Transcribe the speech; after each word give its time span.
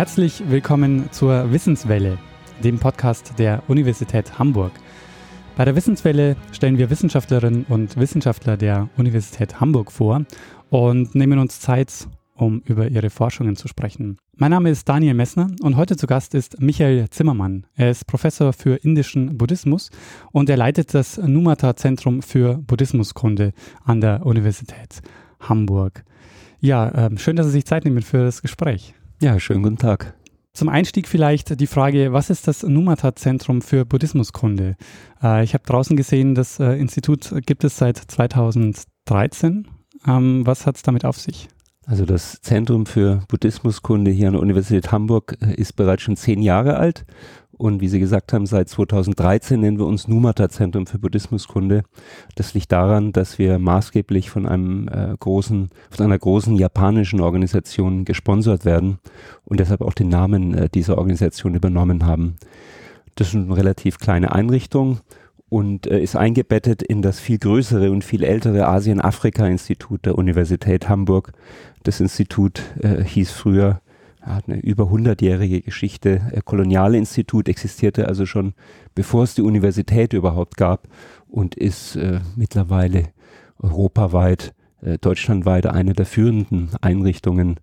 Herzlich 0.00 0.42
willkommen 0.48 1.12
zur 1.12 1.52
Wissenswelle, 1.52 2.16
dem 2.64 2.78
Podcast 2.78 3.38
der 3.38 3.62
Universität 3.68 4.38
Hamburg. 4.38 4.72
Bei 5.58 5.66
der 5.66 5.76
Wissenswelle 5.76 6.36
stellen 6.52 6.78
wir 6.78 6.88
Wissenschaftlerinnen 6.88 7.66
und 7.68 7.98
Wissenschaftler 7.98 8.56
der 8.56 8.88
Universität 8.96 9.60
Hamburg 9.60 9.92
vor 9.92 10.24
und 10.70 11.14
nehmen 11.14 11.38
uns 11.38 11.60
Zeit, 11.60 12.08
um 12.34 12.62
über 12.64 12.88
ihre 12.88 13.10
Forschungen 13.10 13.56
zu 13.56 13.68
sprechen. 13.68 14.16
Mein 14.36 14.52
Name 14.52 14.70
ist 14.70 14.88
Daniel 14.88 15.12
Messner 15.12 15.48
und 15.60 15.76
heute 15.76 15.98
zu 15.98 16.06
Gast 16.06 16.34
ist 16.34 16.58
Michael 16.62 17.10
Zimmermann. 17.10 17.66
Er 17.74 17.90
ist 17.90 18.06
Professor 18.06 18.54
für 18.54 18.76
indischen 18.76 19.36
Buddhismus 19.36 19.90
und 20.32 20.48
er 20.48 20.56
leitet 20.56 20.94
das 20.94 21.18
Numata 21.18 21.76
Zentrum 21.76 22.22
für 22.22 22.54
Buddhismuskunde 22.54 23.52
an 23.84 24.00
der 24.00 24.24
Universität 24.24 25.02
Hamburg. 25.40 26.04
Ja, 26.58 26.88
äh, 26.88 27.18
schön, 27.18 27.36
dass 27.36 27.44
Sie 27.44 27.52
sich 27.52 27.66
Zeit 27.66 27.84
nehmen 27.84 28.00
für 28.00 28.24
das 28.24 28.40
Gespräch. 28.40 28.94
Ja, 29.22 29.38
schönen 29.38 29.62
guten 29.62 29.76
Tag. 29.76 30.14
Zum 30.54 30.70
Einstieg 30.70 31.06
vielleicht 31.06 31.60
die 31.60 31.66
Frage, 31.66 32.14
was 32.14 32.30
ist 32.30 32.48
das 32.48 32.62
Numata 32.62 33.14
Zentrum 33.14 33.60
für 33.60 33.84
Buddhismuskunde? 33.84 34.76
Äh, 35.22 35.44
ich 35.44 35.52
habe 35.52 35.62
draußen 35.66 35.94
gesehen, 35.94 36.34
das 36.34 36.58
äh, 36.58 36.72
Institut 36.72 37.30
gibt 37.44 37.62
es 37.64 37.76
seit 37.76 37.98
2013. 37.98 39.68
Ähm, 40.06 40.46
was 40.46 40.66
hat 40.66 40.76
es 40.76 40.82
damit 40.82 41.04
auf 41.04 41.18
sich? 41.18 41.48
Also 41.84 42.06
das 42.06 42.40
Zentrum 42.40 42.86
für 42.86 43.22
Buddhismuskunde 43.28 44.10
hier 44.10 44.28
an 44.28 44.34
der 44.34 44.42
Universität 44.42 44.90
Hamburg 44.90 45.36
äh, 45.42 45.52
ist 45.54 45.76
bereits 45.76 46.02
schon 46.02 46.16
zehn 46.16 46.40
Jahre 46.40 46.78
alt 46.78 47.04
und 47.60 47.82
wie 47.82 47.88
Sie 47.88 48.00
gesagt 48.00 48.32
haben, 48.32 48.46
seit 48.46 48.70
2013 48.70 49.60
nennen 49.60 49.78
wir 49.78 49.84
uns 49.84 50.08
Numata 50.08 50.48
Zentrum 50.48 50.86
für 50.86 50.98
Buddhismuskunde. 50.98 51.82
Das 52.34 52.54
liegt 52.54 52.72
daran, 52.72 53.12
dass 53.12 53.38
wir 53.38 53.58
maßgeblich 53.58 54.30
von 54.30 54.46
einem 54.46 54.88
äh, 54.88 55.14
großen, 55.20 55.68
von 55.90 56.06
einer 56.06 56.18
großen 56.18 56.56
japanischen 56.56 57.20
Organisation 57.20 58.06
gesponsert 58.06 58.64
werden 58.64 58.98
und 59.44 59.60
deshalb 59.60 59.82
auch 59.82 59.92
den 59.92 60.08
Namen 60.08 60.54
äh, 60.54 60.68
dieser 60.70 60.96
Organisation 60.96 61.54
übernommen 61.54 62.06
haben. 62.06 62.36
Das 63.14 63.28
ist 63.28 63.34
eine 63.34 63.54
relativ 63.54 63.98
kleine 63.98 64.32
Einrichtung 64.32 65.00
und 65.50 65.86
äh, 65.86 66.00
ist 66.00 66.16
eingebettet 66.16 66.82
in 66.82 67.02
das 67.02 67.20
viel 67.20 67.36
größere 67.36 67.90
und 67.90 68.04
viel 68.04 68.24
ältere 68.24 68.68
Asien-Afrika-Institut 68.68 70.06
der 70.06 70.16
Universität 70.16 70.88
Hamburg. 70.88 71.32
Das 71.82 72.00
Institut 72.00 72.62
äh, 72.80 73.04
hieß 73.04 73.32
früher 73.32 73.82
hat 74.20 74.48
eine 74.48 74.60
über 74.60 74.90
hundertjährige 74.90 75.62
Geschichte. 75.62 76.20
Äh, 76.32 76.40
Kolonialinstitut 76.44 77.48
existierte 77.48 78.08
also 78.08 78.26
schon 78.26 78.54
bevor 78.94 79.24
es 79.24 79.34
die 79.34 79.42
Universität 79.42 80.12
überhaupt 80.12 80.56
gab 80.56 80.88
und 81.28 81.54
ist 81.54 81.96
äh, 81.96 82.20
mittlerweile 82.36 83.08
europaweit, 83.58 84.54
äh, 84.82 84.98
deutschlandweit 84.98 85.66
eine 85.66 85.92
der 85.92 86.06
führenden 86.06 86.70
Einrichtungen 86.80 87.60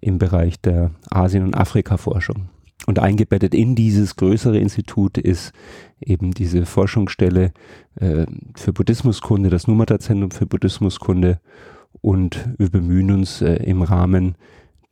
im 0.00 0.18
Bereich 0.18 0.60
der 0.60 0.90
Asien- 1.10 1.44
und 1.44 1.54
Afrika-Forschung. 1.54 2.48
Und 2.86 2.98
eingebettet 2.98 3.54
in 3.54 3.74
dieses 3.74 4.16
größere 4.16 4.58
Institut 4.58 5.18
ist 5.18 5.52
eben 6.00 6.32
diese 6.32 6.66
Forschungsstelle 6.66 7.52
äh, 7.96 8.26
für 8.54 8.72
Buddhismuskunde, 8.72 9.50
das 9.50 9.66
Numata-Zentrum 9.66 10.30
für 10.30 10.46
Buddhismuskunde. 10.46 11.40
Und 12.02 12.48
wir 12.58 12.70
bemühen 12.70 13.10
uns 13.10 13.40
äh, 13.40 13.54
im 13.64 13.82
Rahmen 13.82 14.36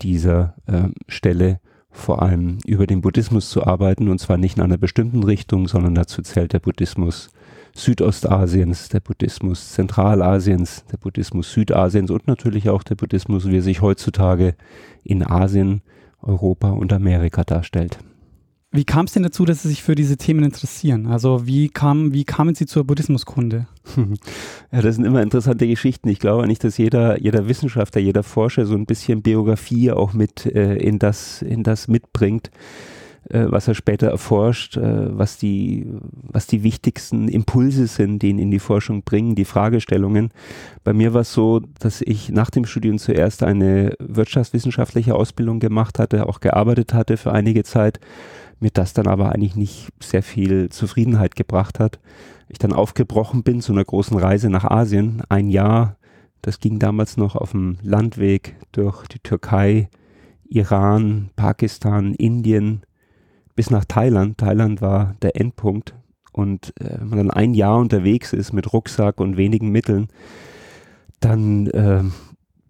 dieser 0.05 0.55
äh, 0.67 0.89
Stelle 1.09 1.61
vor 1.91 2.23
allem 2.23 2.59
über 2.67 2.87
den 2.87 3.01
Buddhismus 3.01 3.51
zu 3.51 3.65
arbeiten 3.65 4.09
und 4.09 4.19
zwar 4.19 4.37
nicht 4.37 4.57
in 4.57 4.63
einer 4.63 4.79
bestimmten 4.79 5.23
Richtung, 5.23 5.69
sondern 5.69 5.95
dazu 5.95 6.23
zählt 6.23 6.53
der 6.53 6.59
Buddhismus 6.59 7.31
Südostasiens, 7.75 8.89
der 8.89 9.01
Buddhismus 9.01 9.73
Zentralasiens, 9.73 10.85
der 10.91 10.97
Buddhismus 10.97 11.53
Südasiens 11.53 12.11
und 12.11 12.27
natürlich 12.27 12.69
auch 12.69 12.83
der 12.83 12.95
Buddhismus, 12.95 13.49
wie 13.49 13.57
er 13.57 13.63
sich 13.63 13.81
heutzutage 13.81 14.55
in 15.03 15.25
Asien, 15.25 15.83
Europa 16.23 16.71
und 16.71 16.93
Amerika 16.93 17.45
darstellt. 17.45 17.99
Wie 18.75 18.85
kam 18.85 19.05
es 19.05 19.13
denn 19.13 19.23
dazu, 19.23 19.45
dass 19.45 19.63
Sie 19.63 19.69
sich 19.69 19.85
für 19.85 19.95
diese 19.95 20.17
Themen 20.17 20.43
interessieren? 20.43 21.07
Also 21.07 21.47
wie, 21.47 21.69
kam, 21.69 22.13
wie 22.13 22.25
kamen 22.25 22.57
Sie 22.57 22.67
zur 22.67 22.85
Buddhismuskunde? 22.85 23.69
Ja, 24.73 24.83
das 24.83 24.97
sind 24.97 25.05
immer 25.05 25.23
interessante 25.23 25.69
Geschichten. 25.69 26.09
Ich 26.09 26.19
glaube 26.19 26.49
nicht, 26.49 26.65
dass 26.65 26.77
jeder, 26.77 27.21
jeder 27.21 27.47
Wissenschaftler, 27.47 28.01
jeder 28.01 28.25
Forscher 28.25 28.67
so 28.67 28.75
ein 28.75 28.87
bisschen 28.87 29.23
Biografie 29.23 29.93
auch 29.93 30.13
mit 30.13 30.47
äh, 30.47 30.75
in, 30.75 30.99
das, 30.99 31.43
in 31.43 31.63
das 31.63 31.87
mitbringt, 31.87 32.51
äh, 33.31 33.45
was 33.47 33.69
er 33.69 33.77
später 33.77 34.09
erforscht, 34.09 34.77
äh, 34.77 35.17
was, 35.17 35.39
die, 35.39 35.87
was 36.11 36.49
die 36.49 36.65
wichtigsten 36.65 37.29
Impulse 37.29 37.87
sind, 37.87 38.23
die 38.23 38.31
ihn 38.31 38.41
in 38.41 38.51
die 38.51 38.59
Forschung 38.59 39.03
bringen, 39.03 39.37
die 39.37 39.45
Fragestellungen. 39.45 40.31
Bei 40.83 40.93
mir 40.93 41.15
war 41.15 41.21
es 41.21 41.33
so, 41.33 41.61
dass 41.79 42.01
ich 42.01 42.31
nach 42.31 42.51
dem 42.51 42.65
Studium 42.65 42.99
zuerst 42.99 43.45
eine 43.45 43.95
wirtschaftswissenschaftliche 44.01 45.15
Ausbildung 45.15 45.61
gemacht 45.61 46.01
hatte, 46.01 46.27
auch 46.29 46.41
gearbeitet 46.41 46.93
hatte 46.93 47.17
für 47.17 47.31
einige 47.31 47.63
Zeit 47.63 48.01
mir 48.65 48.71
das 48.73 48.95
dann 48.95 49.07
aber 49.07 49.33
eigentlich 49.33 49.55
nicht 49.55 49.89
sehr 50.03 50.23
viel 50.23 50.71
Zufriedenheit 50.71 51.37
gebracht 51.37 51.79
hat. 51.79 52.01
Ich 52.49 52.59
dann 52.59 52.73
aufgebrochen 52.73 53.43
bin 53.43 53.61
zu 53.61 53.73
einer 53.73 53.85
großen 53.85 54.19
Reise 54.19 54.49
nach 54.49 54.65
Asien, 54.65 55.23
ein 55.29 55.49
Jahr, 55.49 55.97
das 56.43 56.61
ging 56.61 56.79
damals 56.79 57.17
noch 57.17 57.37
auf 57.37 57.53
dem 57.53 57.77
Landweg 57.83 58.57
durch 58.73 59.07
die 59.07 59.19
Türkei, 59.19 59.89
Iran, 60.49 61.31
Pakistan, 61.37 62.15
Indien 62.15 62.83
bis 63.55 63.71
nach 63.71 63.85
Thailand. 63.85 64.39
Thailand 64.39 64.81
war 64.81 65.15
der 65.23 65.41
Endpunkt 65.41 65.95
und 66.33 66.73
äh, 66.81 66.99
wenn 67.01 67.09
man 67.09 67.19
dann 67.19 67.31
ein 67.31 67.55
Jahr 67.55 67.79
unterwegs 67.79 68.33
ist 68.33 68.53
mit 68.53 68.73
Rucksack 68.73 69.21
und 69.21 69.37
wenigen 69.37 69.71
Mitteln, 69.71 70.09
dann 71.21 71.67
äh, 71.69 72.03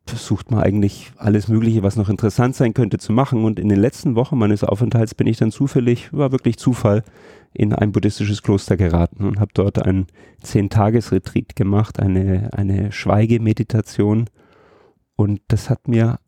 versucht 0.07 0.51
man 0.51 0.61
eigentlich 0.61 1.13
alles 1.17 1.49
Mögliche, 1.49 1.83
was 1.83 1.97
noch 1.97 2.11
interessant 2.11 2.55
sein 2.55 2.75
könnte, 2.75 2.99
zu 2.99 3.13
machen. 3.13 3.45
Und 3.45 3.59
in 3.59 3.69
den 3.69 3.81
letzten 3.81 4.15
Wochen 4.17 4.39
meines 4.39 4.63
Aufenthalts 4.63 5.15
bin 5.15 5.27
ich 5.27 5.39
dann 5.39 5.51
zufällig, 5.51 6.13
war 6.13 6.33
wirklich 6.33 6.59
Zufall, 6.59 7.03
in 7.55 7.73
ein 7.73 7.93
buddhistisches 7.93 8.43
Kloster 8.43 8.77
geraten 8.77 9.25
und 9.25 9.39
habe 9.39 9.53
dort 9.55 9.81
einen 9.81 10.07
Zehn-Tages-Retreat 10.43 11.55
gemacht, 11.55 12.01
eine, 12.01 12.51
eine 12.53 12.91
Schweigemeditation. 12.91 14.29
Und 15.15 15.41
das 15.49 15.71
hat 15.71 15.87
mir 15.87 16.19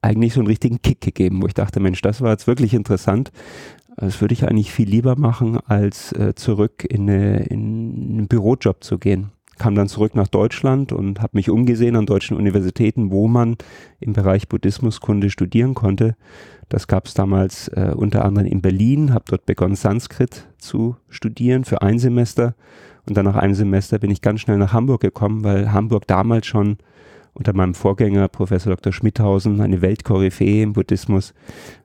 eigentlich 0.00 0.34
so 0.34 0.40
einen 0.40 0.46
richtigen 0.46 0.80
Kick 0.80 1.00
gegeben, 1.00 1.42
wo 1.42 1.46
ich 1.46 1.54
dachte, 1.54 1.80
Mensch, 1.80 2.02
das 2.02 2.20
war 2.20 2.30
jetzt 2.30 2.46
wirklich 2.46 2.72
interessant. 2.72 3.32
Das 3.96 4.20
würde 4.20 4.32
ich 4.34 4.44
eigentlich 4.44 4.72
viel 4.72 4.88
lieber 4.88 5.16
machen, 5.16 5.58
als 5.66 6.12
äh, 6.12 6.34
zurück 6.36 6.84
in, 6.88 7.10
eine, 7.10 7.44
in 7.44 8.12
einen 8.12 8.28
Bürojob 8.28 8.84
zu 8.84 8.98
gehen 8.98 9.32
kam 9.58 9.74
dann 9.74 9.88
zurück 9.88 10.14
nach 10.14 10.28
Deutschland 10.28 10.92
und 10.92 11.20
habe 11.20 11.36
mich 11.36 11.50
umgesehen 11.50 11.96
an 11.96 12.06
deutschen 12.06 12.36
Universitäten, 12.36 13.10
wo 13.10 13.28
man 13.28 13.56
im 14.00 14.12
Bereich 14.12 14.48
Buddhismuskunde 14.48 15.30
studieren 15.30 15.74
konnte. 15.74 16.16
Das 16.68 16.88
gab 16.88 17.06
es 17.06 17.14
damals 17.14 17.68
äh, 17.68 17.92
unter 17.94 18.24
anderem 18.24 18.46
in 18.46 18.62
Berlin, 18.62 19.12
habe 19.12 19.24
dort 19.28 19.46
begonnen, 19.46 19.76
Sanskrit 19.76 20.46
zu 20.58 20.96
studieren 21.08 21.64
für 21.64 21.82
ein 21.82 21.98
Semester. 21.98 22.54
Und 23.06 23.16
dann 23.16 23.26
nach 23.26 23.36
einem 23.36 23.54
Semester 23.54 23.98
bin 23.98 24.10
ich 24.10 24.22
ganz 24.22 24.40
schnell 24.40 24.56
nach 24.56 24.72
Hamburg 24.72 25.02
gekommen, 25.02 25.44
weil 25.44 25.72
Hamburg 25.72 26.06
damals 26.06 26.46
schon 26.46 26.78
unter 27.34 27.52
meinem 27.52 27.74
Vorgänger 27.74 28.28
Professor 28.28 28.72
Dr. 28.74 28.92
Schmidhausen, 28.92 29.60
eine 29.60 29.82
Weltkoryphäe 29.82 30.62
im 30.62 30.72
Buddhismus, 30.72 31.34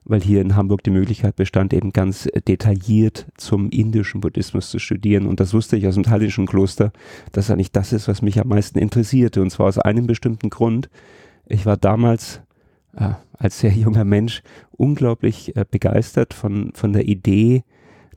weil 0.04 0.20
hier 0.22 0.40
in 0.40 0.54
Hamburg 0.54 0.84
die 0.84 0.90
Möglichkeit 0.90 1.36
bestand, 1.36 1.74
eben 1.74 1.92
ganz 1.92 2.28
detailliert 2.46 3.26
zum 3.36 3.68
indischen 3.70 4.20
Buddhismus 4.20 4.70
zu 4.70 4.78
studieren. 4.78 5.26
Und 5.26 5.40
das 5.40 5.52
wusste 5.52 5.76
ich 5.76 5.86
aus 5.88 5.94
dem 5.94 6.04
thailändischen 6.04 6.46
Kloster, 6.46 6.92
dass 7.32 7.50
eigentlich 7.50 7.72
das 7.72 7.92
ist, 7.92 8.06
was 8.06 8.22
mich 8.22 8.40
am 8.40 8.48
meisten 8.48 8.78
interessierte. 8.78 9.42
Und 9.42 9.50
zwar 9.50 9.66
aus 9.66 9.78
einem 9.78 10.06
bestimmten 10.06 10.50
Grund. 10.50 10.88
Ich 11.46 11.66
war 11.66 11.76
damals 11.76 12.40
äh, 12.96 13.10
als 13.32 13.58
sehr 13.58 13.72
junger 13.72 14.04
Mensch 14.04 14.42
unglaublich 14.70 15.56
äh, 15.56 15.64
begeistert 15.68 16.32
von, 16.32 16.72
von 16.74 16.92
der 16.92 17.08
Idee, 17.08 17.64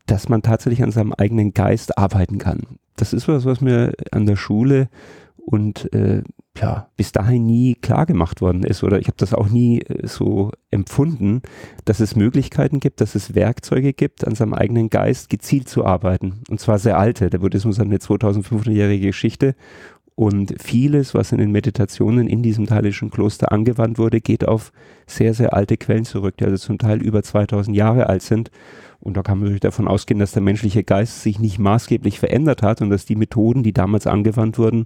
dass 0.05 0.29
man 0.29 0.43
tatsächlich 0.43 0.83
an 0.83 0.91
seinem 0.91 1.13
eigenen 1.13 1.53
Geist 1.53 1.97
arbeiten 1.97 2.37
kann. 2.37 2.61
Das 2.95 3.13
ist 3.13 3.27
was, 3.27 3.45
was 3.45 3.61
mir 3.61 3.93
an 4.11 4.27
der 4.27 4.35
Schule 4.35 4.89
und 5.37 5.91
äh, 5.93 6.21
ja, 6.59 6.87
bis 6.97 7.11
dahin 7.11 7.45
nie 7.45 7.75
klar 7.75 8.05
gemacht 8.05 8.39
worden 8.39 8.63
ist 8.63 8.83
oder 8.83 8.99
ich 8.99 9.07
habe 9.07 9.17
das 9.17 9.33
auch 9.33 9.49
nie 9.49 9.81
äh, 9.81 10.05
so 10.07 10.51
empfunden, 10.69 11.41
dass 11.85 11.99
es 11.99 12.15
Möglichkeiten 12.15 12.79
gibt, 12.79 13.01
dass 13.01 13.15
es 13.15 13.33
Werkzeuge 13.33 13.93
gibt, 13.93 14.25
an 14.27 14.35
seinem 14.35 14.53
eigenen 14.53 14.89
Geist 14.89 15.29
gezielt 15.29 15.67
zu 15.67 15.85
arbeiten. 15.85 16.43
Und 16.49 16.59
zwar 16.59 16.77
sehr 16.77 16.97
alte. 16.97 17.29
Der 17.29 17.39
Buddhismus 17.39 17.79
hat 17.79 17.85
eine 17.85 17.97
2500-jährige 17.97 19.07
Geschichte 19.07 19.55
und 20.15 20.55
vieles, 20.61 21.15
was 21.15 21.31
in 21.31 21.39
den 21.39 21.51
Meditationen 21.51 22.27
in 22.27 22.43
diesem 22.43 22.67
thailischen 22.67 23.09
Kloster 23.09 23.51
angewandt 23.51 23.97
wurde, 23.97 24.21
geht 24.21 24.47
auf 24.47 24.71
sehr, 25.07 25.33
sehr 25.33 25.53
alte 25.53 25.77
Quellen 25.77 26.05
zurück, 26.05 26.37
die 26.37 26.45
also 26.45 26.57
zum 26.57 26.77
Teil 26.77 27.01
über 27.01 27.23
2000 27.23 27.75
Jahre 27.75 28.07
alt 28.07 28.21
sind. 28.21 28.51
Und 28.99 29.17
da 29.17 29.23
kann 29.23 29.39
man 29.39 29.45
natürlich 29.45 29.61
davon 29.61 29.87
ausgehen, 29.87 30.19
dass 30.19 30.31
der 30.31 30.43
menschliche 30.43 30.83
Geist 30.83 31.21
sich 31.23 31.39
nicht 31.39 31.57
maßgeblich 31.57 32.19
verändert 32.19 32.61
hat 32.61 32.81
und 32.81 32.89
dass 32.91 33.05
die 33.05 33.15
Methoden, 33.15 33.63
die 33.63 33.73
damals 33.73 34.05
angewandt 34.05 34.59
wurden, 34.59 34.85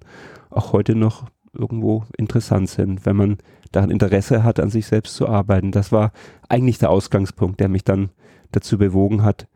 auch 0.49 0.71
heute 0.71 0.95
noch 0.95 1.25
irgendwo 1.53 2.05
interessant 2.17 2.69
sind, 2.69 3.05
wenn 3.05 3.15
man 3.15 3.37
daran 3.71 3.91
Interesse 3.91 4.43
hat, 4.43 4.59
an 4.59 4.69
sich 4.69 4.87
selbst 4.87 5.15
zu 5.15 5.27
arbeiten. 5.27 5.71
Das 5.71 5.91
war 5.91 6.11
eigentlich 6.49 6.77
der 6.77 6.89
Ausgangspunkt, 6.89 7.59
der 7.59 7.69
mich 7.69 7.83
dann 7.83 8.09
dazu 8.51 8.77
bewogen 8.77 9.23
hat, 9.23 9.47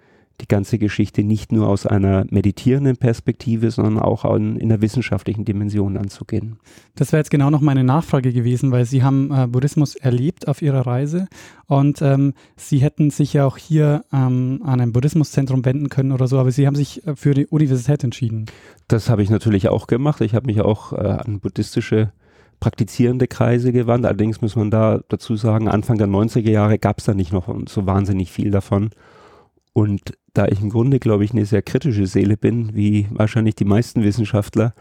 die 0.42 0.48
ganze 0.48 0.78
Geschichte 0.80 1.24
nicht 1.24 1.52
nur 1.52 1.68
aus 1.68 1.86
einer 1.86 2.26
meditierenden 2.30 2.98
Perspektive, 2.98 3.72
sondern 3.72 4.00
auch 4.00 4.26
in, 4.36 4.58
in 4.58 4.70
der 4.70 4.82
wissenschaftlichen 4.82 5.46
Dimension 5.46 5.98
anzugehen. 5.98 6.58
Das 6.96 7.12
wäre 7.12 7.20
jetzt 7.20 7.32
genau 7.32 7.50
noch 7.50 7.62
meine 7.62 7.84
Nachfrage 7.84 8.34
gewesen, 8.34 8.72
weil 8.72 8.86
Sie 8.86 9.04
haben 9.04 9.32
äh, 9.32 9.48
Buddhismus 9.48 9.96
erlebt 9.96 10.48
auf 10.48 10.62
Ihrer 10.62 10.86
Reise 10.86 11.28
und 11.68 12.02
ähm, 12.02 12.34
Sie 12.56 12.80
hätten 12.80 13.12
sich 13.12 13.34
ja 13.34 13.46
auch 13.46 13.58
hier 13.58 14.04
ähm, 14.12 14.62
an 14.64 14.82
ein 14.82 14.92
Buddhismuszentrum 14.92 15.64
wenden 15.64 15.90
können 15.90 16.12
oder 16.12 16.28
so, 16.28 16.40
aber 16.40 16.52
Sie 16.52 16.68
haben 16.68 16.76
sich 16.76 17.06
äh, 17.06 17.16
für 17.16 17.34
die 17.34 17.46
Universität 17.46 18.04
entschieden. 18.04 18.48
Das 18.88 19.10
habe 19.10 19.24
ich 19.24 19.30
natürlich 19.30 19.70
auch 19.70 19.88
gemacht. 19.88 20.22
Ich 20.22 20.34
habe 20.34 20.48
mich 20.48 20.62
auch 20.62 20.94
äh, 20.94 20.98
an 20.98 21.40
buddhistische 21.40 22.12
praktizierende 22.60 23.28
Kreise 23.28 23.74
gewandt. 23.74 24.06
Allerdings 24.06 24.42
muss 24.42 24.56
man 24.56 24.72
da 24.72 25.02
dazu 25.10 25.36
sagen, 25.36 25.68
Anfang 25.68 25.98
der 25.98 26.08
90er 26.08 26.50
Jahre 26.50 26.80
gab 26.80 27.00
es 27.00 27.06
da 27.06 27.14
nicht 27.14 27.34
noch 27.34 27.54
so 27.68 27.86
wahnsinnig 27.86 28.32
viel 28.32 28.52
davon. 28.52 28.92
Und 29.74 30.18
da 30.34 30.48
ich 30.48 30.62
im 30.62 30.70
Grunde, 30.70 31.00
glaube 31.00 31.24
ich, 31.24 31.32
eine 31.32 31.46
sehr 31.46 31.62
kritische 31.62 32.08
Seele 32.08 32.38
bin, 32.38 32.76
wie 32.76 33.08
wahrscheinlich 33.12 33.56
die 33.56 33.66
meisten 33.66 34.04
Wissenschaftler, 34.04 34.74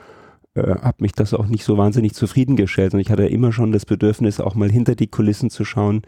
äh, 0.55 0.77
hat 0.81 1.01
mich 1.01 1.13
das 1.13 1.33
auch 1.33 1.47
nicht 1.47 1.65
so 1.65 1.79
wahnsinnig 1.79 2.15
zufriedengestellt. 2.15 2.95
Und 2.95 3.01
ich 3.01 3.11
hatte 3.11 3.27
immer 3.27 3.53
schon 3.53 3.73
das 3.73 3.87
Bedürfnis, 3.87 4.41
auch 4.41 4.55
mal 4.55 4.71
hinter 4.71 4.95
die 4.95 5.07
Kulissen 5.07 5.51
zu 5.51 5.65
schauen, 5.65 6.03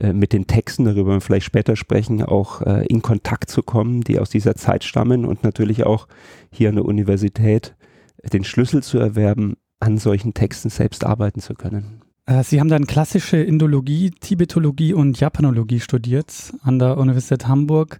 äh, 0.00 0.12
mit 0.12 0.32
den 0.32 0.46
Texten, 0.46 0.84
darüber 0.84 1.20
vielleicht 1.20 1.46
später 1.46 1.76
sprechen, 1.76 2.22
auch 2.22 2.62
äh, 2.62 2.86
in 2.86 3.02
Kontakt 3.02 3.50
zu 3.50 3.62
kommen, 3.62 4.00
die 4.02 4.18
aus 4.18 4.30
dieser 4.30 4.54
Zeit 4.54 4.84
stammen 4.84 5.24
und 5.24 5.44
natürlich 5.44 5.84
auch 5.84 6.08
hier 6.50 6.70
an 6.70 6.76
der 6.76 6.84
Universität 6.86 7.74
den 8.32 8.44
Schlüssel 8.44 8.82
zu 8.82 8.98
erwerben, 8.98 9.56
an 9.80 9.98
solchen 9.98 10.32
Texten 10.32 10.70
selbst 10.70 11.04
arbeiten 11.04 11.40
zu 11.40 11.54
können. 11.54 12.01
Äh, 12.26 12.42
Sie 12.44 12.60
haben 12.60 12.68
dann 12.68 12.86
klassische 12.86 13.38
Indologie, 13.38 14.10
Tibetologie 14.10 14.92
und 14.92 15.18
Japanologie 15.18 15.80
studiert 15.80 16.52
an 16.62 16.78
der 16.78 16.98
Universität 16.98 17.48
Hamburg. 17.48 17.98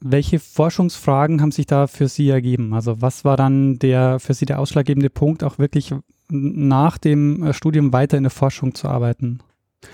Welche 0.00 0.38
Forschungsfragen 0.38 1.40
haben 1.40 1.50
sich 1.50 1.66
da 1.66 1.86
für 1.86 2.08
Sie 2.08 2.28
ergeben? 2.28 2.72
Also 2.72 3.02
was 3.02 3.24
war 3.24 3.36
dann 3.36 3.78
der 3.78 4.20
für 4.20 4.34
Sie 4.34 4.46
der 4.46 4.60
ausschlaggebende 4.60 5.10
Punkt, 5.10 5.42
auch 5.42 5.58
wirklich 5.58 5.92
nach 6.30 6.98
dem 6.98 7.42
äh, 7.42 7.52
Studium 7.52 7.92
weiter 7.92 8.16
in 8.16 8.24
der 8.24 8.30
Forschung 8.30 8.74
zu 8.74 8.88
arbeiten? 8.88 9.40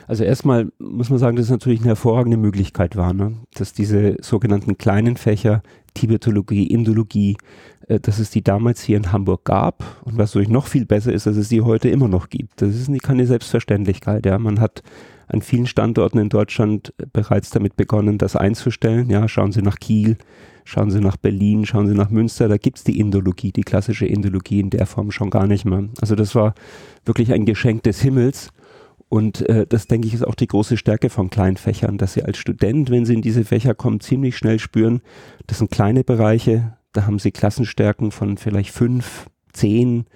Also 0.07 0.25
erstmal 0.25 0.73
muss 0.79 1.11
man 1.11 1.19
sagen, 1.19 1.37
dass 1.37 1.47
es 1.47 1.51
natürlich 1.51 1.81
eine 1.81 1.89
hervorragende 1.89 2.37
Möglichkeit 2.37 2.97
war, 2.97 3.13
ne? 3.13 3.37
dass 3.55 3.73
diese 3.73 4.17
sogenannten 4.21 4.79
kleinen 4.79 5.17
Fächer 5.17 5.63
Tibetologie, 5.95 6.67
Indologie, 6.67 7.37
äh, 7.89 8.01
dass 8.01 8.19
es 8.19 8.31
die 8.31 8.43
damals 8.43 8.83
hier 8.83 8.97
in 8.97 9.13
Hamburg 9.13 9.45
gab 9.45 10.03
und 10.05 10.19
was 10.19 10.35
natürlich 10.35 10.49
noch 10.49 10.67
viel 10.67 10.87
besser 10.87 11.13
ist, 11.13 11.27
dass 11.27 11.37
es 11.37 11.49
sie 11.49 11.61
heute 11.61 11.89
immer 11.89 12.09
noch 12.09 12.29
gibt. 12.29 12.61
Das 12.63 12.75
ist 12.75 12.91
keine 13.03 13.27
Selbstverständlichkeit. 13.27 14.27
Ja, 14.27 14.39
man 14.39 14.61
hat 14.61 14.83
an 15.29 15.41
vielen 15.41 15.67
Standorten 15.67 16.19
in 16.19 16.29
Deutschland 16.29 16.93
bereits 17.13 17.51
damit 17.51 17.77
begonnen, 17.77 18.19
das 18.19 18.37
einzustellen. 18.37 19.09
Ja, 19.09 19.29
schauen 19.29 19.53
Sie 19.53 19.63
nach 19.63 19.79
Kiel, 19.79 20.19
schauen 20.65 20.91
Sie 20.91 21.01
nach 21.01 21.17
Berlin, 21.17 21.65
schauen 21.65 21.87
Sie 21.87 21.95
nach 21.95 22.11
Münster, 22.11 22.49
da 22.49 22.57
gibt 22.57 22.79
es 22.79 22.85
die 22.85 22.99
Indologie, 22.99 23.53
die 23.53 23.63
klassische 23.63 24.07
Indologie 24.07 24.61
in 24.61 24.71
der 24.71 24.87
Form 24.87 25.11
schon 25.11 25.31
gar 25.31 25.47
nicht 25.47 25.65
mehr. 25.65 25.89
Also 26.01 26.15
das 26.15 26.35
war 26.35 26.55
wirklich 27.05 27.33
ein 27.33 27.47
Geschenk 27.47 27.83
des 27.85 28.01
Himmels. 28.01 28.51
Und 29.15 29.49
äh, 29.49 29.65
das, 29.65 29.87
denke 29.87 30.09
ich, 30.09 30.15
ist 30.15 30.27
auch 30.27 30.35
die 30.35 30.49
große 30.49 30.77
Stärke 30.77 31.09
von 31.09 31.31
kleinen 31.31 31.57
Fächern, 31.57 31.99
dass 31.99 32.15
Sie 32.15 32.25
als 32.25 32.37
Student, 32.37 32.91
wenn 32.91 33.07
Sie 33.07 33.15
in 33.15 33.23
diese 33.23 33.45
Fächer 33.45 33.73
kommen, 33.73 34.01
ziemlich 34.01 34.37
schnell 34.37 34.59
spüren, 34.59 35.03
das 35.47 35.59
sind 35.59 35.71
kleine 35.71 36.03
Bereiche, 36.03 36.77
da 36.93 37.07
haben 37.07 37.21
Sie 37.21 37.31
Klassenstärken 37.31 38.11
von 38.11 38.39
vielleicht 38.39 38.73
fünf, 38.73 39.27
zehn, 39.53 40.07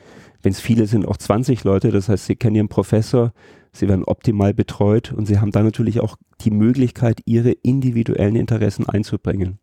wenn 0.42 0.50
es 0.50 0.58
viele 0.58 0.88
sind, 0.88 1.06
auch 1.06 1.16
20 1.16 1.62
Leute. 1.62 1.92
Das 1.92 2.08
heißt, 2.08 2.26
Sie 2.26 2.34
kennen 2.34 2.56
Ihren 2.56 2.68
Professor, 2.68 3.32
sie 3.70 3.88
werden 3.88 4.02
optimal 4.02 4.52
betreut 4.52 5.12
und 5.12 5.26
sie 5.26 5.38
haben 5.38 5.52
dann 5.52 5.64
natürlich 5.64 6.00
auch 6.00 6.16
die 6.40 6.50
Möglichkeit, 6.50 7.20
ihre 7.24 7.52
individuellen 7.52 8.34
Interessen 8.34 8.88
einzubringen. 8.88 9.60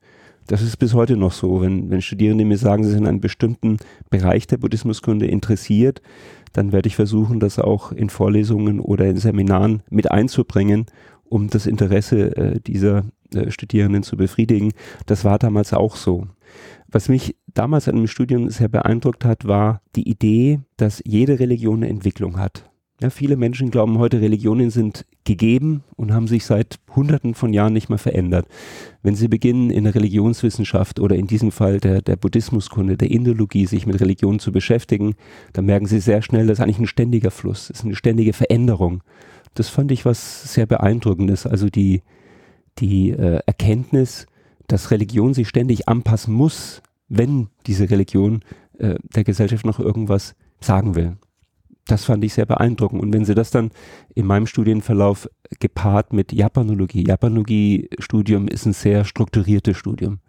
Das 0.47 0.62
ist 0.62 0.77
bis 0.77 0.94
heute 0.94 1.18
noch 1.18 1.31
so. 1.31 1.62
Wenn, 1.62 1.89
wenn 1.89 2.01
Studierende 2.01 2.45
mir 2.45 2.57
sagen, 2.57 2.83
sie 2.83 2.92
sind 2.92 3.03
in 3.03 3.07
einem 3.07 3.21
bestimmten 3.21 3.77
Bereich 4.09 4.47
der 4.47 4.57
Buddhismuskunde 4.57 5.25
interessiert, 5.25 6.01
dann 6.53 6.71
werde 6.71 6.88
ich 6.88 6.95
versuchen, 6.95 7.39
das 7.39 7.59
auch 7.59 7.92
in 7.92 8.09
Vorlesungen 8.09 8.80
oder 8.80 9.06
in 9.06 9.18
Seminaren 9.18 9.81
mit 9.89 10.12
einzubringen, 10.12 10.86
um 11.25 11.50
das 11.50 11.65
Interesse 11.65 12.38
äh, 12.38 12.59
dieser 12.59 13.06
äh, 13.33 13.50
Studierenden 13.50 14.03
zu 14.03 14.18
befriedigen. 14.18 14.71
Das 15.06 15.25
war 15.25 15.39
damals 15.39 15.74
auch 15.74 15.95
so. 15.95 16.27
Was 16.88 17.09
mich 17.09 17.36
damals 17.53 17.89
an 17.89 17.95
dem 17.95 18.07
Studium 18.07 18.50
sehr 18.50 18.69
beeindruckt 18.69 19.25
hat, 19.25 19.45
war 19.45 19.81
die 19.95 20.07
Idee, 20.07 20.59
dass 20.77 21.01
jede 21.06 21.39
Religion 21.39 21.77
eine 21.77 21.89
Entwicklung 21.89 22.39
hat. 22.39 22.69
Ja, 23.01 23.09
viele 23.09 23.36
Menschen 23.36 23.71
glauben 23.71 24.00
heute, 24.00 24.21
Religionen 24.21 24.69
sind 24.69 25.06
gegeben 25.25 25.83
und 25.97 26.13
haben 26.13 26.30
sich 26.30 26.45
seit 26.45 26.80
Hunderten 26.95 27.33
von 27.33 27.51
Jahren 27.51 27.74
nicht 27.74 27.89
mehr 27.89 27.97
verändert. 27.97 28.47
Wenn 29.03 29.15
Sie 29.15 29.27
beginnen, 29.27 29.69
in 29.69 29.83
der 29.83 29.95
Religionswissenschaft 29.95 31.01
oder 31.01 31.18
in 31.18 31.27
diesem 31.27 31.51
Fall 31.51 31.81
der, 31.81 32.01
der 32.01 32.15
Buddhismuskunde, 32.15 32.95
der 32.95 33.12
Indologie, 33.12 33.65
sich 33.65 33.86
mit 33.86 34.00
Religion 34.00 34.39
zu 34.39 34.53
beschäftigen, 34.53 35.15
dann 35.51 35.65
merken 35.65 35.88
Sie 35.88 36.00
sehr 36.00 36.21
schnell, 36.21 36.47
das 36.47 36.59
ist 36.59 36.63
eigentlich 36.63 36.80
ein 36.80 36.88
ständiger 36.88 37.31
Fluss, 37.31 37.69
ist 37.69 37.83
eine 37.83 37.95
ständige 37.95 38.31
Veränderung. 38.31 39.03
Das 39.56 39.68
fand 39.68 39.91
ich 39.91 40.06
was 40.06 40.53
sehr 40.53 40.65
Beeindruckendes. 40.65 41.45
Also 41.45 41.69
die, 41.69 42.01
die 42.80 43.09
äh, 43.09 43.41
Erkenntnis, 43.45 44.25
dass 44.68 44.91
Religion 44.91 45.33
sich 45.33 45.50
ständig 45.50 45.89
anpassen 45.89 46.33
muss, 46.33 46.81
wenn 47.09 47.50
diese 47.68 47.89
Religion 47.89 48.39
äh, 48.77 48.95
der 49.13 49.25
Gesellschaft 49.25 49.65
noch 49.65 49.81
irgendwas 49.81 50.33
sagen 50.62 50.95
will 50.95 51.18
das 51.87 52.05
fand 52.05 52.23
ich 52.23 52.33
sehr 52.33 52.45
beeindruckend. 52.45 53.01
Und 53.01 53.13
wenn 53.13 53.25
Sie 53.25 53.35
das 53.35 53.51
dann 53.51 53.71
in 54.13 54.25
meinem 54.25 54.47
Studienverlauf 54.47 55.29
gepaart 55.59 56.13
mit 56.13 56.33
Japanologie, 56.33 57.05
Japanologie-Studium 57.07 58.47
ist 58.47 58.65
ein 58.65 58.73
sehr 58.73 59.05
strukturiertes 59.05 59.77
Studium. 59.77 60.19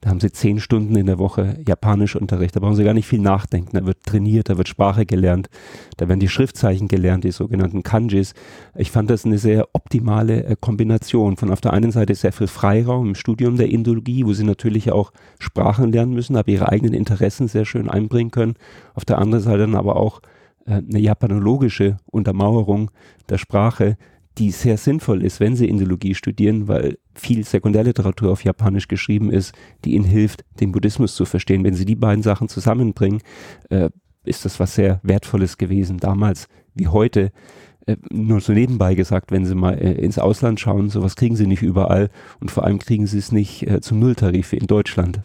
Da 0.00 0.10
haben 0.10 0.20
Sie 0.20 0.30
zehn 0.30 0.60
Stunden 0.60 0.94
in 0.94 1.06
der 1.06 1.18
Woche 1.18 1.58
Japanischunterricht. 1.66 2.54
Da 2.54 2.60
brauchen 2.60 2.76
Sie 2.76 2.84
gar 2.84 2.94
nicht 2.94 3.08
viel 3.08 3.18
nachdenken. 3.18 3.76
Da 3.76 3.84
wird 3.84 4.04
trainiert, 4.04 4.48
da 4.48 4.56
wird 4.56 4.68
Sprache 4.68 5.06
gelernt, 5.06 5.48
da 5.96 6.08
werden 6.08 6.20
die 6.20 6.28
Schriftzeichen 6.28 6.86
gelernt, 6.86 7.24
die 7.24 7.32
sogenannten 7.32 7.82
Kanjis. 7.82 8.34
Ich 8.76 8.92
fand 8.92 9.10
das 9.10 9.24
eine 9.24 9.38
sehr 9.38 9.66
optimale 9.72 10.44
äh, 10.44 10.56
Kombination 10.60 11.36
von 11.36 11.50
auf 11.50 11.60
der 11.60 11.72
einen 11.72 11.90
Seite 11.90 12.14
sehr 12.14 12.32
viel 12.32 12.46
Freiraum 12.46 13.08
im 13.08 13.14
Studium 13.16 13.56
der 13.56 13.70
Indologie, 13.70 14.24
wo 14.24 14.34
Sie 14.34 14.44
natürlich 14.44 14.92
auch 14.92 15.10
Sprachen 15.40 15.90
lernen 15.90 16.12
müssen, 16.12 16.36
aber 16.36 16.48
Ihre 16.48 16.68
eigenen 16.68 16.94
Interessen 16.94 17.48
sehr 17.48 17.64
schön 17.64 17.90
einbringen 17.90 18.30
können. 18.30 18.54
Auf 18.94 19.04
der 19.04 19.18
anderen 19.18 19.42
Seite 19.42 19.58
dann 19.58 19.74
aber 19.74 19.96
auch 19.96 20.20
eine 20.68 20.98
japanologische 20.98 21.96
Untermauerung 22.06 22.90
der 23.28 23.38
Sprache, 23.38 23.96
die 24.38 24.50
sehr 24.50 24.76
sinnvoll 24.76 25.24
ist, 25.24 25.40
wenn 25.40 25.56
Sie 25.56 25.68
Indologie 25.68 26.14
studieren, 26.14 26.68
weil 26.68 26.98
viel 27.14 27.44
Sekundärliteratur 27.44 28.30
auf 28.30 28.44
Japanisch 28.44 28.86
geschrieben 28.86 29.30
ist, 29.30 29.52
die 29.84 29.94
Ihnen 29.94 30.04
hilft, 30.04 30.44
den 30.60 30.72
Buddhismus 30.72 31.14
zu 31.14 31.24
verstehen. 31.24 31.64
Wenn 31.64 31.74
Sie 31.74 31.84
die 31.84 31.96
beiden 31.96 32.22
Sachen 32.22 32.48
zusammenbringen, 32.48 33.20
äh, 33.70 33.90
ist 34.24 34.44
das 34.44 34.60
was 34.60 34.74
sehr 34.74 35.00
Wertvolles 35.02 35.58
gewesen, 35.58 35.98
damals 35.98 36.48
wie 36.74 36.86
heute. 36.86 37.32
Äh, 37.86 37.96
nur 38.10 38.40
so 38.40 38.52
nebenbei 38.52 38.94
gesagt, 38.94 39.32
wenn 39.32 39.44
Sie 39.44 39.54
mal 39.54 39.74
äh, 39.74 39.92
ins 39.92 40.18
Ausland 40.18 40.60
schauen, 40.60 40.90
sowas 40.90 41.16
kriegen 41.16 41.34
Sie 41.34 41.46
nicht 41.46 41.62
überall 41.62 42.10
und 42.40 42.50
vor 42.50 42.64
allem 42.64 42.78
kriegen 42.78 43.06
Sie 43.06 43.18
es 43.18 43.32
nicht 43.32 43.66
äh, 43.66 43.80
zum 43.80 43.98
Nulltarif 43.98 44.52
in 44.52 44.66
Deutschland. 44.66 45.22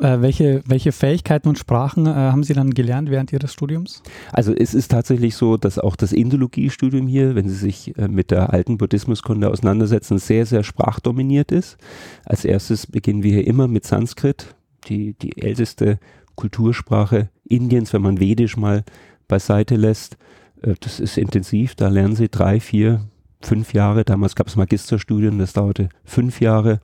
Äh, 0.00 0.22
welche, 0.22 0.62
welche 0.66 0.92
Fähigkeiten 0.92 1.48
und 1.48 1.58
Sprachen 1.58 2.06
äh, 2.06 2.10
haben 2.10 2.42
Sie 2.42 2.54
dann 2.54 2.72
gelernt 2.72 3.10
während 3.10 3.32
Ihres 3.32 3.52
Studiums? 3.52 4.02
Also 4.32 4.54
es 4.54 4.72
ist 4.72 4.90
tatsächlich 4.90 5.36
so, 5.36 5.58
dass 5.58 5.78
auch 5.78 5.94
das 5.94 6.12
Indologiestudium 6.12 7.06
hier, 7.06 7.34
wenn 7.34 7.48
Sie 7.48 7.54
sich 7.54 7.96
äh, 7.98 8.08
mit 8.08 8.30
der 8.30 8.52
alten 8.52 8.78
Buddhismuskunde 8.78 9.50
auseinandersetzen, 9.50 10.18
sehr, 10.18 10.46
sehr 10.46 10.62
sprachdominiert 10.62 11.52
ist. 11.52 11.76
Als 12.24 12.46
erstes 12.46 12.86
beginnen 12.86 13.22
wir 13.22 13.32
hier 13.32 13.46
immer 13.46 13.68
mit 13.68 13.84
Sanskrit, 13.84 14.54
die, 14.86 15.12
die 15.20 15.42
älteste 15.42 15.98
Kultursprache 16.34 17.28
Indiens, 17.44 17.92
wenn 17.92 18.02
man 18.02 18.20
Vedisch 18.20 18.56
mal 18.56 18.84
beiseite 19.28 19.76
lässt. 19.76 20.16
Äh, 20.62 20.76
das 20.80 20.98
ist 20.98 21.18
intensiv, 21.18 21.74
da 21.74 21.88
lernen 21.88 22.16
Sie 22.16 22.30
drei, 22.30 22.58
vier, 22.60 23.02
fünf 23.42 23.74
Jahre. 23.74 24.04
Damals 24.04 24.34
gab 24.34 24.46
es 24.46 24.56
Magisterstudien, 24.56 25.38
das 25.38 25.52
dauerte 25.52 25.90
fünf 26.04 26.40
Jahre 26.40 26.80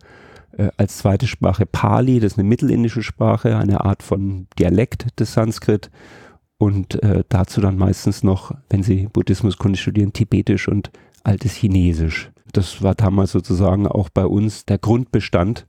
äh, 0.56 0.70
als 0.76 0.98
zweite 0.98 1.26
Sprache 1.26 1.66
Pali, 1.66 2.20
das 2.20 2.32
ist 2.32 2.38
eine 2.38 2.48
mittelindische 2.48 3.02
Sprache, 3.02 3.56
eine 3.56 3.84
Art 3.84 4.02
von 4.02 4.46
Dialekt 4.58 5.18
des 5.20 5.32
Sanskrit 5.32 5.90
und 6.58 7.02
äh, 7.02 7.24
dazu 7.28 7.60
dann 7.60 7.76
meistens 7.76 8.22
noch, 8.22 8.52
wenn 8.70 8.82
Sie 8.82 9.08
Buddhismuskunde 9.12 9.78
studieren, 9.78 10.12
Tibetisch 10.12 10.68
und 10.68 10.90
altes 11.24 11.54
Chinesisch. 11.54 12.30
Das 12.52 12.82
war 12.82 12.94
damals 12.94 13.32
sozusagen 13.32 13.86
auch 13.86 14.08
bei 14.08 14.24
uns 14.24 14.64
der 14.64 14.78
Grundbestand 14.78 15.66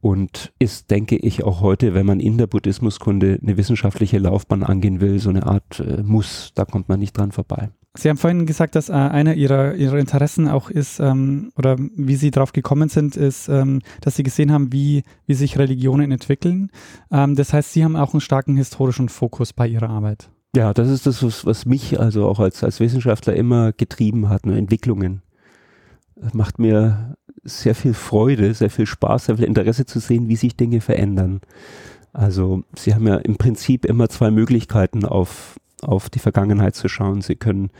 und 0.00 0.52
ist, 0.58 0.90
denke 0.90 1.16
ich, 1.16 1.44
auch 1.44 1.62
heute, 1.62 1.94
wenn 1.94 2.04
man 2.04 2.20
in 2.20 2.36
der 2.36 2.46
Buddhismuskunde 2.46 3.38
eine 3.42 3.56
wissenschaftliche 3.56 4.18
Laufbahn 4.18 4.62
angehen 4.62 5.00
will, 5.00 5.18
so 5.18 5.30
eine 5.30 5.46
Art 5.46 5.80
äh, 5.80 6.02
Muss, 6.02 6.52
da 6.54 6.66
kommt 6.66 6.90
man 6.90 7.00
nicht 7.00 7.16
dran 7.16 7.32
vorbei. 7.32 7.70
Sie 7.96 8.08
haben 8.08 8.16
vorhin 8.16 8.44
gesagt, 8.44 8.74
dass 8.74 8.88
äh, 8.88 8.92
einer 8.92 9.34
ihrer, 9.34 9.74
ihrer 9.74 9.98
Interessen 9.98 10.48
auch 10.48 10.68
ist, 10.68 10.98
ähm, 10.98 11.52
oder 11.56 11.76
wie 11.78 12.16
Sie 12.16 12.32
darauf 12.32 12.52
gekommen 12.52 12.88
sind, 12.88 13.16
ist, 13.16 13.48
ähm, 13.48 13.82
dass 14.00 14.16
Sie 14.16 14.24
gesehen 14.24 14.50
haben, 14.50 14.72
wie, 14.72 15.04
wie 15.26 15.34
sich 15.34 15.58
Religionen 15.58 16.10
entwickeln. 16.10 16.70
Ähm, 17.12 17.36
das 17.36 17.52
heißt, 17.52 17.72
Sie 17.72 17.84
haben 17.84 17.94
auch 17.94 18.12
einen 18.12 18.20
starken 18.20 18.56
historischen 18.56 19.08
Fokus 19.08 19.52
bei 19.52 19.68
Ihrer 19.68 19.90
Arbeit. 19.90 20.28
Ja, 20.56 20.74
das 20.74 20.88
ist 20.88 21.06
das, 21.06 21.22
was, 21.22 21.46
was 21.46 21.66
mich 21.66 21.98
also 22.00 22.26
auch 22.26 22.40
als, 22.40 22.64
als 22.64 22.80
Wissenschaftler 22.80 23.34
immer 23.34 23.72
getrieben 23.72 24.28
hat, 24.28 24.46
nur 24.46 24.56
Entwicklungen. 24.56 25.22
Das 26.16 26.34
macht 26.34 26.58
mir 26.58 27.16
sehr 27.44 27.74
viel 27.74 27.94
Freude, 27.94 28.54
sehr 28.54 28.70
viel 28.70 28.86
Spaß, 28.86 29.26
sehr 29.26 29.36
viel 29.36 29.46
Interesse 29.46 29.84
zu 29.84 30.00
sehen, 30.00 30.28
wie 30.28 30.36
sich 30.36 30.56
Dinge 30.56 30.80
verändern. 30.80 31.40
Also 32.12 32.62
Sie 32.76 32.94
haben 32.94 33.06
ja 33.06 33.16
im 33.16 33.36
Prinzip 33.36 33.84
immer 33.84 34.08
zwei 34.08 34.30
Möglichkeiten 34.30 35.04
auf, 35.04 35.56
auf 35.84 36.10
die 36.10 36.18
Vergangenheit 36.18 36.74
zu 36.74 36.88
schauen. 36.88 37.20
Sie 37.20 37.36
können 37.36 37.70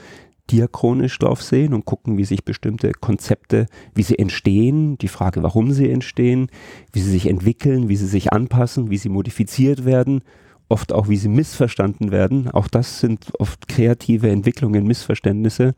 diachronisch 0.51 1.19
drauf 1.19 1.43
sehen 1.43 1.73
und 1.73 1.85
gucken, 1.87 2.19
wie 2.19 2.25
sich 2.25 2.45
bestimmte 2.45 2.93
Konzepte, 2.93 3.67
wie 3.95 4.03
sie 4.03 4.19
entstehen, 4.19 4.99
die 4.99 5.09
Frage, 5.09 5.43
warum 5.43 5.73
sie 5.73 5.91
entstehen, 5.91 6.49
wie 6.93 7.01
sie 7.01 7.11
sich 7.11 7.27
entwickeln, 7.27 7.89
wie 7.89 7.97
sie 7.97 8.07
sich 8.07 8.33
anpassen, 8.33 8.91
wie 8.91 8.99
sie 8.99 9.09
modifiziert 9.09 9.85
werden, 9.85 10.23
oft 10.69 10.93
auch 10.93 11.09
wie 11.09 11.17
sie 11.17 11.29
missverstanden 11.29 12.11
werden. 12.11 12.51
Auch 12.51 12.69
das 12.69 13.01
sind 13.01 13.33
oft 13.39 13.69
kreative 13.69 14.31
Entwicklungen, 14.31 14.87
Missverständnisse. 14.87 15.75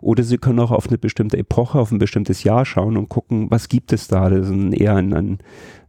Oder 0.00 0.22
sie 0.22 0.38
können 0.38 0.60
auch 0.60 0.70
auf 0.70 0.88
eine 0.88 0.98
bestimmte 0.98 1.38
Epoche, 1.38 1.78
auf 1.78 1.90
ein 1.90 1.98
bestimmtes 1.98 2.44
Jahr 2.44 2.64
schauen 2.64 2.96
und 2.96 3.08
gucken, 3.08 3.50
was 3.50 3.68
gibt 3.68 3.92
es 3.92 4.08
da. 4.08 4.28
Das 4.28 4.48
ist 4.48 4.74
eher 4.74 4.94
eine, 4.94 5.16
eine 5.16 5.38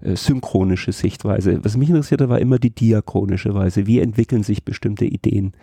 äh, 0.02 0.16
synchronische 0.16 0.92
Sichtweise. 0.92 1.64
Was 1.64 1.78
mich 1.78 1.90
interessierte, 1.90 2.30
war 2.30 2.40
immer 2.40 2.58
die 2.58 2.74
diachronische 2.74 3.54
Weise. 3.54 3.86
Wie 3.86 4.00
entwickeln 4.00 4.44
sich 4.44 4.64
bestimmte 4.64 5.06
Ideen? 5.06 5.54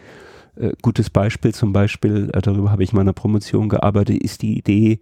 Äh, 0.57 0.73
gutes 0.83 1.11
Beispiel 1.11 1.55
zum 1.55 1.73
Beispiel, 1.73 2.31
äh, 2.33 2.43
darüber 2.43 2.71
habe 2.71 2.85
ich 2.85 2.93
in 2.93 2.97
meiner 2.97 3.12
Promotion 3.12 3.69
gearbeitet, 3.69 4.23
ist 4.23 4.43
die 4.43 4.59
Idee 4.59 5.00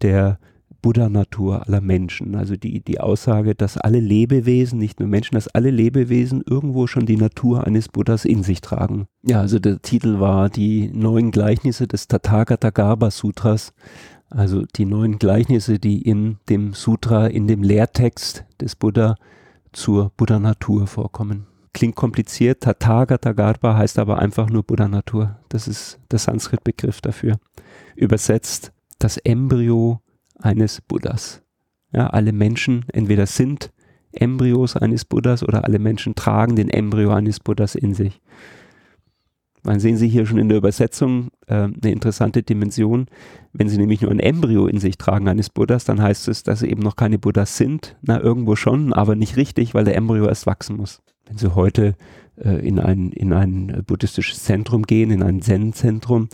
der 0.00 0.38
Buddha-Natur 0.86 1.66
aller 1.66 1.80
Menschen. 1.80 2.36
Also 2.36 2.54
die, 2.54 2.78
die 2.78 3.00
Aussage, 3.00 3.56
dass 3.56 3.76
alle 3.76 3.98
Lebewesen, 3.98 4.78
nicht 4.78 5.00
nur 5.00 5.08
Menschen, 5.08 5.34
dass 5.34 5.48
alle 5.48 5.70
Lebewesen 5.70 6.44
irgendwo 6.48 6.86
schon 6.86 7.06
die 7.06 7.16
Natur 7.16 7.66
eines 7.66 7.88
Buddhas 7.88 8.24
in 8.24 8.44
sich 8.44 8.60
tragen. 8.60 9.08
Ja, 9.24 9.40
also 9.40 9.58
der 9.58 9.82
Titel 9.82 10.20
war 10.20 10.48
die 10.48 10.88
neuen 10.94 11.32
Gleichnisse 11.32 11.88
des 11.88 12.06
Tathagata 12.06 12.70
Garbha 12.70 13.10
Sutras. 13.10 13.74
Also 14.30 14.62
die 14.76 14.84
neuen 14.84 15.18
Gleichnisse, 15.18 15.80
die 15.80 16.02
in 16.02 16.36
dem 16.48 16.72
Sutra, 16.72 17.26
in 17.26 17.48
dem 17.48 17.64
Lehrtext 17.64 18.44
des 18.60 18.76
Buddha 18.76 19.16
zur 19.72 20.12
Buddha-Natur 20.16 20.86
vorkommen 20.86 21.48
klingt 21.72 21.96
kompliziert. 21.96 22.62
Tathagata 22.62 23.32
Garbha 23.32 23.76
heißt 23.76 23.98
aber 23.98 24.18
einfach 24.18 24.48
nur 24.48 24.62
Buddha-Natur. 24.62 25.36
Das 25.50 25.68
ist 25.68 25.98
der 26.10 26.18
Sanskrit-Begriff 26.18 27.02
dafür. 27.02 27.38
Übersetzt 27.96 28.72
das 28.98 29.18
Embryo 29.18 30.00
eines 30.40 30.80
Buddhas. 30.80 31.42
Ja, 31.92 32.08
alle 32.08 32.32
Menschen 32.32 32.84
entweder 32.92 33.26
sind 33.26 33.72
Embryos 34.12 34.76
eines 34.76 35.04
Buddhas 35.04 35.42
oder 35.42 35.64
alle 35.64 35.78
Menschen 35.78 36.14
tragen 36.14 36.56
den 36.56 36.68
Embryo 36.68 37.12
eines 37.12 37.40
Buddhas 37.40 37.74
in 37.74 37.94
sich. 37.94 38.20
Dann 39.62 39.80
sehen 39.80 39.96
Sie 39.96 40.08
hier 40.08 40.26
schon 40.26 40.38
in 40.38 40.48
der 40.48 40.58
Übersetzung 40.58 41.30
äh, 41.48 41.54
eine 41.54 41.90
interessante 41.90 42.44
Dimension. 42.44 43.06
Wenn 43.52 43.68
Sie 43.68 43.78
nämlich 43.78 44.00
nur 44.00 44.12
ein 44.12 44.20
Embryo 44.20 44.68
in 44.68 44.78
sich 44.78 44.96
tragen 44.96 45.28
eines 45.28 45.50
Buddhas, 45.50 45.84
dann 45.84 46.00
heißt 46.00 46.28
es, 46.28 46.44
dass 46.44 46.60
Sie 46.60 46.70
eben 46.70 46.82
noch 46.82 46.94
keine 46.94 47.18
Buddhas 47.18 47.56
sind. 47.56 47.96
Na, 48.00 48.20
irgendwo 48.20 48.54
schon, 48.54 48.92
aber 48.92 49.16
nicht 49.16 49.36
richtig, 49.36 49.74
weil 49.74 49.84
der 49.84 49.96
Embryo 49.96 50.26
erst 50.26 50.46
wachsen 50.46 50.76
muss. 50.76 51.02
Wenn 51.26 51.38
Sie 51.38 51.56
heute 51.56 51.96
äh, 52.36 52.64
in, 52.64 52.78
ein, 52.78 53.10
in 53.10 53.32
ein 53.32 53.82
buddhistisches 53.84 54.44
Zentrum 54.44 54.84
gehen, 54.84 55.10
in 55.10 55.24
ein 55.24 55.42
Zen-Zentrum, 55.42 56.28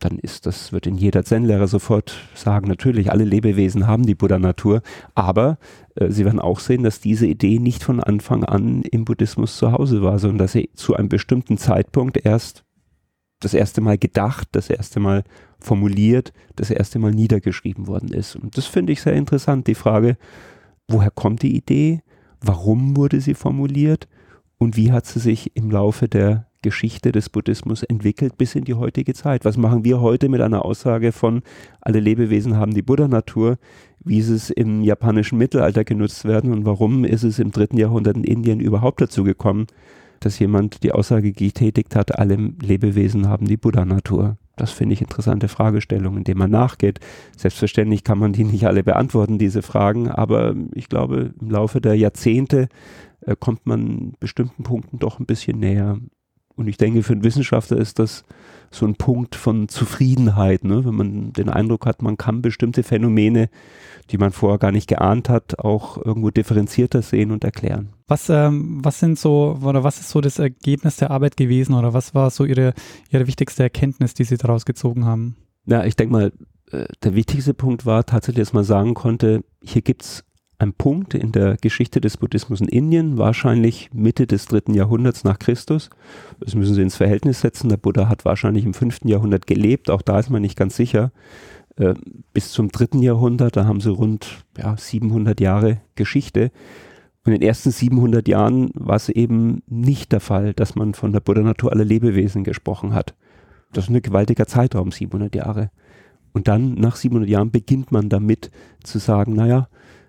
dann 0.00 0.18
ist 0.18 0.46
das, 0.46 0.72
wird 0.72 0.86
in 0.86 0.96
jeder 0.96 1.24
Zen-Lehrer 1.24 1.66
sofort 1.66 2.14
sagen, 2.34 2.68
natürlich, 2.68 3.10
alle 3.10 3.24
Lebewesen 3.24 3.86
haben 3.86 4.06
die 4.06 4.14
Buddha-Natur, 4.14 4.82
aber 5.14 5.58
äh, 5.96 6.10
sie 6.10 6.24
werden 6.24 6.40
auch 6.40 6.60
sehen, 6.60 6.82
dass 6.82 7.00
diese 7.00 7.26
Idee 7.26 7.58
nicht 7.58 7.82
von 7.82 8.00
Anfang 8.00 8.44
an 8.44 8.82
im 8.82 9.04
Buddhismus 9.04 9.56
zu 9.56 9.72
Hause 9.72 10.02
war, 10.02 10.18
sondern 10.18 10.38
dass 10.38 10.52
sie 10.52 10.70
zu 10.74 10.94
einem 10.94 11.08
bestimmten 11.08 11.58
Zeitpunkt 11.58 12.24
erst 12.24 12.64
das 13.40 13.54
erste 13.54 13.80
Mal 13.80 13.98
gedacht, 13.98 14.48
das 14.52 14.70
erste 14.70 15.00
Mal 15.00 15.24
formuliert, 15.60 16.32
das 16.56 16.70
erste 16.70 16.98
Mal 16.98 17.12
niedergeschrieben 17.12 17.86
worden 17.86 18.12
ist. 18.12 18.36
Und 18.36 18.56
das 18.56 18.66
finde 18.66 18.92
ich 18.92 19.02
sehr 19.02 19.14
interessant, 19.14 19.66
die 19.66 19.74
Frage, 19.74 20.16
woher 20.88 21.10
kommt 21.10 21.42
die 21.42 21.56
Idee, 21.56 22.02
warum 22.40 22.96
wurde 22.96 23.20
sie 23.20 23.34
formuliert 23.34 24.08
und 24.58 24.76
wie 24.76 24.92
hat 24.92 25.06
sie 25.06 25.20
sich 25.20 25.56
im 25.56 25.70
Laufe 25.70 26.08
der 26.08 26.47
Geschichte 26.68 27.12
des 27.12 27.30
Buddhismus 27.30 27.82
entwickelt 27.82 28.36
bis 28.36 28.54
in 28.54 28.64
die 28.64 28.74
heutige 28.74 29.14
Zeit. 29.14 29.46
Was 29.46 29.56
machen 29.56 29.84
wir 29.84 30.02
heute 30.02 30.28
mit 30.28 30.42
einer 30.42 30.66
Aussage 30.66 31.12
von, 31.12 31.40
alle 31.80 31.98
Lebewesen 31.98 32.58
haben 32.58 32.74
die 32.74 32.82
Buddha-Natur, 32.82 33.56
wie 34.04 34.18
ist 34.18 34.28
es 34.28 34.50
im 34.50 34.84
japanischen 34.84 35.38
Mittelalter 35.38 35.84
genutzt 35.84 36.26
werden 36.26 36.52
und 36.52 36.66
warum 36.66 37.06
ist 37.06 37.22
es 37.22 37.38
im 37.38 37.52
dritten 37.52 37.78
Jahrhundert 37.78 38.18
in 38.18 38.24
Indien 38.24 38.60
überhaupt 38.60 39.00
dazu 39.00 39.24
gekommen, 39.24 39.66
dass 40.20 40.38
jemand 40.38 40.82
die 40.82 40.92
Aussage 40.92 41.32
getätigt 41.32 41.96
hat, 41.96 42.18
alle 42.18 42.36
Lebewesen 42.36 43.28
haben 43.28 43.46
die 43.46 43.56
Buddha-Natur. 43.56 44.36
Das 44.56 44.70
finde 44.70 44.92
ich 44.92 45.00
interessante 45.00 45.48
Fragestellungen, 45.48 46.24
denen 46.24 46.38
man 46.38 46.50
nachgeht. 46.50 47.00
Selbstverständlich 47.34 48.04
kann 48.04 48.18
man 48.18 48.34
die 48.34 48.44
nicht 48.44 48.66
alle 48.66 48.82
beantworten, 48.82 49.38
diese 49.38 49.62
Fragen, 49.62 50.10
aber 50.10 50.54
ich 50.74 50.90
glaube, 50.90 51.32
im 51.40 51.50
Laufe 51.50 51.80
der 51.80 51.94
Jahrzehnte 51.94 52.68
äh, 53.22 53.36
kommt 53.40 53.66
man 53.66 54.12
bestimmten 54.20 54.64
Punkten 54.64 54.98
doch 54.98 55.18
ein 55.18 55.26
bisschen 55.26 55.60
näher. 55.60 55.98
Und 56.58 56.66
ich 56.66 56.76
denke, 56.76 57.04
für 57.04 57.12
einen 57.12 57.22
Wissenschaftler 57.22 57.76
ist 57.76 58.00
das 58.00 58.24
so 58.72 58.84
ein 58.84 58.96
Punkt 58.96 59.36
von 59.36 59.68
Zufriedenheit, 59.68 60.64
ne? 60.64 60.84
wenn 60.84 60.94
man 60.94 61.32
den 61.32 61.48
Eindruck 61.48 61.86
hat, 61.86 62.02
man 62.02 62.16
kann 62.16 62.42
bestimmte 62.42 62.82
Phänomene, 62.82 63.48
die 64.10 64.18
man 64.18 64.32
vorher 64.32 64.58
gar 64.58 64.72
nicht 64.72 64.88
geahnt 64.88 65.28
hat, 65.28 65.60
auch 65.60 66.04
irgendwo 66.04 66.30
differenzierter 66.30 67.00
sehen 67.00 67.30
und 67.30 67.44
erklären. 67.44 67.90
Was, 68.08 68.28
ähm, 68.28 68.80
was 68.82 68.98
sind 68.98 69.20
so, 69.20 69.56
oder 69.62 69.84
was 69.84 70.00
ist 70.00 70.10
so 70.10 70.20
das 70.20 70.40
Ergebnis 70.40 70.96
der 70.96 71.12
Arbeit 71.12 71.36
gewesen 71.36 71.74
oder 71.74 71.94
was 71.94 72.14
war 72.14 72.30
so 72.30 72.44
Ihre, 72.44 72.74
Ihre 73.10 73.28
wichtigste 73.28 73.62
Erkenntnis, 73.62 74.14
die 74.14 74.24
Sie 74.24 74.36
daraus 74.36 74.64
gezogen 74.64 75.04
haben? 75.04 75.36
Ja, 75.64 75.84
ich 75.84 75.94
denke 75.94 76.12
mal, 76.12 76.32
äh, 76.72 76.86
der 77.04 77.14
wichtigste 77.14 77.54
Punkt 77.54 77.86
war 77.86 78.04
tatsächlich, 78.04 78.48
dass 78.48 78.52
man 78.52 78.64
sagen 78.64 78.94
konnte, 78.94 79.44
hier 79.62 79.82
gibt 79.82 80.02
es 80.02 80.24
ein 80.58 80.72
Punkt 80.72 81.14
in 81.14 81.30
der 81.30 81.56
Geschichte 81.56 82.00
des 82.00 82.16
Buddhismus 82.16 82.60
in 82.60 82.68
Indien, 82.68 83.16
wahrscheinlich 83.16 83.90
Mitte 83.92 84.26
des 84.26 84.46
dritten 84.46 84.74
Jahrhunderts 84.74 85.22
nach 85.22 85.38
Christus. 85.38 85.88
Das 86.40 86.54
müssen 86.56 86.74
Sie 86.74 86.82
ins 86.82 86.96
Verhältnis 86.96 87.40
setzen. 87.40 87.68
Der 87.68 87.76
Buddha 87.76 88.08
hat 88.08 88.24
wahrscheinlich 88.24 88.64
im 88.64 88.74
fünften 88.74 89.08
Jahrhundert 89.08 89.46
gelebt, 89.46 89.88
auch 89.88 90.02
da 90.02 90.18
ist 90.18 90.30
man 90.30 90.42
nicht 90.42 90.56
ganz 90.56 90.74
sicher. 90.74 91.12
Äh, 91.76 91.94
bis 92.32 92.50
zum 92.50 92.70
dritten 92.70 93.02
Jahrhundert, 93.02 93.56
da 93.56 93.66
haben 93.66 93.80
Sie 93.80 93.90
rund 93.90 94.44
ja, 94.56 94.76
700 94.76 95.40
Jahre 95.40 95.80
Geschichte. 95.94 96.50
Und 97.24 97.32
in 97.32 97.40
den 97.40 97.48
ersten 97.48 97.70
700 97.70 98.26
Jahren 98.26 98.70
war 98.74 98.96
es 98.96 99.08
eben 99.08 99.62
nicht 99.68 100.10
der 100.10 100.20
Fall, 100.20 100.54
dass 100.54 100.74
man 100.74 100.94
von 100.94 101.12
der 101.12 101.20
Buddha-Natur 101.20 101.70
aller 101.70 101.84
Lebewesen 101.84 102.42
gesprochen 102.42 102.94
hat. 102.94 103.14
Das 103.72 103.84
ist 103.84 103.90
ein 103.90 104.02
gewaltiger 104.02 104.46
Zeitraum, 104.46 104.90
700 104.90 105.34
Jahre. 105.34 105.70
Und 106.32 106.48
dann, 106.48 106.74
nach 106.74 106.96
700 106.96 107.28
Jahren, 107.28 107.50
beginnt 107.50 107.92
man 107.92 108.08
damit 108.08 108.50
zu 108.82 108.98
sagen, 108.98 109.34
naja, 109.34 109.68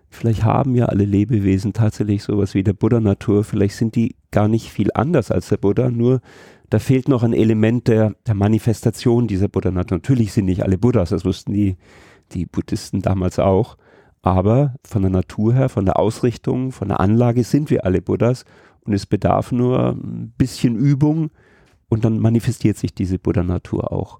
Vielleicht 0.09 0.43
haben 0.43 0.75
ja 0.75 0.85
alle 0.85 1.05
Lebewesen 1.05 1.73
tatsächlich 1.73 2.23
sowas 2.23 2.55
wie 2.55 2.63
der 2.63 2.73
Buddha-Natur. 2.73 3.43
Vielleicht 3.43 3.75
sind 3.75 3.95
die 3.95 4.15
gar 4.31 4.47
nicht 4.47 4.71
viel 4.71 4.89
anders 4.93 5.31
als 5.31 5.49
der 5.49 5.57
Buddha, 5.57 5.89
nur 5.91 6.21
da 6.69 6.79
fehlt 6.79 7.07
noch 7.07 7.23
ein 7.23 7.33
Element 7.33 7.87
der, 7.87 8.15
der 8.27 8.35
Manifestation 8.35 9.27
dieser 9.27 9.47
Buddha-Natur. 9.47 9.97
Natürlich 9.97 10.33
sind 10.33 10.45
nicht 10.45 10.63
alle 10.63 10.77
Buddhas, 10.77 11.09
das 11.09 11.25
wussten 11.25 11.53
die, 11.53 11.77
die 12.31 12.45
Buddhisten 12.45 13.01
damals 13.01 13.39
auch. 13.39 13.77
Aber 14.21 14.75
von 14.83 15.01
der 15.01 15.11
Natur 15.11 15.53
her, 15.53 15.69
von 15.69 15.85
der 15.85 15.97
Ausrichtung, 15.97 16.71
von 16.71 16.89
der 16.89 16.99
Anlage 16.99 17.43
sind 17.43 17.69
wir 17.69 17.85
alle 17.85 18.01
Buddhas 18.01 18.45
und 18.81 18.93
es 18.93 19.05
bedarf 19.05 19.51
nur 19.51 19.91
ein 19.91 20.33
bisschen 20.37 20.75
Übung 20.75 21.31
und 21.87 22.03
dann 22.03 22.19
manifestiert 22.19 22.77
sich 22.77 22.93
diese 22.93 23.17
Buddha-Natur 23.17 23.91
auch. 23.91 24.19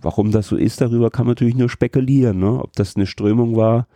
Warum 0.00 0.30
das 0.30 0.48
so 0.48 0.56
ist, 0.56 0.80
darüber 0.80 1.10
kann 1.10 1.26
man 1.26 1.32
natürlich 1.32 1.56
nur 1.56 1.68
spekulieren. 1.68 2.38
Ne? 2.38 2.62
Ob 2.62 2.72
das 2.74 2.96
eine 2.96 3.06
Strömung 3.06 3.56
war, 3.56 3.86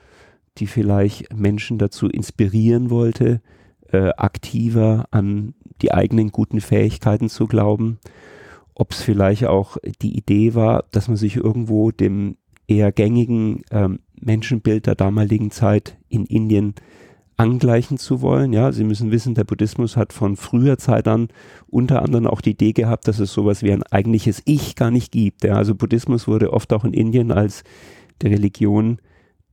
die 0.60 0.66
vielleicht 0.66 1.34
Menschen 1.34 1.78
dazu 1.78 2.08
inspirieren 2.08 2.90
wollte, 2.90 3.40
äh, 3.90 4.10
aktiver 4.16 5.06
an 5.10 5.54
die 5.82 5.92
eigenen 5.92 6.30
guten 6.30 6.60
Fähigkeiten 6.60 7.28
zu 7.28 7.46
glauben. 7.46 7.98
Ob 8.74 8.92
es 8.92 9.02
vielleicht 9.02 9.46
auch 9.46 9.76
die 10.02 10.16
Idee 10.16 10.54
war, 10.54 10.84
dass 10.90 11.08
man 11.08 11.16
sich 11.16 11.36
irgendwo 11.36 11.90
dem 11.90 12.36
eher 12.66 12.92
gängigen 12.92 13.62
ähm, 13.70 14.00
Menschenbild 14.20 14.86
der 14.86 14.94
damaligen 14.94 15.50
Zeit 15.50 15.96
in 16.08 16.26
Indien 16.26 16.74
angleichen 17.36 17.98
zu 17.98 18.20
wollen. 18.20 18.52
Ja, 18.52 18.72
Sie 18.72 18.84
müssen 18.84 19.10
wissen, 19.10 19.34
der 19.34 19.44
Buddhismus 19.44 19.96
hat 19.96 20.12
von 20.12 20.36
früher 20.36 20.76
Zeit 20.76 21.06
an 21.06 21.28
unter 21.68 22.02
anderem 22.02 22.26
auch 22.26 22.40
die 22.40 22.50
Idee 22.50 22.72
gehabt, 22.72 23.06
dass 23.08 23.20
es 23.20 23.32
sowas 23.32 23.62
wie 23.62 23.72
ein 23.72 23.84
eigentliches 23.84 24.42
Ich 24.44 24.74
gar 24.74 24.90
nicht 24.90 25.12
gibt. 25.12 25.44
Ja, 25.44 25.54
also 25.54 25.74
Buddhismus 25.74 26.26
wurde 26.26 26.52
oft 26.52 26.72
auch 26.72 26.84
in 26.84 26.92
Indien 26.92 27.30
als 27.30 27.62
die 28.20 28.26
Religion 28.26 28.98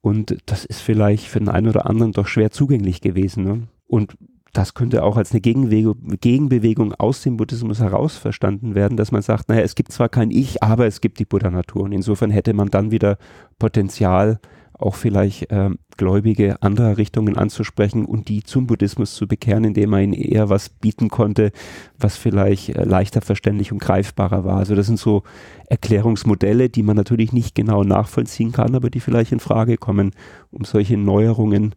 Und 0.00 0.38
das 0.46 0.64
ist 0.64 0.80
vielleicht 0.80 1.26
für 1.26 1.40
den 1.40 1.48
einen 1.48 1.68
oder 1.68 1.86
anderen 1.86 2.12
doch 2.12 2.26
schwer 2.26 2.50
zugänglich 2.50 3.00
gewesen. 3.00 3.44
Ne? 3.44 3.68
Und 3.86 4.16
das 4.52 4.74
könnte 4.74 5.04
auch 5.04 5.16
als 5.16 5.30
eine 5.30 5.40
Gegenbewegung 5.40 6.94
aus 6.94 7.22
dem 7.22 7.36
Buddhismus 7.36 7.80
heraus 7.80 8.16
verstanden 8.16 8.74
werden, 8.74 8.96
dass 8.96 9.12
man 9.12 9.22
sagt, 9.22 9.48
naja, 9.48 9.62
es 9.62 9.76
gibt 9.76 9.92
zwar 9.92 10.08
kein 10.08 10.30
Ich, 10.30 10.62
aber 10.62 10.86
es 10.86 11.00
gibt 11.00 11.20
die 11.20 11.24
Buddha-Natur. 11.24 11.82
Und 11.82 11.92
insofern 11.92 12.30
hätte 12.30 12.52
man 12.52 12.68
dann 12.68 12.90
wieder 12.90 13.16
Potenzial, 13.58 14.40
auch 14.82 14.94
vielleicht 14.94 15.50
äh, 15.50 15.70
Gläubige 15.96 16.62
anderer 16.62 16.96
Richtungen 16.96 17.36
anzusprechen 17.36 18.04
und 18.04 18.28
die 18.28 18.42
zum 18.42 18.66
Buddhismus 18.66 19.14
zu 19.14 19.28
bekehren, 19.28 19.64
indem 19.64 19.92
er 19.92 20.00
ihnen 20.00 20.12
eher 20.12 20.48
was 20.48 20.68
bieten 20.68 21.08
konnte, 21.08 21.52
was 21.98 22.16
vielleicht 22.16 22.70
äh, 22.70 22.84
leichter 22.84 23.20
verständlich 23.20 23.72
und 23.72 23.78
greifbarer 23.78 24.44
war. 24.44 24.56
Also 24.56 24.74
das 24.74 24.86
sind 24.86 24.98
so 24.98 25.22
Erklärungsmodelle, 25.66 26.70
die 26.70 26.82
man 26.82 26.96
natürlich 26.96 27.32
nicht 27.32 27.54
genau 27.54 27.84
nachvollziehen 27.84 28.52
kann, 28.52 28.74
aber 28.74 28.90
die 28.90 29.00
vielleicht 29.00 29.32
in 29.32 29.40
Frage 29.40 29.76
kommen, 29.76 30.12
um 30.50 30.64
solche 30.64 30.96
Neuerungen 30.96 31.74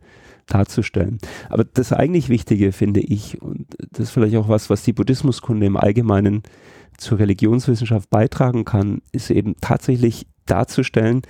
darzustellen. 0.47 1.19
Aber 1.49 1.63
das 1.63 1.93
eigentlich 1.93 2.29
Wichtige 2.29 2.71
finde 2.71 2.99
ich, 2.99 3.41
und 3.41 3.67
das 3.91 4.07
ist 4.07 4.11
vielleicht 4.11 4.35
auch 4.35 4.49
was, 4.49 4.69
was 4.69 4.83
die 4.83 4.93
Buddhismuskunde 4.93 5.65
im 5.65 5.77
Allgemeinen 5.77 6.43
zur 6.97 7.19
Religionswissenschaft 7.19 8.09
beitragen 8.09 8.65
kann, 8.65 9.01
ist 9.11 9.29
eben 9.31 9.55
tatsächlich 9.61 10.27
darzustellen, 10.45 11.21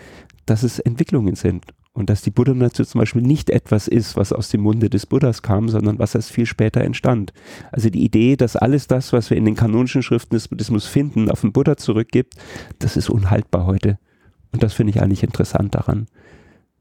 dass 0.45 0.63
es 0.63 0.79
Entwicklungen 0.79 1.35
sind 1.35 1.65
und 1.93 2.09
dass 2.09 2.21
die 2.21 2.31
Buddha-Natur 2.31 2.85
zum 2.85 2.99
Beispiel 2.99 3.21
nicht 3.21 3.49
etwas 3.49 3.87
ist, 3.87 4.15
was 4.15 4.33
aus 4.33 4.49
dem 4.49 4.61
Munde 4.61 4.89
des 4.89 5.05
Buddhas 5.05 5.41
kam, 5.41 5.69
sondern 5.69 5.99
was 5.99 6.15
erst 6.15 6.31
viel 6.31 6.45
später 6.45 6.81
entstand. 6.81 7.33
Also 7.71 7.89
die 7.89 8.03
Idee, 8.03 8.35
dass 8.35 8.55
alles 8.55 8.87
das, 8.87 9.13
was 9.13 9.29
wir 9.29 9.37
in 9.37 9.45
den 9.45 9.55
kanonischen 9.55 10.01
Schriften 10.01 10.35
des 10.35 10.47
Buddhismus 10.47 10.87
finden, 10.87 11.29
auf 11.29 11.41
den 11.41 11.53
Buddha 11.53 11.77
zurückgibt, 11.77 12.33
das 12.79 12.97
ist 12.97 13.09
unhaltbar 13.09 13.65
heute. 13.65 13.99
Und 14.51 14.63
das 14.63 14.73
finde 14.73 14.91
ich 14.91 15.01
eigentlich 15.01 15.23
interessant 15.23 15.75
daran. 15.75 16.07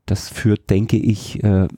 Das 0.07 0.29
führt, 0.29 0.71
denke 0.71 0.97
ich, 0.97 1.43
äh, 1.45 1.69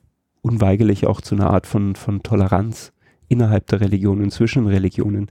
unweigerlich 0.40 1.06
auch 1.06 1.20
zu 1.20 1.34
einer 1.34 1.50
Art 1.50 1.66
von, 1.66 1.96
von 1.96 2.22
Toleranz 2.22 2.92
innerhalb 3.28 3.66
der 3.66 3.80
Religionen, 3.80 4.30
zwischen 4.30 4.66
Religionen 4.66 5.30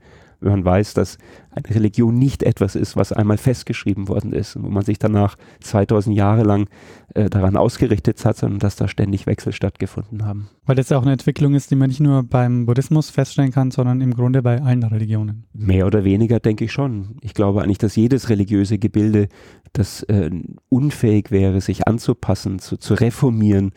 man 0.50 0.64
weiß, 0.64 0.94
dass 0.94 1.18
eine 1.50 1.74
Religion 1.74 2.14
nicht 2.14 2.42
etwas 2.42 2.74
ist, 2.74 2.96
was 2.96 3.12
einmal 3.12 3.38
festgeschrieben 3.38 4.08
worden 4.08 4.32
ist 4.32 4.56
und 4.56 4.64
wo 4.64 4.68
man 4.68 4.84
sich 4.84 4.98
danach 4.98 5.36
2000 5.60 6.16
Jahre 6.16 6.42
lang 6.42 6.68
äh, 7.14 7.30
daran 7.30 7.56
ausgerichtet 7.56 8.24
hat, 8.24 8.36
sondern 8.36 8.58
dass 8.58 8.76
da 8.76 8.88
ständig 8.88 9.26
Wechsel 9.26 9.52
stattgefunden 9.52 10.24
haben. 10.24 10.48
Weil 10.66 10.76
das 10.76 10.88
ja 10.88 10.98
auch 10.98 11.02
eine 11.02 11.12
Entwicklung 11.12 11.54
ist, 11.54 11.70
die 11.70 11.76
man 11.76 11.88
nicht 11.88 12.00
nur 12.00 12.22
beim 12.22 12.66
Buddhismus 12.66 13.10
feststellen 13.10 13.52
kann, 13.52 13.70
sondern 13.70 14.00
im 14.00 14.14
Grunde 14.14 14.42
bei 14.42 14.60
allen 14.60 14.82
Religionen. 14.82 15.44
Mehr 15.52 15.86
oder 15.86 16.04
weniger 16.04 16.40
denke 16.40 16.64
ich 16.64 16.72
schon. 16.72 17.16
Ich 17.20 17.34
glaube 17.34 17.62
eigentlich, 17.62 17.78
dass 17.78 17.96
jedes 17.96 18.28
religiöse 18.28 18.78
Gebilde, 18.78 19.28
das 19.72 20.02
äh, 20.04 20.30
unfähig 20.68 21.30
wäre, 21.30 21.60
sich 21.60 21.86
anzupassen, 21.86 22.58
zu, 22.58 22.76
zu 22.76 22.94
reformieren, 22.94 23.72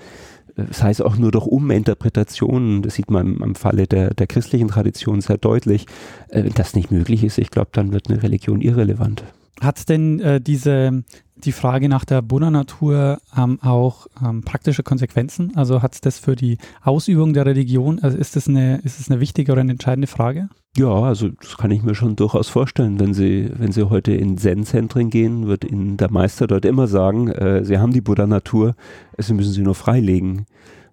das 0.58 0.82
heißt 0.82 1.04
auch 1.04 1.18
nur 1.18 1.32
durch 1.32 1.46
Uminterpretationen, 1.46 2.82
das 2.82 2.96
sieht 2.96 3.12
man 3.12 3.38
im 3.38 3.56
Falle 3.56 3.88
der, 3.88 4.14
der 4.14 4.28
christlichen 4.28 4.68
Tradition 4.68 5.22
sehr 5.22 5.38
deutlich, 5.38 5.86
äh, 6.30 6.44
wenn 6.44 6.54
das 6.54 6.74
nicht 6.76 6.92
möglich 6.92 7.24
ist, 7.24 7.38
ich 7.38 7.52
glaube, 7.52 7.70
dann 7.74 7.94
wird 7.94 8.10
eine 8.10 8.24
Religion 8.24 8.62
irrelevant. 8.62 9.24
Hat 9.62 9.90
denn 9.90 10.20
äh, 10.20 10.42
diese 10.42 11.04
die 11.44 11.52
Frage 11.52 11.88
nach 11.90 12.06
der 12.06 12.22
Buddha-Natur 12.22 13.20
ähm, 13.38 13.60
auch 13.62 14.08
ähm, 14.24 14.42
praktische 14.42 14.84
Konsequenzen? 14.84 15.54
Also 15.56 15.82
hat 15.82 15.94
es 15.94 16.02
das 16.02 16.20
für 16.20 16.36
die 16.36 16.58
Ausübung 16.82 17.34
der 17.34 17.46
Religion, 17.46 18.00
also 18.00 18.18
ist 18.18 18.36
das 18.36 18.48
eine, 18.48 18.78
ist 18.84 19.00
das 19.00 19.10
eine 19.10 19.20
wichtige 19.20 19.52
oder 19.52 19.62
eine 19.62 19.72
entscheidende 19.72 20.08
Frage? 20.08 20.50
Ja, 20.78 20.90
also 20.90 21.30
das 21.30 21.58
kann 21.58 21.72
ich 21.72 21.82
mir 21.82 21.96
schon 21.96 22.16
durchaus 22.16 22.50
vorstellen. 22.50 23.00
Wenn 23.00 23.14
Sie, 23.14 23.50
wenn 23.56 23.72
Sie 23.72 23.90
heute 23.90 24.14
in 24.14 24.38
Zen-Zentren 24.38 25.10
gehen, 25.10 25.48
wird 25.48 25.64
Ihnen 25.64 25.98
der 25.98 26.12
Meister 26.12 26.46
dort 26.46 26.66
immer 26.66 26.88
sagen, 26.88 27.30
äh, 27.30 27.64
Sie 27.64 27.80
haben 27.80 27.94
die 27.94 28.02
Buddha-Natur, 28.02 28.76
Sie 29.18 29.34
müssen 29.34 29.54
sie 29.54 29.64
nur 29.64 29.76
freilegen. 29.76 30.46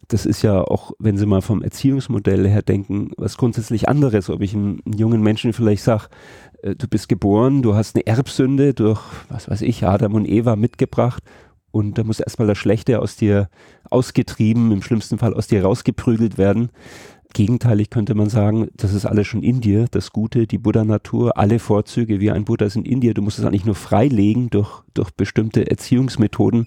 Das 0.09 0.27
ist 0.27 0.43
ja 0.43 0.61
auch, 0.61 0.93
wenn 0.99 1.17
Sie 1.17 1.27
mal 1.27 1.43
vom 1.43 1.63
Erziehungsmodell 1.63 2.49
her 2.49 2.63
denken, 2.63 3.11
was 3.17 3.37
grundsätzlich 3.37 3.89
anderes, 3.89 4.31
ob 4.31 4.41
ich 4.43 4.55
einem, 4.55 4.81
einem 4.85 4.99
jungen 4.99 5.23
Menschen 5.23 5.53
vielleicht 5.53 5.83
sage, 5.83 6.09
äh, 6.63 6.75
du 6.75 6.89
bist 6.89 7.09
geboren, 7.09 7.63
du 7.63 7.75
hast 7.75 7.97
eine 7.97 8.07
Erbsünde 8.07 8.75
durch, 8.75 9.01
was 9.29 9.49
weiß 9.49 9.63
ich, 9.63 9.85
Adam 9.85 10.15
und 10.15 10.29
Eva 10.29 10.57
mitgebracht 10.57 11.23
und 11.75 11.99
da 11.99 12.05
muss 12.05 12.21
erstmal 12.21 12.47
das 12.47 12.57
Schlechte 12.57 13.01
aus 13.01 13.17
dir 13.17 13.49
ausgetrieben, 13.91 14.71
im 14.71 14.81
schlimmsten 14.81 15.19
Fall 15.19 15.35
aus 15.35 15.49
dir 15.49 15.65
rausgeprügelt 15.65 16.39
werden. 16.39 16.71
Gegenteilig 17.33 17.91
könnte 17.91 18.15
man 18.15 18.29
sagen, 18.29 18.69
das 18.77 18.95
ist 18.95 19.07
alles 19.07 19.27
schon 19.27 19.43
in 19.43 19.61
dir, 19.61 19.87
das 19.91 20.13
Gute, 20.13 20.47
die 20.47 20.59
Buddha-Natur, 20.59 21.37
alle 21.37 21.59
Vorzüge 21.59 22.21
wie 22.21 22.31
ein 22.31 22.45
Buddha 22.45 22.71
sind 22.71 22.87
in 22.87 23.01
dir. 23.01 23.13
Du 23.13 23.23
musst 23.23 23.41
es 23.41 23.45
eigentlich 23.45 23.65
nur 23.65 23.75
freilegen 23.75 24.51
durch, 24.51 24.83
durch 24.95 25.11
bestimmte 25.11 25.69
Erziehungsmethoden. 25.69 26.67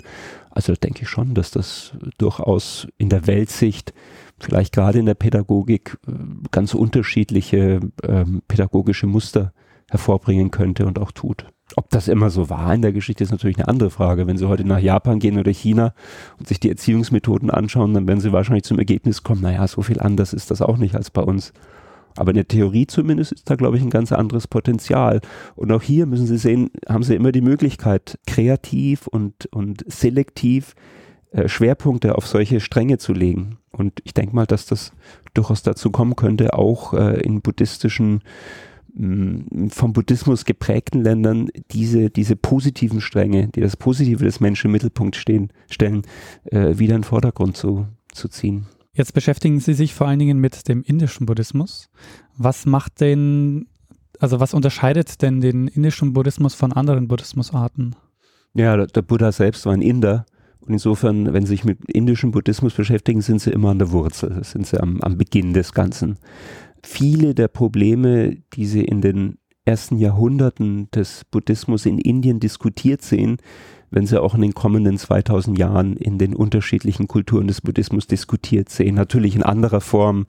Also 0.57 0.73
denke 0.73 1.03
ich 1.03 1.07
schon, 1.07 1.35
dass 1.35 1.51
das 1.51 1.91
durchaus 2.17 2.87
in 2.97 3.09
der 3.09 3.27
Weltsicht, 3.27 3.93
vielleicht 4.39 4.73
gerade 4.73 4.97
in 4.97 5.05
der 5.05 5.13
Pädagogik, 5.13 5.99
äh, 6.07 6.13
ganz 6.49 6.73
unterschiedliche 6.73 7.79
ähm, 8.01 8.41
pädagogische 8.47 9.05
Muster 9.05 9.53
hervorbringen 9.87 10.49
könnte 10.49 10.87
und 10.87 10.97
auch 10.97 11.11
tut. 11.11 11.45
Ob 11.75 11.91
das 11.91 12.07
immer 12.07 12.31
so 12.31 12.49
war 12.49 12.73
in 12.73 12.81
der 12.81 12.91
Geschichte, 12.91 13.23
ist 13.23 13.29
natürlich 13.29 13.57
eine 13.57 13.67
andere 13.67 13.91
Frage. 13.91 14.25
Wenn 14.25 14.39
Sie 14.39 14.47
heute 14.47 14.65
nach 14.65 14.79
Japan 14.79 15.19
gehen 15.19 15.37
oder 15.37 15.51
China 15.51 15.93
und 16.39 16.47
sich 16.47 16.59
die 16.59 16.69
Erziehungsmethoden 16.69 17.51
anschauen, 17.51 17.93
dann 17.93 18.07
werden 18.07 18.19
Sie 18.19 18.31
wahrscheinlich 18.31 18.63
zum 18.63 18.79
Ergebnis 18.79 19.21
kommen, 19.21 19.43
naja, 19.43 19.67
so 19.67 19.83
viel 19.83 19.99
anders 19.99 20.33
ist 20.33 20.49
das 20.49 20.63
auch 20.63 20.77
nicht 20.77 20.95
als 20.95 21.11
bei 21.11 21.21
uns. 21.21 21.53
Aber 22.17 22.31
in 22.31 22.35
der 22.35 22.47
Theorie 22.47 22.87
zumindest 22.87 23.31
ist 23.31 23.49
da, 23.49 23.55
glaube 23.55 23.77
ich, 23.77 23.83
ein 23.83 23.89
ganz 23.89 24.11
anderes 24.11 24.47
Potenzial. 24.47 25.21
Und 25.55 25.71
auch 25.71 25.81
hier 25.81 26.05
müssen 26.05 26.27
Sie 26.27 26.37
sehen, 26.37 26.71
haben 26.87 27.03
Sie 27.03 27.15
immer 27.15 27.31
die 27.31 27.41
Möglichkeit, 27.41 28.19
kreativ 28.27 29.07
und, 29.07 29.45
und 29.47 29.83
selektiv 29.87 30.75
äh, 31.31 31.47
Schwerpunkte 31.47 32.15
auf 32.15 32.27
solche 32.27 32.59
Stränge 32.59 32.97
zu 32.97 33.13
legen. 33.13 33.57
Und 33.71 34.01
ich 34.03 34.13
denke 34.13 34.35
mal, 34.35 34.45
dass 34.45 34.65
das 34.65 34.91
durchaus 35.33 35.61
dazu 35.63 35.91
kommen 35.91 36.15
könnte, 36.15 36.53
auch 36.53 36.93
äh, 36.93 37.21
in 37.21 37.41
buddhistischen 37.41 38.21
vom 39.69 39.93
Buddhismus 39.93 40.43
geprägten 40.43 41.03
Ländern 41.03 41.49
diese, 41.69 42.09
diese 42.09 42.35
positiven 42.35 42.99
Stränge, 42.99 43.47
die 43.49 43.61
das 43.61 43.77
Positive 43.77 44.23
des 44.23 44.39
Menschen 44.39 44.67
im 44.67 44.71
Mittelpunkt 44.71 45.15
stehen, 45.15 45.51
stellen, 45.69 46.01
äh, 46.45 46.79
wieder 46.79 46.95
in 46.95 47.01
den 47.01 47.03
Vordergrund 47.03 47.55
zu, 47.55 47.85
zu 48.11 48.27
ziehen. 48.27 48.65
Jetzt 48.97 49.13
beschäftigen 49.13 49.59
Sie 49.59 49.73
sich 49.73 49.93
vor 49.93 50.07
allen 50.07 50.19
Dingen 50.19 50.39
mit 50.39 50.67
dem 50.67 50.81
indischen 50.81 51.25
Buddhismus. 51.25 51.89
Was 52.35 52.65
macht 52.65 52.99
denn, 52.99 53.67
also 54.19 54.39
was 54.39 54.53
unterscheidet 54.53 55.21
denn 55.21 55.39
den 55.39 55.67
indischen 55.67 56.13
Buddhismus 56.13 56.55
von 56.55 56.73
anderen 56.73 57.07
Buddhismusarten? 57.07 57.95
Ja, 58.55 58.85
der 58.85 59.01
Buddha 59.03 59.31
selbst 59.31 59.65
war 59.65 59.73
ein 59.73 59.81
Inder. 59.81 60.25
Und 60.59 60.73
insofern, 60.73 61.31
wenn 61.31 61.45
Sie 61.45 61.51
sich 61.51 61.63
mit 61.63 61.85
indischem 61.89 62.31
Buddhismus 62.31 62.73
beschäftigen, 62.73 63.21
sind 63.21 63.39
Sie 63.39 63.51
immer 63.51 63.69
an 63.69 63.79
der 63.79 63.91
Wurzel, 63.91 64.43
sind 64.43 64.65
Sie 64.65 64.81
am, 64.81 64.99
am 65.01 65.17
Beginn 65.17 65.53
des 65.53 65.73
Ganzen 65.73 66.17
viele 66.87 67.35
der 67.35 67.47
Probleme, 67.47 68.37
die 68.53 68.65
sie 68.65 68.83
in 68.83 69.01
den 69.01 69.37
ersten 69.65 69.97
Jahrhunderten 69.97 70.89
des 70.91 71.25
Buddhismus 71.25 71.85
in 71.85 71.97
Indien 71.99 72.39
diskutiert 72.39 73.01
sehen, 73.01 73.37
wenn 73.89 74.05
sie 74.05 74.21
auch 74.21 74.35
in 74.35 74.41
den 74.41 74.53
kommenden 74.53 74.97
2000 74.97 75.57
Jahren 75.57 75.95
in 75.95 76.17
den 76.17 76.35
unterschiedlichen 76.35 77.07
Kulturen 77.07 77.47
des 77.47 77.61
Buddhismus 77.61 78.07
diskutiert 78.07 78.69
sehen. 78.69 78.95
Natürlich 78.95 79.35
in 79.35 79.43
anderer 79.43 79.81
Form, 79.81 80.25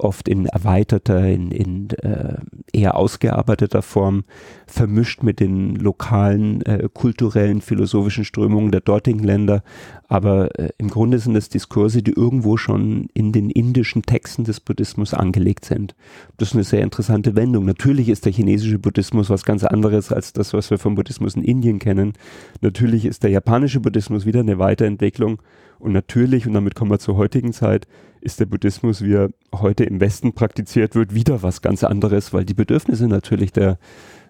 oft 0.00 0.28
in 0.28 0.46
erweiterter, 0.46 1.26
in, 1.26 1.50
in 1.50 1.90
äh, 1.90 2.36
eher 2.72 2.96
ausgearbeiteter 2.96 3.82
Form, 3.82 4.24
vermischt 4.66 5.22
mit 5.22 5.40
den 5.40 5.76
lokalen 5.76 6.62
äh, 6.62 6.88
kulturellen, 6.92 7.60
philosophischen 7.60 8.24
Strömungen 8.24 8.70
der 8.70 8.80
dortigen 8.80 9.22
Länder. 9.22 9.62
Aber 10.08 10.58
äh, 10.58 10.70
im 10.78 10.88
Grunde 10.88 11.18
sind 11.18 11.36
es 11.36 11.48
Diskurse, 11.48 12.02
die 12.02 12.12
irgendwo 12.12 12.56
schon 12.56 13.08
in 13.14 13.32
den 13.32 13.50
indischen 13.50 14.02
Texten 14.02 14.44
des 14.44 14.60
Buddhismus 14.60 15.14
angelegt 15.14 15.64
sind. 15.64 15.94
Das 16.36 16.48
ist 16.48 16.54
eine 16.54 16.64
sehr 16.64 16.82
interessante 16.82 17.36
Wendung. 17.36 17.64
Natürlich 17.64 18.08
ist 18.08 18.24
der 18.24 18.32
chinesische 18.32 18.78
Buddhismus 18.78 19.30
was 19.30 19.44
ganz 19.44 19.64
anderes 19.64 20.12
als 20.12 20.32
das, 20.32 20.52
was 20.52 20.70
wir 20.70 20.78
vom 20.78 20.94
Buddhismus 20.94 21.36
in 21.36 21.44
Indien 21.44 21.78
kennen. 21.78 22.14
Natürlich 22.60 23.04
ist 23.04 23.22
der 23.22 23.30
japanische 23.30 23.80
Buddhismus 23.80 24.26
wieder 24.26 24.40
eine 24.40 24.58
Weiterentwicklung. 24.58 25.40
Und 25.80 25.92
natürlich, 25.92 26.46
und 26.46 26.52
damit 26.52 26.74
kommen 26.74 26.90
wir 26.90 26.98
zur 26.98 27.16
heutigen 27.16 27.52
Zeit, 27.52 27.86
ist 28.20 28.38
der 28.38 28.46
Buddhismus, 28.46 29.02
wie 29.02 29.14
er 29.14 29.30
heute 29.54 29.84
im 29.84 29.98
Westen 29.98 30.34
praktiziert 30.34 30.94
wird, 30.94 31.14
wieder 31.14 31.42
was 31.42 31.62
ganz 31.62 31.82
anderes, 31.84 32.32
weil 32.34 32.44
die 32.44 32.54
Bedürfnisse 32.54 33.08
natürlich 33.08 33.50
der, 33.50 33.78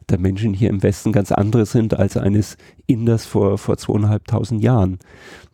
der 0.09 0.19
Menschen 0.19 0.55
hier 0.55 0.71
im 0.71 0.83
Westen 0.83 1.11
ganz 1.11 1.33
andere 1.33 1.67
sind 1.67 1.99
als 1.99 2.17
eines 2.17 2.57
Inders 2.87 3.27
vor, 3.27 3.59
vor 3.59 3.77
zweieinhalbtausend 3.77 4.63
Jahren. 4.63 4.99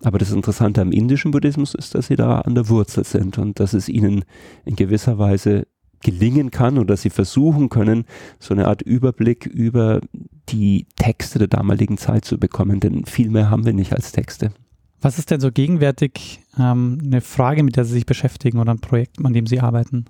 Aber 0.02 0.18
das 0.18 0.32
Interessante 0.32 0.82
am 0.82 0.92
indischen 0.92 1.30
Buddhismus 1.30 1.74
ist, 1.74 1.94
dass 1.94 2.08
sie 2.08 2.16
da 2.16 2.40
an 2.40 2.54
der 2.54 2.68
Wurzel 2.68 3.04
sind 3.04 3.38
und 3.38 3.58
dass 3.58 3.72
es 3.72 3.88
ihnen 3.88 4.24
in 4.66 4.76
gewisser 4.76 5.18
Weise 5.18 5.66
gelingen 6.02 6.50
kann 6.50 6.78
oder 6.78 6.98
sie 6.98 7.10
versuchen 7.10 7.70
können, 7.70 8.04
so 8.38 8.52
eine 8.52 8.68
Art 8.68 8.82
Überblick 8.82 9.46
über 9.46 10.00
die 10.50 10.86
Texte 10.96 11.38
der 11.38 11.48
damaligen 11.48 11.96
Zeit 11.96 12.26
zu 12.26 12.38
bekommen, 12.38 12.80
denn 12.80 13.06
viel 13.06 13.30
mehr 13.30 13.48
haben 13.48 13.64
wir 13.64 13.72
nicht 13.72 13.94
als 13.94 14.12
Texte. 14.12 14.52
Was 15.06 15.20
ist 15.20 15.30
denn 15.30 15.38
so 15.38 15.52
gegenwärtig 15.52 16.40
ähm, 16.58 16.98
eine 17.00 17.20
Frage, 17.20 17.62
mit 17.62 17.76
der 17.76 17.84
Sie 17.84 17.92
sich 17.92 18.06
beschäftigen 18.06 18.58
oder 18.58 18.72
ein 18.72 18.80
Projekt, 18.80 19.24
an 19.24 19.32
dem 19.32 19.46
Sie 19.46 19.60
arbeiten? 19.60 20.06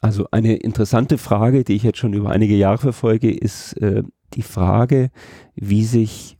Also 0.00 0.28
eine 0.30 0.54
interessante 0.54 1.18
Frage, 1.18 1.64
die 1.64 1.72
ich 1.72 1.82
jetzt 1.82 1.98
schon 1.98 2.12
über 2.12 2.30
einige 2.30 2.54
Jahre 2.54 2.78
verfolge, 2.78 3.28
ist 3.28 3.72
äh, 3.78 4.04
die 4.34 4.42
Frage, 4.42 5.10
wie 5.56 5.82
sich 5.82 6.38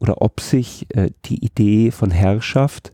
oder 0.00 0.20
ob 0.20 0.42
sich 0.42 0.94
äh, 0.94 1.12
die 1.24 1.42
Idee 1.42 1.92
von 1.92 2.10
Herrschaft, 2.10 2.92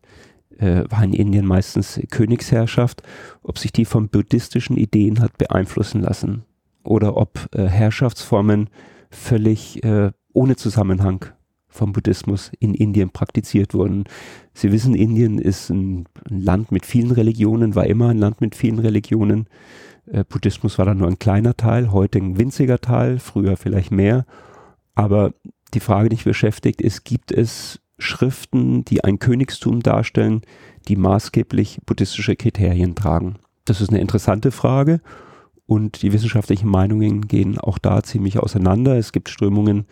äh, 0.59 0.85
war 0.89 1.03
in 1.03 1.13
Indien 1.13 1.45
meistens 1.45 2.01
Königsherrschaft, 2.13 3.03
ob 3.43 3.59
sich 3.59 3.73
die 3.73 3.85
von 3.85 4.11
buddhistischen 4.11 4.77
Ideen 4.77 5.19
hat 5.19 5.39
beeinflussen 5.39 6.03
lassen 6.03 6.45
oder 6.85 7.17
ob 7.17 7.49
äh, 7.53 7.67
Herrschaftsformen 7.67 8.71
völlig 9.11 9.83
äh, 9.83 10.13
ohne 10.33 10.55
Zusammenhang 10.55 11.33
vom 11.73 11.93
Buddhismus 11.93 12.53
in 12.61 12.75
Indien 12.75 13.11
praktiziert 13.11 13.75
wurden. 13.75 14.05
Sie 14.55 14.71
wissen, 14.73 14.95
Indien 14.95 15.39
ist 15.39 15.71
ein, 15.71 16.07
Land 16.29 16.71
mit 16.71 16.87
vielen 16.87 17.11
Religionen, 17.11 17.75
war 17.75 17.87
immer 17.87 18.11
ein 18.11 18.19
Land 18.19 18.41
mit 18.41 18.55
vielen 18.55 18.79
Religionen. 18.79 19.47
Äh, 20.07 20.25
Buddhismus 20.25 20.79
war 20.79 20.87
da 20.87 20.95
nur 20.95 21.09
ein 21.09 21.19
kleiner 21.19 21.57
Teil, 21.57 21.91
heute 21.93 22.19
ein 22.19 22.39
winziger 22.39 22.81
Teil, 22.81 23.19
früher 23.19 23.57
vielleicht 23.57 23.91
mehr. 23.91 24.27
Aber 24.95 25.33
die 25.75 25.81
Frage, 25.81 26.09
die 26.09 26.17
mich 26.17 26.25
beschäftigt, 26.25 26.83
ist, 26.83 27.05
gibt 27.05 27.33
es 27.33 27.81
Schriften, 27.99 28.85
die 28.85 29.05
ein 29.05 29.19
Königstum 29.19 29.81
darstellen, 29.81 30.43
die 30.89 30.97
maßgeblich 30.97 31.81
buddhistische 31.87 32.37
Kriterien 32.37 32.95
tragen? 32.95 33.37
Das 33.65 33.81
ist 33.81 33.91
eine 33.91 34.01
interessante 34.01 34.51
Frage 34.51 35.01
und 35.67 36.03
die 36.03 36.13
wissenschaftlichen 36.13 36.69
Meinungen 36.69 37.29
gehen 37.29 37.59
auch 37.59 37.79
da 37.79 38.03
ziemlich 38.03 38.39
auseinander. 38.39 38.97
Es 38.97 39.13
gibt 39.13 39.29
Strömungen, 39.29 39.87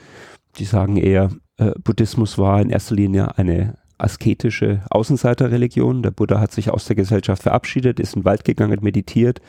die 0.59 0.65
sagen 0.65 0.97
eher, 0.97 1.31
äh, 1.61 1.73
Buddhismus 1.85 2.39
war 2.39 2.61
in 2.61 2.71
erster 2.71 2.95
Linie 2.95 3.37
eine 3.37 3.75
asketische 3.99 4.81
Außenseiterreligion. 4.91 6.03
Der 6.03 6.11
Buddha 6.11 6.41
hat 6.41 6.53
sich 6.53 6.71
aus 6.71 6.87
der 6.87 6.97
Gesellschaft 6.97 7.43
verabschiedet, 7.43 8.01
ist 8.01 8.15
in 8.15 8.23
den 8.23 8.25
Wald 8.25 8.45
gegangen, 8.45 8.79
meditiert. 8.81 9.41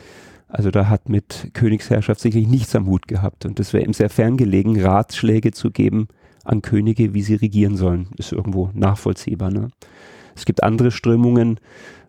Also 0.46 0.70
da 0.70 0.90
hat 0.90 1.08
mit 1.08 1.50
Königsherrschaft 1.54 2.20
sicherlich 2.20 2.48
nichts 2.48 2.76
am 2.76 2.86
Hut 2.86 3.08
gehabt. 3.08 3.46
Und 3.46 3.58
es 3.58 3.72
wäre 3.72 3.84
ihm 3.84 3.94
sehr 3.94 4.10
ferngelegen, 4.10 4.78
Ratschläge 4.78 5.52
zu 5.52 5.70
geben 5.70 6.08
an 6.44 6.60
Könige, 6.60 7.14
wie 7.14 7.22
sie 7.22 7.36
regieren 7.36 7.76
sollen. 7.76 8.08
Ist 8.18 8.32
irgendwo 8.32 8.68
nachvollziehbar. 8.74 9.50
Ne? 9.50 9.68
Es 10.36 10.44
gibt 10.44 10.62
andere 10.62 10.90
Strömungen, 10.90 11.58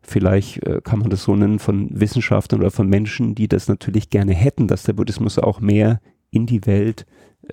vielleicht 0.02 0.64
äh, 0.64 0.82
kann 0.84 1.00
man 1.00 1.10
das 1.10 1.24
so 1.24 1.34
nennen, 1.38 1.60
von 1.60 1.88
Wissenschaftlern 1.98 2.60
oder 2.60 2.72
von 2.72 2.90
Menschen, 2.90 3.36
die 3.36 3.48
das 3.48 3.70
natürlich 3.70 4.10
gerne 4.10 4.34
hätten, 4.34 4.68
dass 4.68 4.84
der 4.84 4.94
Buddhismus 4.94 5.40
auch 5.40 5.62
mehr 5.62 6.02
in 6.30 6.46
die 6.46 6.66
Welt 6.66 7.06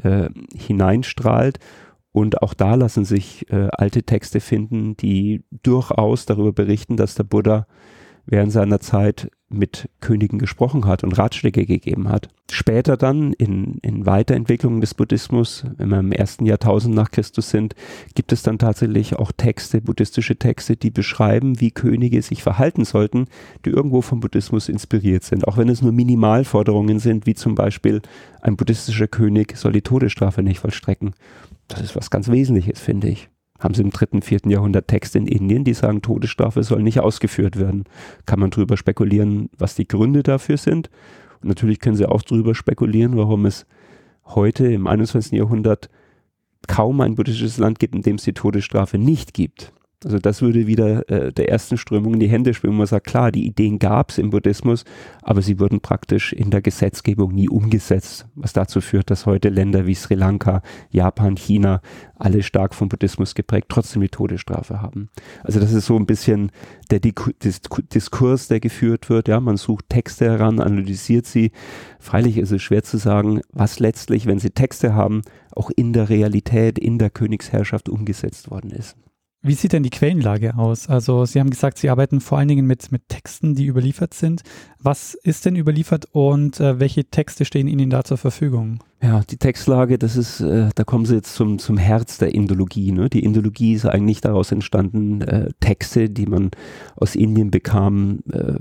äh, 0.02 0.30
hineinstrahlt 0.56 1.60
und 2.12 2.42
auch 2.42 2.54
da 2.54 2.74
lassen 2.74 3.04
sich 3.04 3.50
äh, 3.50 3.68
alte 3.70 4.02
Texte 4.02 4.40
finden, 4.40 4.96
die 4.96 5.44
durchaus 5.62 6.26
darüber 6.26 6.52
berichten, 6.52 6.96
dass 6.96 7.14
der 7.14 7.24
Buddha 7.24 7.66
während 8.30 8.52
seiner 8.52 8.80
Zeit 8.80 9.30
mit 9.52 9.90
Königen 10.00 10.38
gesprochen 10.38 10.86
hat 10.86 11.02
und 11.02 11.18
Ratschläge 11.18 11.66
gegeben 11.66 12.08
hat. 12.08 12.28
Später 12.50 12.96
dann 12.96 13.32
in, 13.32 13.78
in 13.82 14.06
Weiterentwicklungen 14.06 14.80
des 14.80 14.94
Buddhismus, 14.94 15.64
wenn 15.76 15.88
wir 15.88 15.98
im 15.98 16.12
ersten 16.12 16.46
Jahrtausend 16.46 16.94
nach 16.94 17.10
Christus 17.10 17.50
sind, 17.50 17.74
gibt 18.14 18.32
es 18.32 18.42
dann 18.42 18.58
tatsächlich 18.58 19.16
auch 19.16 19.32
Texte, 19.32 19.80
buddhistische 19.80 20.36
Texte, 20.36 20.76
die 20.76 20.90
beschreiben, 20.90 21.60
wie 21.60 21.72
Könige 21.72 22.22
sich 22.22 22.44
verhalten 22.44 22.84
sollten, 22.84 23.26
die 23.64 23.70
irgendwo 23.70 24.02
vom 24.02 24.20
Buddhismus 24.20 24.68
inspiriert 24.68 25.24
sind. 25.24 25.48
Auch 25.48 25.56
wenn 25.56 25.68
es 25.68 25.82
nur 25.82 25.92
Minimalforderungen 25.92 27.00
sind, 27.00 27.26
wie 27.26 27.34
zum 27.34 27.56
Beispiel 27.56 28.00
ein 28.40 28.56
buddhistischer 28.56 29.08
König 29.08 29.56
soll 29.56 29.72
die 29.72 29.82
Todesstrafe 29.82 30.44
nicht 30.44 30.60
vollstrecken. 30.60 31.14
Das 31.66 31.80
ist 31.80 31.96
was 31.96 32.10
ganz 32.10 32.28
Wesentliches, 32.28 32.78
finde 32.78 33.08
ich 33.08 33.28
haben 33.60 33.74
sie 33.74 33.82
im 33.82 33.90
dritten, 33.90 34.22
vierten 34.22 34.50
Jahrhundert 34.50 34.88
Texte 34.88 35.18
in 35.18 35.26
Indien, 35.26 35.64
die 35.64 35.74
sagen, 35.74 36.02
Todesstrafe 36.02 36.62
soll 36.62 36.82
nicht 36.82 37.00
ausgeführt 37.00 37.58
werden. 37.58 37.84
Kann 38.26 38.40
man 38.40 38.50
drüber 38.50 38.76
spekulieren, 38.76 39.50
was 39.56 39.74
die 39.74 39.86
Gründe 39.86 40.22
dafür 40.22 40.56
sind. 40.56 40.90
Und 41.42 41.48
natürlich 41.48 41.78
können 41.78 41.96
sie 41.96 42.06
auch 42.06 42.22
drüber 42.22 42.54
spekulieren, 42.54 43.16
warum 43.16 43.46
es 43.46 43.66
heute 44.24 44.66
im 44.66 44.86
21. 44.86 45.32
Jahrhundert 45.32 45.90
kaum 46.66 47.00
ein 47.00 47.14
buddhistisches 47.14 47.58
Land 47.58 47.78
gibt, 47.78 47.94
in 47.94 48.02
dem 48.02 48.16
es 48.16 48.24
die 48.24 48.32
Todesstrafe 48.32 48.98
nicht 48.98 49.34
gibt. 49.34 49.72
Also 50.02 50.18
das 50.18 50.40
würde 50.40 50.66
wieder 50.66 51.08
äh, 51.10 51.30
der 51.30 51.50
ersten 51.50 51.76
Strömung 51.76 52.14
in 52.14 52.20
die 52.20 52.28
Hände 52.28 52.50
wo 52.62 52.70
man 52.72 52.86
sagt, 52.86 53.06
klar, 53.06 53.30
die 53.30 53.46
Ideen 53.46 53.78
gab 53.78 54.10
es 54.10 54.18
im 54.18 54.30
Buddhismus, 54.30 54.84
aber 55.22 55.42
sie 55.42 55.60
wurden 55.60 55.80
praktisch 55.80 56.32
in 56.32 56.50
der 56.50 56.62
Gesetzgebung 56.62 57.34
nie 57.34 57.50
umgesetzt, 57.50 58.26
was 58.34 58.54
dazu 58.54 58.80
führt, 58.80 59.10
dass 59.10 59.26
heute 59.26 59.50
Länder 59.50 59.86
wie 59.86 59.94
Sri 59.94 60.14
Lanka, 60.14 60.62
Japan, 60.90 61.36
China, 61.36 61.82
alle 62.16 62.42
stark 62.42 62.74
vom 62.74 62.88
Buddhismus 62.88 63.34
geprägt, 63.34 63.66
trotzdem 63.68 64.00
die 64.00 64.08
Todesstrafe 64.08 64.80
haben. 64.80 65.10
Also 65.42 65.60
das 65.60 65.72
ist 65.72 65.84
so 65.84 65.96
ein 65.96 66.06
bisschen 66.06 66.50
der 66.90 67.00
Diskurs, 67.00 68.48
der 68.48 68.60
geführt 68.60 69.10
wird. 69.10 69.28
Ja, 69.28 69.38
man 69.38 69.58
sucht 69.58 69.90
Texte 69.90 70.24
heran, 70.24 70.60
analysiert 70.60 71.26
sie. 71.26 71.52
Freilich 71.98 72.38
ist 72.38 72.52
es 72.52 72.62
schwer 72.62 72.82
zu 72.82 72.96
sagen, 72.96 73.42
was 73.52 73.78
letztlich, 73.80 74.24
wenn 74.24 74.38
sie 74.38 74.50
Texte 74.50 74.94
haben, 74.94 75.22
auch 75.52 75.70
in 75.76 75.92
der 75.92 76.08
Realität, 76.08 76.78
in 76.78 76.98
der 76.98 77.10
Königsherrschaft 77.10 77.90
umgesetzt 77.90 78.50
worden 78.50 78.70
ist. 78.70 78.96
Wie 79.42 79.54
sieht 79.54 79.72
denn 79.72 79.82
die 79.82 79.90
Quellenlage 79.90 80.58
aus? 80.58 80.90
Also 80.90 81.24
Sie 81.24 81.40
haben 81.40 81.48
gesagt, 81.48 81.78
Sie 81.78 81.88
arbeiten 81.88 82.20
vor 82.20 82.36
allen 82.36 82.48
Dingen 82.48 82.66
mit, 82.66 82.92
mit 82.92 83.08
Texten, 83.08 83.54
die 83.54 83.66
überliefert 83.66 84.12
sind. 84.12 84.42
Was 84.78 85.14
ist 85.14 85.46
denn 85.46 85.56
überliefert 85.56 86.06
und 86.12 86.60
äh, 86.60 86.78
welche 86.78 87.06
Texte 87.06 87.46
stehen 87.46 87.66
Ihnen 87.66 87.88
da 87.88 88.04
zur 88.04 88.18
Verfügung? 88.18 88.80
Ja, 89.02 89.22
die 89.22 89.38
Textlage, 89.38 89.98
das 89.98 90.16
ist, 90.16 90.40
äh, 90.40 90.68
da 90.74 90.84
kommen 90.84 91.06
Sie 91.06 91.14
jetzt 91.14 91.34
zum, 91.34 91.58
zum 91.58 91.78
Herz 91.78 92.18
der 92.18 92.34
Indologie. 92.34 92.92
Ne? 92.92 93.08
Die 93.08 93.24
Indologie 93.24 93.72
ist 93.72 93.86
eigentlich 93.86 94.20
daraus 94.20 94.52
entstanden, 94.52 95.22
äh, 95.22 95.48
Texte, 95.60 96.10
die 96.10 96.26
man 96.26 96.50
aus 96.96 97.14
Indien 97.14 97.50
bekam, 97.50 98.20
äh, 98.30 98.54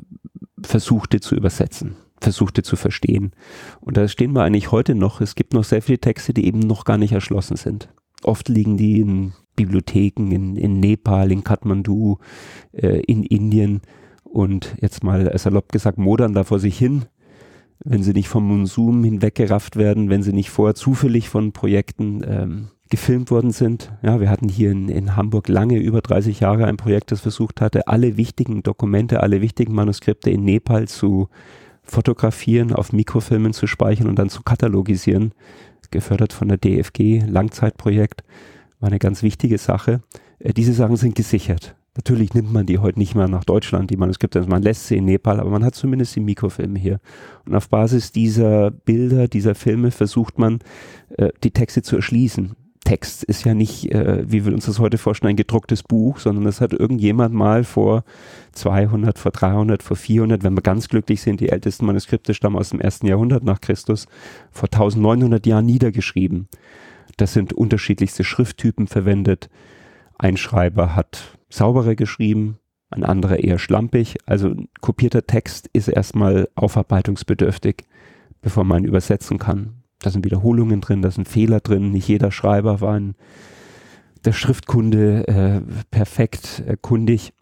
versuchte 0.61 1.19
zu 1.19 1.35
übersetzen 1.35 1.95
versuchte 2.21 2.63
zu 2.63 2.75
verstehen. 2.75 3.31
Und 3.79 3.95
da 3.95 4.05
stehen 4.09 4.33
wir 4.33 4.43
eigentlich 4.43 4.73
heute 4.73 4.93
noch. 4.93 5.21
Es 5.21 5.35
gibt 5.35 5.53
noch 5.53 5.63
sehr 5.63 5.81
viele 5.81 5.99
Texte, 5.99 6.33
die 6.33 6.45
eben 6.45 6.59
noch 6.59 6.83
gar 6.83 6.97
nicht 6.97 7.13
erschlossen 7.13 7.55
sind. 7.55 7.87
Oft 8.23 8.49
liegen 8.49 8.75
die 8.75 8.99
in 8.99 9.31
Bibliotheken 9.59 10.31
in, 10.31 10.55
in 10.55 10.79
Nepal, 10.79 11.33
in 11.33 11.43
Kathmandu, 11.43 12.17
äh, 12.71 13.01
in 13.01 13.23
Indien 13.23 13.81
und 14.23 14.73
jetzt 14.79 15.03
mal 15.03 15.37
salopp 15.37 15.73
gesagt 15.73 15.97
modern 15.97 16.33
da 16.33 16.45
vor 16.45 16.59
sich 16.59 16.77
hin, 16.77 17.05
wenn 17.83 18.01
sie 18.01 18.13
nicht 18.13 18.29
vom 18.29 18.47
Monsum 18.47 19.03
hinweggerafft 19.03 19.75
werden, 19.75 20.09
wenn 20.09 20.23
sie 20.23 20.31
nicht 20.31 20.49
vorher 20.49 20.75
zufällig 20.75 21.27
von 21.27 21.51
Projekten 21.51 22.21
ähm, 22.25 22.67
gefilmt 22.89 23.31
worden 23.31 23.51
sind. 23.51 23.91
Ja, 24.01 24.21
wir 24.21 24.29
hatten 24.29 24.47
hier 24.47 24.71
in, 24.71 24.87
in 24.87 25.17
Hamburg 25.17 25.49
lange, 25.49 25.77
über 25.77 25.99
30 25.99 26.39
Jahre 26.39 26.65
ein 26.65 26.77
Projekt, 26.77 27.11
das 27.11 27.19
versucht 27.19 27.59
hatte, 27.59 27.89
alle 27.89 28.15
wichtigen 28.15 28.63
Dokumente, 28.63 29.21
alle 29.21 29.41
wichtigen 29.41 29.75
Manuskripte 29.75 30.29
in 30.29 30.45
Nepal 30.45 30.87
zu 30.87 31.27
fotografieren, 31.83 32.71
auf 32.71 32.93
Mikrofilmen 32.93 33.51
zu 33.51 33.67
speichern 33.67 34.07
und 34.07 34.17
dann 34.17 34.29
zu 34.29 34.41
katalogisieren, 34.41 35.33
gefördert 35.91 36.31
von 36.31 36.47
der 36.47 36.57
DFG, 36.57 37.23
Langzeitprojekt 37.27 38.23
war 38.79 38.87
eine 38.87 38.99
ganz 38.99 39.23
wichtige 39.23 39.57
Sache. 39.57 40.01
Äh, 40.39 40.53
diese 40.53 40.73
Sachen 40.73 40.95
sind 40.95 41.15
gesichert. 41.15 41.75
Natürlich 41.95 42.33
nimmt 42.33 42.53
man 42.53 42.65
die 42.65 42.77
heute 42.77 42.99
nicht 42.99 43.15
mehr 43.15 43.27
nach 43.27 43.43
Deutschland, 43.43 43.89
die 43.89 43.97
Manuskripte. 43.97 44.39
Also 44.39 44.49
man 44.49 44.63
lässt 44.63 44.87
sie 44.87 44.97
in 44.97 45.05
Nepal, 45.05 45.39
aber 45.39 45.49
man 45.49 45.65
hat 45.65 45.75
zumindest 45.75 46.15
die 46.15 46.21
Mikrofilme 46.21 46.79
hier. 46.79 46.99
Und 47.45 47.55
auf 47.55 47.67
Basis 47.67 48.11
dieser 48.11 48.71
Bilder, 48.71 49.27
dieser 49.27 49.55
Filme 49.55 49.91
versucht 49.91 50.37
man, 50.39 50.59
äh, 51.17 51.29
die 51.43 51.51
Texte 51.51 51.81
zu 51.81 51.97
erschließen. 51.97 52.55
Text 52.85 53.23
ist 53.23 53.43
ja 53.43 53.53
nicht, 53.53 53.93
äh, 53.93 54.23
wie 54.31 54.45
wir 54.45 54.53
uns 54.53 54.65
das 54.65 54.79
heute 54.79 54.97
vorstellen, 54.97 55.31
ein 55.31 55.35
gedrucktes 55.35 55.83
Buch, 55.83 56.19
sondern 56.19 56.45
das 56.45 56.61
hat 56.61 56.73
irgendjemand 56.73 57.35
mal 57.35 57.63
vor 57.63 58.03
200, 58.53 59.19
vor 59.19 59.31
300, 59.31 59.83
vor 59.83 59.97
400, 59.97 60.43
wenn 60.43 60.55
wir 60.55 60.61
ganz 60.61 60.87
glücklich 60.87 61.21
sind, 61.21 61.41
die 61.41 61.49
ältesten 61.49 61.85
Manuskripte 61.85 62.33
stammen 62.33 62.55
aus 62.55 62.69
dem 62.69 62.79
ersten 62.79 63.07
Jahrhundert 63.07 63.43
nach 63.43 63.61
Christus, 63.61 64.07
vor 64.51 64.69
1900 64.71 65.45
Jahren 65.45 65.65
niedergeschrieben. 65.65 66.47
Das 67.19 67.33
sind 67.33 67.51
unterschiedlichste 67.51 68.23
Schrifttypen 68.23 68.87
verwendet. 68.87 69.49
Ein 70.17 70.37
Schreiber 70.37 70.95
hat 70.95 71.37
sauberer 71.49 71.95
geschrieben, 71.95 72.59
ein 72.89 73.03
anderer 73.03 73.39
eher 73.39 73.59
schlampig. 73.59 74.15
Also 74.25 74.55
kopierter 74.79 75.27
Text 75.27 75.69
ist 75.73 75.89
erstmal 75.89 76.47
aufarbeitungsbedürftig, 76.55 77.83
bevor 78.41 78.63
man 78.63 78.83
ihn 78.83 78.87
übersetzen 78.87 79.37
kann. 79.37 79.83
Da 79.99 80.11
sind 80.11 80.23
Wiederholungen 80.23 80.79
drin, 80.79 81.01
da 81.01 81.11
sind 81.11 81.27
Fehler 81.27 81.59
drin. 81.59 81.91
Nicht 81.91 82.07
jeder 82.07 82.31
Schreiber 82.31 82.79
war 82.79 82.95
in 82.95 83.15
der 84.23 84.31
Schriftkunde 84.31 85.27
äh, 85.27 85.61
perfekt 85.91 86.63
äh, 86.65 86.77
kundig. 86.81 87.33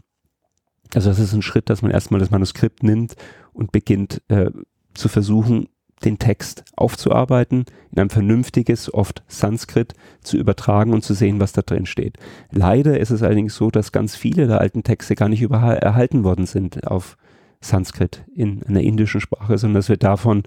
Also 0.95 1.09
das 1.09 1.19
ist 1.19 1.33
ein 1.33 1.43
Schritt, 1.43 1.69
dass 1.69 1.83
man 1.83 1.91
erstmal 1.91 2.19
das 2.19 2.31
Manuskript 2.31 2.81
nimmt 2.81 3.15
und 3.53 3.71
beginnt 3.71 4.23
äh, 4.29 4.49
zu 4.95 5.07
versuchen, 5.07 5.69
den 6.05 6.19
Text 6.19 6.63
aufzuarbeiten, 6.75 7.65
in 7.91 7.99
ein 7.99 8.09
vernünftiges, 8.09 8.93
oft 8.93 9.23
Sanskrit 9.27 9.93
zu 10.21 10.37
übertragen 10.37 10.93
und 10.93 11.03
zu 11.03 11.13
sehen, 11.13 11.39
was 11.39 11.53
da 11.53 11.61
drin 11.61 11.85
steht. 11.85 12.17
Leider 12.51 12.99
ist 12.99 13.09
es 13.09 13.23
allerdings 13.23 13.55
so, 13.55 13.71
dass 13.71 13.91
ganz 13.91 14.15
viele 14.15 14.47
der 14.47 14.61
alten 14.61 14.83
Texte 14.83 15.15
gar 15.15 15.29
nicht 15.29 15.41
erhalten 15.41 16.23
worden 16.23 16.45
sind 16.45 16.85
auf 16.87 17.17
Sanskrit 17.61 18.23
in 18.35 18.63
einer 18.63 18.81
indischen 18.81 19.21
Sprache, 19.21 19.57
sondern 19.57 19.79
dass 19.79 19.89
wir 19.89 19.97
davon 19.97 20.43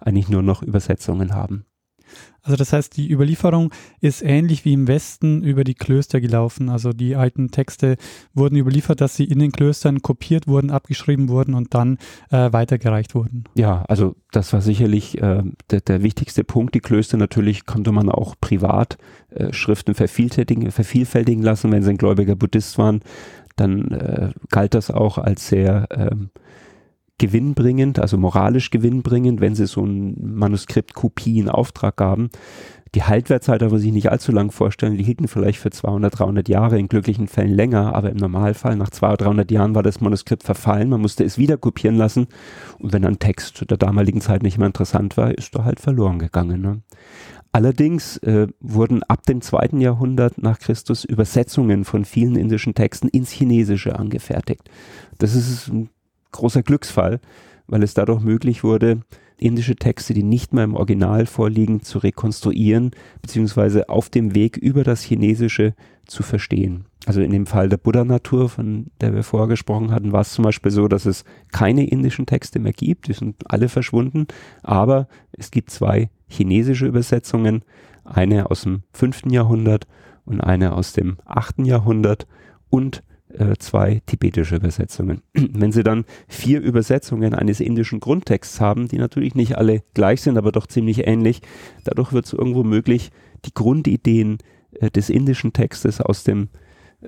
eigentlich 0.00 0.28
nur 0.28 0.42
noch 0.42 0.62
Übersetzungen 0.62 1.34
haben. 1.34 1.66
Also 2.44 2.56
das 2.56 2.74
heißt, 2.74 2.96
die 2.98 3.10
Überlieferung 3.10 3.72
ist 4.00 4.22
ähnlich 4.22 4.66
wie 4.66 4.74
im 4.74 4.86
Westen 4.86 5.42
über 5.42 5.64
die 5.64 5.74
Klöster 5.74 6.20
gelaufen. 6.20 6.68
Also 6.68 6.92
die 6.92 7.16
alten 7.16 7.50
Texte 7.50 7.96
wurden 8.34 8.56
überliefert, 8.56 9.00
dass 9.00 9.16
sie 9.16 9.24
in 9.24 9.38
den 9.38 9.50
Klöstern 9.50 10.02
kopiert 10.02 10.46
wurden, 10.46 10.70
abgeschrieben 10.70 11.30
wurden 11.30 11.54
und 11.54 11.72
dann 11.72 11.96
äh, 12.30 12.52
weitergereicht 12.52 13.14
wurden. 13.14 13.44
Ja, 13.54 13.82
also 13.88 14.14
das 14.30 14.52
war 14.52 14.60
sicherlich 14.60 15.20
äh, 15.22 15.42
der, 15.70 15.80
der, 15.80 16.02
wichtigste 16.02 16.44
Punkt. 16.44 16.74
Die 16.74 16.80
Klöster 16.80 17.16
natürlich 17.16 17.64
konnte 17.64 17.92
man 17.92 18.10
auch 18.10 18.34
privat 18.38 18.98
äh, 19.30 19.50
Schriften 19.54 19.94
vervielfältigen, 19.94 20.70
vervielfältigen 20.70 21.42
lassen. 21.42 21.72
Wenn 21.72 21.82
sie 21.82 21.90
ein 21.90 21.98
gläubiger 21.98 22.36
Buddhist 22.36 22.76
waren, 22.76 23.00
dann 23.56 23.90
äh, 23.90 24.32
galt 24.50 24.74
das 24.74 24.90
auch 24.90 25.16
als 25.16 25.48
sehr 25.48 25.88
ähm, 25.92 26.30
gewinnbringend, 27.18 27.98
also 27.98 28.18
moralisch 28.18 28.70
gewinnbringend, 28.70 29.40
wenn 29.40 29.54
sie 29.54 29.66
so 29.66 29.84
ein 29.84 30.16
Manuskriptkopie 30.20 31.38
in 31.38 31.48
Auftrag 31.48 31.96
gaben. 31.96 32.30
Die 32.94 33.02
Haltwertzeit 33.02 33.60
darf 33.60 33.72
man 33.72 33.80
sich 33.80 33.92
nicht 33.92 34.10
allzu 34.10 34.30
lang 34.30 34.52
vorstellen. 34.52 34.96
Die 34.96 35.02
hielten 35.02 35.26
vielleicht 35.26 35.58
für 35.58 35.70
200, 35.70 36.18
300 36.18 36.48
Jahre, 36.48 36.78
in 36.78 36.86
glücklichen 36.86 37.26
Fällen 37.26 37.52
länger, 37.52 37.94
aber 37.94 38.10
im 38.10 38.16
Normalfall 38.16 38.76
nach 38.76 38.90
200, 38.90 39.22
300 39.22 39.50
Jahren 39.50 39.74
war 39.74 39.82
das 39.82 40.00
Manuskript 40.00 40.44
verfallen. 40.44 40.90
Man 40.90 41.00
musste 41.00 41.24
es 41.24 41.36
wieder 41.36 41.56
kopieren 41.56 41.96
lassen. 41.96 42.28
Und 42.78 42.92
wenn 42.92 43.04
ein 43.04 43.18
Text 43.18 43.68
der 43.68 43.78
damaligen 43.78 44.20
Zeit 44.20 44.44
nicht 44.44 44.58
mehr 44.58 44.68
interessant 44.68 45.16
war, 45.16 45.36
ist 45.36 45.56
er 45.56 45.64
halt 45.64 45.80
verloren 45.80 46.20
gegangen. 46.20 46.60
Ne? 46.60 46.82
Allerdings 47.50 48.16
äh, 48.18 48.48
wurden 48.60 49.02
ab 49.04 49.24
dem 49.24 49.40
zweiten 49.40 49.80
Jahrhundert 49.80 50.40
nach 50.42 50.60
Christus 50.60 51.04
Übersetzungen 51.04 51.84
von 51.84 52.04
vielen 52.04 52.36
indischen 52.36 52.74
Texten 52.74 53.08
ins 53.08 53.30
Chinesische 53.30 53.98
angefertigt. 53.98 54.68
Das 55.18 55.34
ist 55.34 55.68
ein 55.68 55.90
großer 56.34 56.62
Glücksfall, 56.62 57.20
weil 57.66 57.82
es 57.82 57.94
dadurch 57.94 58.22
möglich 58.22 58.62
wurde, 58.62 59.00
indische 59.36 59.76
Texte, 59.76 60.14
die 60.14 60.22
nicht 60.22 60.52
mehr 60.52 60.64
im 60.64 60.74
Original 60.74 61.26
vorliegen, 61.26 61.82
zu 61.82 61.98
rekonstruieren, 61.98 62.92
beziehungsweise 63.22 63.88
auf 63.88 64.10
dem 64.10 64.34
Weg 64.34 64.56
über 64.56 64.84
das 64.84 65.02
Chinesische 65.02 65.74
zu 66.06 66.22
verstehen. 66.22 66.84
Also 67.06 67.20
in 67.20 67.30
dem 67.30 67.46
Fall 67.46 67.68
der 67.68 67.76
Buddha-Natur, 67.76 68.48
von 68.48 68.86
der 69.00 69.14
wir 69.14 69.22
vorher 69.22 69.48
gesprochen 69.48 69.90
hatten, 69.90 70.12
war 70.12 70.22
es 70.22 70.32
zum 70.32 70.44
Beispiel 70.44 70.70
so, 70.70 70.88
dass 70.88 71.04
es 71.04 71.24
keine 71.52 71.86
indischen 71.86 72.26
Texte 72.26 72.58
mehr 72.58 72.72
gibt, 72.72 73.08
die 73.08 73.12
sind 73.12 73.50
alle 73.50 73.68
verschwunden, 73.68 74.26
aber 74.62 75.08
es 75.32 75.50
gibt 75.50 75.70
zwei 75.70 76.08
chinesische 76.28 76.86
Übersetzungen, 76.86 77.62
eine 78.04 78.50
aus 78.50 78.62
dem 78.62 78.82
fünften 78.92 79.30
Jahrhundert 79.30 79.86
und 80.24 80.40
eine 80.40 80.74
aus 80.74 80.92
dem 80.92 81.18
achten 81.24 81.64
Jahrhundert 81.64 82.26
und 82.70 83.02
äh, 83.38 83.56
zwei 83.58 84.00
tibetische 84.06 84.56
Übersetzungen. 84.56 85.22
Wenn 85.34 85.72
Sie 85.72 85.82
dann 85.82 86.04
vier 86.28 86.60
Übersetzungen 86.60 87.34
eines 87.34 87.60
indischen 87.60 88.00
Grundtexts 88.00 88.60
haben, 88.60 88.88
die 88.88 88.98
natürlich 88.98 89.34
nicht 89.34 89.58
alle 89.58 89.82
gleich 89.94 90.22
sind, 90.22 90.38
aber 90.38 90.52
doch 90.52 90.66
ziemlich 90.66 91.06
ähnlich, 91.06 91.42
dadurch 91.84 92.12
wird 92.12 92.26
es 92.26 92.32
irgendwo 92.32 92.62
möglich, 92.62 93.10
die 93.44 93.52
Grundideen 93.52 94.38
äh, 94.80 94.90
des 94.90 95.10
indischen 95.10 95.52
Textes 95.52 96.00
aus 96.00 96.24
dem 96.24 96.48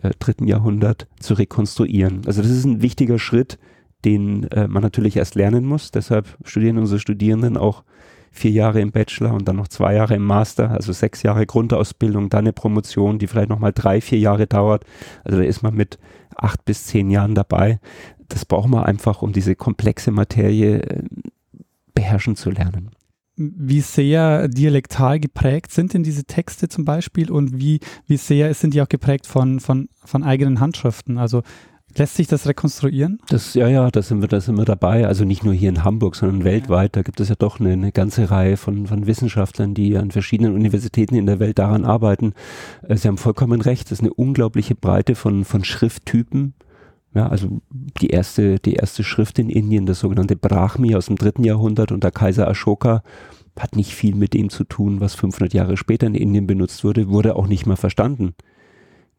äh, 0.02 0.10
dritten 0.18 0.46
Jahrhundert 0.46 1.06
zu 1.20 1.34
rekonstruieren. 1.34 2.22
Also 2.26 2.42
das 2.42 2.50
ist 2.50 2.64
ein 2.64 2.82
wichtiger 2.82 3.18
Schritt, 3.18 3.58
den 4.04 4.46
man 4.68 4.82
natürlich 4.84 5.16
erst 5.16 5.34
lernen 5.34 5.64
muss. 5.64 5.90
Deshalb 5.90 6.36
studieren 6.44 6.78
unsere 6.78 7.00
Studierenden 7.00 7.56
auch 7.56 7.82
vier 8.37 8.51
Jahre 8.51 8.81
im 8.81 8.92
Bachelor 8.92 9.33
und 9.33 9.49
dann 9.49 9.57
noch 9.57 9.68
zwei 9.68 9.94
Jahre 9.94 10.14
im 10.14 10.25
Master, 10.25 10.70
also 10.70 10.92
sechs 10.92 11.22
Jahre 11.22 11.46
Grundausbildung, 11.46 12.29
dann 12.29 12.40
eine 12.40 12.53
Promotion, 12.53 13.18
die 13.18 13.27
vielleicht 13.27 13.49
nochmal 13.49 13.72
drei, 13.72 14.01
vier 14.01 14.18
Jahre 14.18 14.46
dauert. 14.46 14.85
Also 15.25 15.38
da 15.38 15.44
ist 15.44 15.62
man 15.62 15.75
mit 15.75 15.99
acht 16.37 16.64
bis 16.64 16.87
zehn 16.87 17.11
Jahren 17.11 17.35
dabei. 17.35 17.81
Das 18.29 18.44
braucht 18.44 18.68
man 18.68 18.85
einfach, 18.85 19.22
um 19.22 19.33
diese 19.33 19.55
komplexe 19.55 20.11
Materie 20.11 20.83
äh, 20.83 21.03
beherrschen 21.94 22.37
zu 22.37 22.51
lernen. 22.51 22.90
Wie 23.37 23.83
sehr 23.83 24.49
dialektal 24.49 25.20
geprägt 25.20 25.70
sind 25.70 25.92
denn 25.92 26.03
diese 26.03 26.25
Texte 26.25 26.68
zum 26.68 26.87
Beispiel 26.87 27.31
und 27.31 27.59
wie, 27.61 27.81
wie 28.07 28.16
sehr 28.16 28.53
sind 28.55 28.72
die 28.72 28.81
auch 28.81 28.88
geprägt 28.88 29.27
von, 29.27 29.61
von, 29.61 29.88
von 30.05 30.22
eigenen 30.22 30.61
Handschriften? 30.61 31.18
Also 31.18 31.42
Lässt 31.96 32.16
sich 32.16 32.26
das 32.26 32.46
rekonstruieren? 32.46 33.20
Das, 33.28 33.54
ja, 33.54 33.68
ja, 33.68 33.90
da 33.90 34.02
sind 34.02 34.20
wir, 34.20 34.28
da 34.28 34.40
sind 34.40 34.59
wir 34.59 34.66
dabei. 34.66 35.06
Also 35.06 35.24
nicht 35.24 35.44
nur 35.44 35.54
hier 35.54 35.70
in 35.70 35.82
Hamburg, 35.82 36.14
sondern 36.14 36.44
weltweit. 36.44 36.94
Da 36.94 37.00
gibt 37.00 37.20
es 37.20 37.30
ja 37.30 37.37
doch 37.38 37.59
eine, 37.59 37.72
eine 37.72 37.90
ganze 37.90 38.30
Reihe 38.30 38.59
von, 38.59 38.87
von 38.87 39.06
Wissenschaftlern, 39.06 39.72
die 39.72 39.96
an 39.96 40.11
verschiedenen 40.11 40.54
Universitäten 40.54 41.14
in 41.14 41.24
der 41.24 41.38
Welt 41.38 41.59
daran 41.59 41.87
arbeiten. 41.87 42.35
Äh, 42.87 42.96
Sie 42.96 43.09
haben 43.09 43.16
vollkommen 43.16 43.62
recht. 43.62 43.87
Das 43.87 43.92
ist 43.98 44.00
eine 44.00 44.12
unglaubliche 44.12 44.74
Breite 44.74 45.14
von, 45.14 45.46
von 45.46 45.64
Schrifttypen. 45.64 46.52
Ja, 47.14 47.28
also 47.28 47.62
die 47.70 48.09
erste, 48.09 48.59
die 48.59 48.74
erste 48.74 49.02
Schrift 49.02 49.38
in 49.38 49.48
Indien, 49.48 49.87
das 49.87 50.00
sogenannte 50.00 50.37
Brahmi 50.37 50.94
aus 50.94 51.06
dem 51.06 51.16
dritten 51.16 51.44
Jahrhundert 51.44 51.92
unter 51.92 52.11
Kaiser 52.11 52.46
Ashoka, 52.46 53.02
hat 53.59 53.74
nicht 53.74 53.94
viel 53.94 54.14
mit 54.14 54.35
dem 54.35 54.50
zu 54.50 54.64
tun, 54.64 55.00
was 55.00 55.14
500 55.14 55.54
Jahre 55.54 55.78
später 55.78 56.06
in 56.06 56.14
Indien 56.14 56.46
benutzt 56.46 56.85
wurde, 56.85 57.09
wurde 57.09 57.37
auch 57.37 57.46
nicht 57.46 57.64
mehr 57.64 57.78
verstanden 57.78 58.35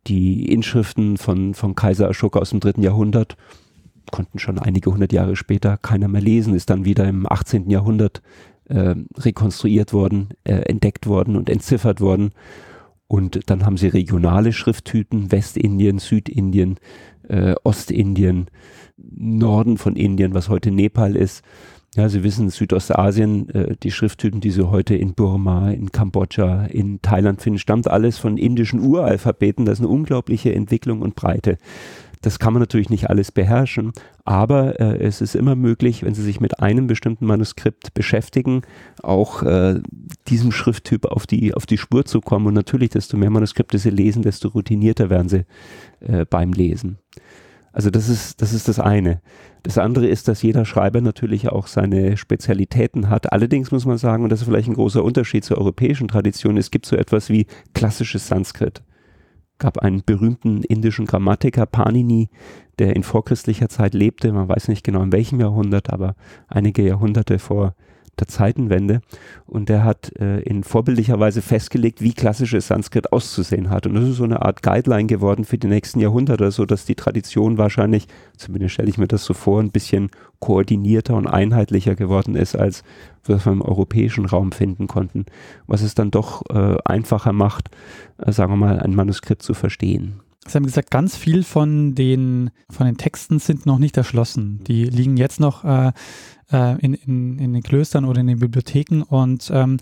die 0.08 0.52
Inschriften 0.52 1.18
von, 1.18 1.54
von 1.54 1.76
Kaiser 1.76 2.10
Ashoka 2.10 2.40
aus 2.40 2.52
dem 2.52 2.60
dritten 2.60 2.84
Jahrhundert 2.84 3.38
konnten 4.12 4.40
schon 4.40 4.60
einige 4.60 4.92
hundert 4.92 5.14
Jahre 5.14 5.36
später 5.36 5.78
keiner 5.78 6.08
mehr 6.08 6.22
lesen, 6.22 6.56
ist 6.56 6.70
dann 6.70 6.86
wieder 6.86 7.08
im 7.08 7.30
18. 7.30 7.70
Jahrhundert 7.70 8.22
äh, 8.70 8.96
rekonstruiert 9.18 9.94
worden, 9.94 10.30
äh, 10.44 10.54
entdeckt 10.54 11.08
worden 11.08 11.36
und 11.36 11.50
entziffert 11.50 12.02
worden. 12.02 12.32
Und 13.08 13.50
dann 13.50 13.66
haben 13.66 13.78
sie 13.78 13.88
regionale 13.88 14.52
Schrifttypen, 14.52 15.32
Westindien, 15.32 16.00
Südindien, 16.00 16.78
äh, 17.28 17.56
Ostindien, 17.64 18.48
Norden 18.98 19.78
von 19.78 19.96
Indien, 19.96 20.34
was 20.34 20.50
heute 20.50 20.72
Nepal 20.72 21.16
ist. 21.16 21.44
Ja, 21.98 22.10
Sie 22.10 22.22
wissen, 22.22 22.52
Südostasien, 22.52 23.50
äh, 23.50 23.76
die 23.82 23.90
Schrifttypen, 23.90 24.40
die 24.40 24.52
Sie 24.52 24.70
heute 24.70 24.94
in 24.94 25.16
Burma, 25.16 25.72
in 25.72 25.92
Kambodscha, 25.92 26.66
in 26.66 27.02
Thailand 27.02 27.42
finden, 27.42 27.58
stammt 27.58 27.88
alles 27.88 28.20
von 28.20 28.38
indischen 28.38 28.82
Uralphabeten. 28.82 29.66
Das 29.66 29.80
ist 29.80 29.84
eine 29.84 29.92
unglaubliche 29.92 30.54
Entwicklung 30.54 31.02
und 31.02 31.16
Breite. 31.16 31.58
Das 32.22 32.38
kann 32.38 32.54
man 32.54 32.62
natürlich 32.62 32.92
nicht 32.92 33.10
alles 33.10 33.32
beherrschen, 33.32 33.94
aber 34.26 34.80
äh, 34.80 35.00
es 35.00 35.22
ist 35.22 35.34
immer 35.34 35.56
möglich, 35.56 36.04
wenn 36.04 36.14
Sie 36.14 36.22
sich 36.22 36.40
mit 36.40 36.60
einem 36.60 36.86
bestimmten 36.86 37.26
Manuskript 37.26 37.96
beschäftigen, 37.96 38.62
auch 39.02 39.42
äh, 39.42 39.82
diesem 40.28 40.52
Schrifttyp 40.52 41.06
auf 41.06 41.26
die, 41.26 41.56
auf 41.56 41.66
die 41.66 41.80
Spur 41.80 42.06
zu 42.06 42.22
kommen. 42.22 42.46
Und 42.46 42.54
natürlich, 42.54 42.92
desto 42.92 43.18
mehr 43.18 43.32
Manuskripte 43.32 43.80
Sie 43.80 43.90
lesen, 43.90 44.22
desto 44.22 44.50
routinierter 44.50 45.10
werden 45.10 45.30
Sie 45.30 45.46
äh, 46.02 46.26
beim 46.30 46.54
Lesen. 46.54 47.00
Also 47.78 47.92
das 47.92 48.10
ist, 48.10 48.42
das 48.42 48.54
ist 48.54 48.68
das 48.68 48.80
eine. 48.80 49.22
Das 49.62 49.78
andere 49.78 50.08
ist, 50.08 50.28
dass 50.28 50.42
jeder 50.42 50.66
Schreiber 50.66 51.00
natürlich 51.00 51.50
auch 51.50 51.68
seine 51.68 52.18
Spezialitäten 52.18 53.08
hat. 53.08 53.32
Allerdings 53.32 53.70
muss 53.70 53.86
man 53.86 54.00
sagen, 54.00 54.24
und 54.24 54.32
das 54.32 54.42
ist 54.42 54.48
vielleicht 54.48 54.68
ein 54.68 54.74
großer 54.74 55.04
Unterschied 55.04 55.46
zur 55.46 55.60
europäischen 55.60 56.08
Tradition, 56.08 56.58
es 56.58 56.72
gibt 56.72 56.88
so 56.88 56.96
etwas 56.96 57.30
wie 57.30 57.46
klassisches 57.76 58.28
Sanskrit. 58.28 58.82
Gab 59.60 59.78
einen 59.78 60.02
berühmten 60.04 60.64
indischen 60.64 61.06
Grammatiker, 61.06 61.68
Panini, 61.68 62.30
der 62.80 62.96
in 62.96 63.04
vorchristlicher 63.04 63.70
Zeit 63.70 63.94
lebte. 63.94 64.32
Man 64.32 64.50
weiß 64.50 64.70
nicht 64.70 64.84
genau 64.84 65.04
in 65.04 65.12
welchem 65.12 65.40
Jahrhundert, 65.40 65.94
aber 65.94 66.16
einige 66.48 66.82
Jahrhunderte 66.82 67.38
vor 67.38 67.76
der 68.20 68.28
Zeitenwende 68.28 69.02
und 69.46 69.70
der 69.70 69.84
hat 69.84 70.12
äh, 70.20 70.40
in 70.42 70.64
vorbildlicher 70.64 71.20
Weise 71.20 71.42
festgelegt, 71.42 72.02
wie 72.02 72.14
klassisches 72.14 72.68
Sanskrit 72.68 73.12
auszusehen 73.12 73.70
hat. 73.70 73.88
Und 73.88 73.96
das 73.96 74.06
ist 74.06 74.18
so 74.18 74.24
eine 74.24 74.42
Art 74.42 74.64
Guideline 74.64 75.08
geworden 75.08 75.46
für 75.46 75.58
die 75.58 75.68
nächsten 75.68 76.00
Jahrhunderte, 76.00 76.52
so 76.52 76.66
dass 76.66 76.86
die 76.86 76.96
Tradition 76.96 77.58
wahrscheinlich, 77.58 78.08
zumindest 78.36 78.74
stelle 78.74 78.90
ich 78.90 78.98
mir 78.98 79.08
das 79.08 79.26
so 79.26 79.34
vor, 79.34 79.60
ein 79.62 79.72
bisschen 79.72 80.10
koordinierter 80.40 81.16
und 81.16 81.28
einheitlicher 81.28 81.96
geworden 81.96 82.36
ist, 82.36 82.56
als 82.56 82.84
was 83.26 83.46
wir 83.46 83.52
im 83.52 83.62
europäischen 83.62 84.26
Raum 84.26 84.52
finden 84.52 84.88
konnten, 84.88 85.26
was 85.66 85.82
es 85.82 85.96
dann 85.96 86.12
doch 86.12 86.44
äh, 86.50 86.78
einfacher 86.86 87.34
macht, 87.34 87.70
äh, 88.18 88.32
sagen 88.32 88.54
wir 88.54 88.58
mal, 88.58 88.80
ein 88.80 88.96
Manuskript 88.96 89.42
zu 89.42 89.54
verstehen. 89.54 90.22
Sie 90.48 90.56
haben 90.56 90.66
gesagt, 90.66 90.92
ganz 90.92 91.16
viel 91.16 91.44
von 91.44 91.96
den, 91.96 92.52
von 92.70 92.86
den 92.86 92.98
Texten 92.98 93.40
sind 93.40 93.66
noch 93.66 93.80
nicht 93.80 93.98
erschlossen. 93.98 94.64
Die 94.66 94.86
liegen 94.86 95.18
jetzt 95.18 95.40
noch 95.40 95.64
äh, 95.64 95.92
äh, 96.52 96.80
in, 96.80 96.94
in, 96.94 97.40
in 97.40 97.54
den 97.54 97.64
Klöstern 97.64 98.06
oder 98.06 98.22
in 98.22 98.28
den 98.28 98.40
Bibliotheken 98.40 99.04
und 99.04 99.52
ähm, 99.54 99.78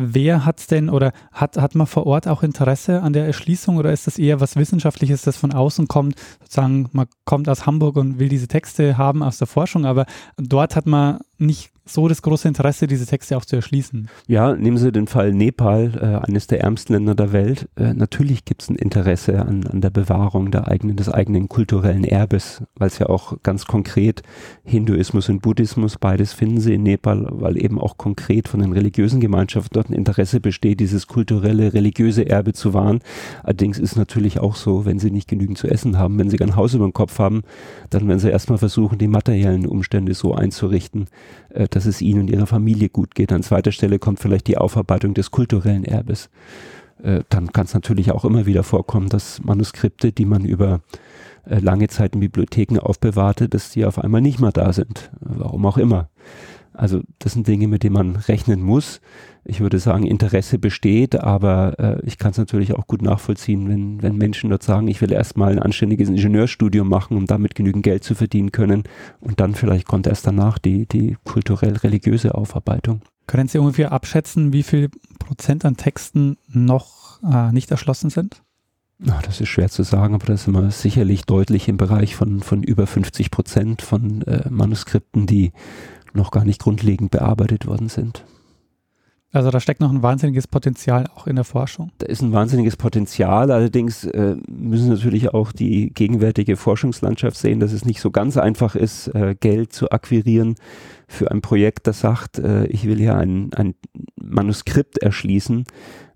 Wer 0.00 0.44
hat 0.44 0.60
es 0.60 0.68
denn 0.68 0.90
oder 0.90 1.10
hat, 1.32 1.56
hat 1.56 1.74
man 1.74 1.88
vor 1.88 2.06
Ort 2.06 2.28
auch 2.28 2.44
Interesse 2.44 3.02
an 3.02 3.12
der 3.12 3.26
Erschließung 3.26 3.78
oder 3.78 3.92
ist 3.92 4.06
das 4.06 4.16
eher 4.16 4.40
was 4.40 4.54
Wissenschaftliches, 4.54 5.22
das 5.22 5.36
von 5.36 5.52
außen 5.52 5.88
kommt? 5.88 6.14
Sozusagen, 6.38 6.88
man 6.92 7.08
kommt 7.24 7.48
aus 7.48 7.66
Hamburg 7.66 7.96
und 7.96 8.20
will 8.20 8.28
diese 8.28 8.46
Texte 8.46 8.96
haben 8.96 9.24
aus 9.24 9.38
der 9.38 9.48
Forschung, 9.48 9.86
aber 9.86 10.06
dort 10.36 10.76
hat 10.76 10.86
man 10.86 11.18
nicht 11.36 11.72
so 11.88 12.08
das 12.08 12.22
große 12.22 12.46
Interesse, 12.48 12.86
diese 12.86 13.06
Texte 13.06 13.36
auch 13.36 13.44
zu 13.44 13.56
erschließen. 13.56 14.08
Ja, 14.26 14.54
nehmen 14.54 14.76
Sie 14.78 14.92
den 14.92 15.06
Fall 15.06 15.32
Nepal, 15.32 15.92
äh, 16.00 16.26
eines 16.28 16.46
der 16.46 16.60
ärmsten 16.60 16.94
Länder 16.94 17.14
der 17.14 17.32
Welt. 17.32 17.68
Äh, 17.76 17.94
natürlich 17.94 18.44
gibt 18.44 18.62
es 18.62 18.68
ein 18.68 18.76
Interesse 18.76 19.40
an, 19.40 19.66
an 19.66 19.80
der 19.80 19.90
Bewahrung 19.90 20.50
der 20.50 20.68
eigenen, 20.68 20.96
des 20.96 21.08
eigenen 21.08 21.48
kulturellen 21.48 22.04
Erbes, 22.04 22.62
weil 22.76 22.88
es 22.88 22.98
ja 22.98 23.08
auch 23.08 23.42
ganz 23.42 23.66
konkret 23.66 24.22
Hinduismus 24.64 25.28
und 25.28 25.40
Buddhismus, 25.42 25.96
beides 25.98 26.32
finden 26.32 26.60
Sie 26.60 26.74
in 26.74 26.82
Nepal, 26.82 27.26
weil 27.30 27.62
eben 27.62 27.80
auch 27.80 27.96
konkret 27.96 28.48
von 28.48 28.60
den 28.60 28.72
religiösen 28.72 29.20
Gemeinschaften 29.20 29.74
dort 29.74 29.90
ein 29.90 29.94
Interesse 29.94 30.40
besteht, 30.40 30.80
dieses 30.80 31.06
kulturelle, 31.06 31.72
religiöse 31.72 32.28
Erbe 32.28 32.52
zu 32.52 32.74
wahren. 32.74 33.00
Allerdings 33.42 33.78
ist 33.78 33.96
natürlich 33.96 34.40
auch 34.40 34.56
so, 34.56 34.84
wenn 34.84 34.98
Sie 34.98 35.10
nicht 35.10 35.28
genügend 35.28 35.58
zu 35.58 35.68
essen 35.68 35.98
haben, 35.98 36.18
wenn 36.18 36.30
Sie 36.30 36.36
kein 36.36 36.56
Haus 36.56 36.74
über 36.74 36.84
dem 36.84 36.92
Kopf 36.92 37.18
haben, 37.18 37.42
dann 37.90 38.06
werden 38.08 38.18
Sie 38.18 38.30
erstmal 38.30 38.58
versuchen, 38.58 38.98
die 38.98 39.08
materiellen 39.08 39.66
Umstände 39.66 40.14
so 40.14 40.34
einzurichten, 40.34 41.06
äh, 41.50 41.68
dass 41.78 41.86
es 41.86 42.02
ihnen 42.02 42.22
und 42.22 42.30
ihrer 42.30 42.48
Familie 42.48 42.88
gut 42.88 43.14
geht. 43.14 43.32
An 43.32 43.44
zweiter 43.44 43.70
Stelle 43.70 44.00
kommt 44.00 44.18
vielleicht 44.18 44.48
die 44.48 44.58
Aufarbeitung 44.58 45.14
des 45.14 45.30
kulturellen 45.30 45.84
Erbes. 45.84 46.28
Äh, 47.00 47.20
dann 47.28 47.52
kann 47.52 47.66
es 47.66 47.74
natürlich 47.74 48.10
auch 48.10 48.24
immer 48.24 48.46
wieder 48.46 48.64
vorkommen, 48.64 49.08
dass 49.08 49.40
Manuskripte, 49.44 50.10
die 50.10 50.24
man 50.24 50.44
über 50.44 50.80
äh, 51.46 51.60
lange 51.60 51.86
Zeit 51.86 52.14
in 52.14 52.20
Bibliotheken 52.20 52.80
aufbewahrte, 52.80 53.48
dass 53.48 53.70
die 53.70 53.84
auf 53.84 54.00
einmal 54.00 54.20
nicht 54.20 54.40
mehr 54.40 54.50
da 54.50 54.72
sind. 54.72 55.12
Warum 55.20 55.66
auch 55.66 55.78
immer. 55.78 56.08
Also 56.78 57.00
das 57.18 57.32
sind 57.32 57.48
Dinge, 57.48 57.68
mit 57.68 57.82
denen 57.82 57.94
man 57.94 58.16
rechnen 58.16 58.62
muss. 58.62 59.00
Ich 59.44 59.60
würde 59.60 59.78
sagen, 59.78 60.04
Interesse 60.04 60.58
besteht, 60.58 61.16
aber 61.16 61.78
äh, 61.78 62.06
ich 62.06 62.18
kann 62.18 62.30
es 62.30 62.38
natürlich 62.38 62.74
auch 62.74 62.86
gut 62.86 63.02
nachvollziehen, 63.02 63.68
wenn, 63.68 64.02
wenn 64.02 64.16
Menschen 64.16 64.50
dort 64.50 64.62
sagen, 64.62 64.88
ich 64.88 65.00
will 65.00 65.10
erstmal 65.10 65.52
ein 65.52 65.58
anständiges 65.58 66.08
Ingenieurstudium 66.08 66.88
machen, 66.88 67.16
um 67.16 67.26
damit 67.26 67.54
genügend 67.54 67.82
Geld 67.82 68.04
zu 68.04 68.14
verdienen 68.14 68.52
können. 68.52 68.84
Und 69.20 69.40
dann 69.40 69.54
vielleicht 69.54 69.86
kommt 69.86 70.06
erst 70.06 70.26
danach 70.26 70.58
die, 70.58 70.86
die 70.86 71.16
kulturell-religiöse 71.24 72.34
Aufarbeitung. 72.34 73.02
Können 73.26 73.48
Sie 73.48 73.58
ungefähr 73.58 73.92
abschätzen, 73.92 74.52
wie 74.52 74.62
viel 74.62 74.90
Prozent 75.18 75.64
an 75.64 75.76
Texten 75.76 76.36
noch 76.48 77.22
äh, 77.22 77.52
nicht 77.52 77.70
erschlossen 77.70 78.10
sind? 78.10 78.42
Na, 79.00 79.20
das 79.22 79.40
ist 79.40 79.48
schwer 79.48 79.68
zu 79.68 79.84
sagen, 79.84 80.14
aber 80.14 80.26
das 80.26 80.42
ist 80.42 80.48
immer 80.48 80.72
sicherlich 80.72 81.22
deutlich 81.22 81.68
im 81.68 81.76
Bereich 81.76 82.16
von, 82.16 82.40
von 82.40 82.64
über 82.64 82.86
50 82.88 83.30
Prozent 83.30 83.80
von 83.80 84.22
äh, 84.22 84.48
Manuskripten, 84.50 85.26
die 85.26 85.52
noch 86.14 86.30
gar 86.30 86.44
nicht 86.44 86.60
grundlegend 86.60 87.10
bearbeitet 87.10 87.66
worden 87.66 87.88
sind. 87.88 88.24
Also 89.30 89.50
da 89.50 89.60
steckt 89.60 89.80
noch 89.80 89.92
ein 89.92 90.02
wahnsinniges 90.02 90.46
Potenzial 90.46 91.06
auch 91.14 91.26
in 91.26 91.36
der 91.36 91.44
Forschung. 91.44 91.92
Da 91.98 92.06
ist 92.06 92.22
ein 92.22 92.32
wahnsinniges 92.32 92.78
Potenzial. 92.78 93.50
Allerdings 93.50 94.04
äh, 94.04 94.36
müssen 94.48 94.88
natürlich 94.88 95.34
auch 95.34 95.52
die 95.52 95.92
gegenwärtige 95.92 96.56
Forschungslandschaft 96.56 97.36
sehen, 97.36 97.60
dass 97.60 97.72
es 97.72 97.84
nicht 97.84 98.00
so 98.00 98.10
ganz 98.10 98.38
einfach 98.38 98.74
ist, 98.74 99.08
äh, 99.08 99.36
Geld 99.38 99.74
zu 99.74 99.90
akquirieren 99.90 100.54
für 101.06 101.30
ein 101.30 101.42
Projekt, 101.42 101.86
das 101.86 102.00
sagt, 102.00 102.38
äh, 102.38 102.66
ich 102.66 102.86
will 102.86 102.96
hier 102.96 103.16
ein, 103.16 103.50
ein 103.54 103.74
Manuskript 104.16 104.98
erschließen, 104.98 105.64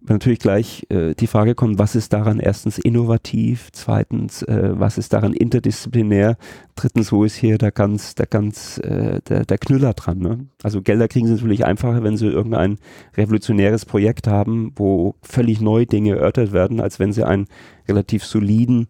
natürlich 0.09 0.39
gleich 0.39 0.87
äh, 0.89 1.15
die 1.15 1.27
Frage 1.27 1.55
kommt, 1.55 1.79
was 1.79 1.95
ist 1.95 2.13
daran 2.13 2.41
erstens 2.41 2.79
innovativ, 2.79 3.69
zweitens, 3.73 4.43
äh, 4.43 4.71
was 4.73 4.99
ist 4.99 5.13
daran 5.13 5.33
interdisziplinär, 5.33 6.37
drittens, 6.75 7.13
wo 7.13 7.25
ist 7.25 7.37
hier 7.37 7.59
der 7.59 7.73
ganz, 7.73 8.15
der 8.15 8.27
ganz, 8.27 8.79
äh, 8.79 9.21
der, 9.29 9.45
der 9.45 9.59
Knüller 9.59 9.95
dran. 9.95 10.19
Ne? 10.19 10.47
Also 10.63 10.83
Gelder 10.83 11.09
kriegen 11.09 11.27
sie 11.27 11.35
natürlich 11.35 11.65
einfacher, 11.65 12.03
wenn 12.03 12.17
sie 12.17 12.27
irgendein 12.27 12.79
revolutionäres 13.17 13.85
Projekt 13.85 14.27
haben, 14.27 14.73
wo 14.77 15.15
völlig 15.23 15.61
neue 15.61 15.87
Dinge 15.87 16.17
erörtert 16.17 16.53
werden, 16.53 16.81
als 16.81 16.99
wenn 16.99 17.13
sie 17.13 17.27
einen 17.27 17.47
relativ 17.89 18.25
soliden 18.25 18.89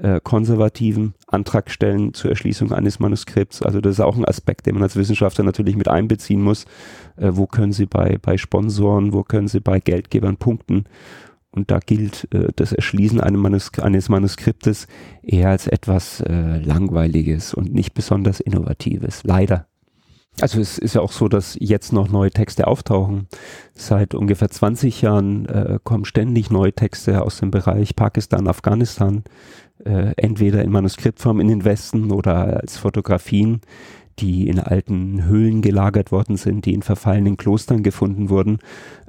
äh, 0.00 0.20
konservativen 0.22 1.14
Antrag 1.26 1.70
stellen 1.70 2.14
zur 2.14 2.30
Erschließung 2.30 2.72
eines 2.72 2.98
Manuskripts. 3.00 3.62
Also 3.62 3.80
das 3.80 3.94
ist 3.94 4.00
auch 4.00 4.16
ein 4.16 4.24
Aspekt, 4.24 4.66
den 4.66 4.74
man 4.74 4.82
als 4.82 4.96
Wissenschaftler 4.96 5.44
natürlich 5.44 5.76
mit 5.76 5.88
einbeziehen 5.88 6.42
muss. 6.42 6.64
Äh, 7.16 7.30
wo 7.32 7.46
können 7.46 7.72
Sie 7.72 7.86
bei, 7.86 8.18
bei 8.20 8.36
Sponsoren, 8.36 9.12
wo 9.12 9.22
können 9.22 9.48
Sie 9.48 9.60
bei 9.60 9.80
Geldgebern 9.80 10.36
punkten? 10.36 10.84
Und 11.50 11.70
da 11.70 11.78
gilt 11.78 12.26
äh, 12.34 12.48
das 12.56 12.72
Erschließen 12.72 13.20
eines, 13.20 13.40
Manuskri 13.40 13.82
eines 13.82 14.08
Manuskriptes 14.08 14.88
eher 15.22 15.50
als 15.50 15.68
etwas 15.68 16.20
äh, 16.20 16.58
Langweiliges 16.58 17.54
und 17.54 17.72
nicht 17.72 17.94
besonders 17.94 18.40
Innovatives. 18.40 19.22
Leider. 19.24 19.66
Also 20.40 20.60
es 20.60 20.78
ist 20.78 20.94
ja 20.94 21.00
auch 21.00 21.12
so, 21.12 21.28
dass 21.28 21.56
jetzt 21.60 21.92
noch 21.92 22.08
neue 22.08 22.30
Texte 22.30 22.66
auftauchen. 22.66 23.28
Seit 23.74 24.14
ungefähr 24.14 24.50
20 24.50 25.00
Jahren 25.02 25.46
äh, 25.46 25.78
kommen 25.84 26.04
ständig 26.04 26.50
neue 26.50 26.72
Texte 26.72 27.22
aus 27.22 27.38
dem 27.38 27.52
Bereich 27.52 27.94
Pakistan, 27.94 28.48
Afghanistan, 28.48 29.22
äh, 29.84 30.12
entweder 30.16 30.62
in 30.62 30.72
Manuskriptform 30.72 31.40
in 31.40 31.48
den 31.48 31.64
Westen 31.64 32.10
oder 32.10 32.60
als 32.60 32.76
Fotografien, 32.76 33.60
die 34.18 34.48
in 34.48 34.60
alten 34.60 35.24
Höhlen 35.24 35.62
gelagert 35.62 36.12
worden 36.12 36.36
sind, 36.36 36.66
die 36.66 36.74
in 36.74 36.82
verfallenen 36.82 37.36
Klostern 37.36 37.82
gefunden 37.82 38.28
wurden. 38.28 38.58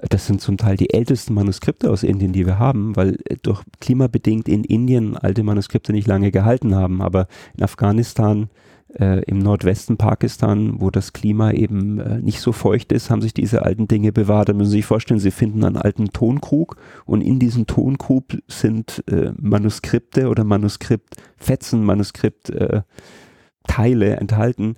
Das 0.10 0.26
sind 0.26 0.42
zum 0.42 0.58
Teil 0.58 0.78
die 0.78 0.94
ältesten 0.94 1.34
Manuskripte 1.34 1.90
aus 1.92 2.04
Indien, 2.04 2.34
die 2.34 2.46
wir 2.46 2.60
haben, 2.60 2.96
weil 2.96 3.20
durch 3.44 3.62
klimabedingt 3.80 4.48
in 4.48 4.64
Indien 4.64 5.16
alte 5.18 5.44
Manuskripte 5.44 5.92
nicht 5.92 6.08
lange 6.08 6.32
gehalten 6.32 6.76
haben. 6.76 7.02
Aber 7.02 7.28
in 7.56 7.64
Afghanistan 7.64 8.50
äh, 9.00 9.22
im 9.26 9.40
Nordwesten 9.40 9.98
Pakistan, 9.98 10.80
wo 10.80 10.90
das 10.90 11.14
Klima 11.14 11.52
eben 11.52 12.00
äh, 12.00 12.20
nicht 12.20 12.40
so 12.40 12.52
feucht 12.52 12.92
ist, 12.92 13.10
haben 13.10 13.22
sich 13.22 13.34
diese 13.34 13.64
alten 13.64 13.88
Dinge 13.88 14.12
bewahrt. 14.12 14.50
Da 14.50 14.54
müssen 14.54 14.72
Sie 14.72 14.78
sich 14.78 14.86
vorstellen, 14.86 15.20
Sie 15.20 15.32
finden 15.32 15.64
einen 15.64 15.78
alten 15.78 16.10
Tonkrug 16.10 16.78
und 17.06 17.22
in 17.22 17.40
diesem 17.40 17.68
Tonkrug 17.68 18.26
sind 18.48 19.04
äh, 19.10 19.32
Manuskripte 19.38 20.30
oder 20.30 20.44
Manuskriptfetzen, 20.44 21.84
Manuskriptteile 21.84 22.86
äh, 23.78 24.20
enthalten. 24.20 24.76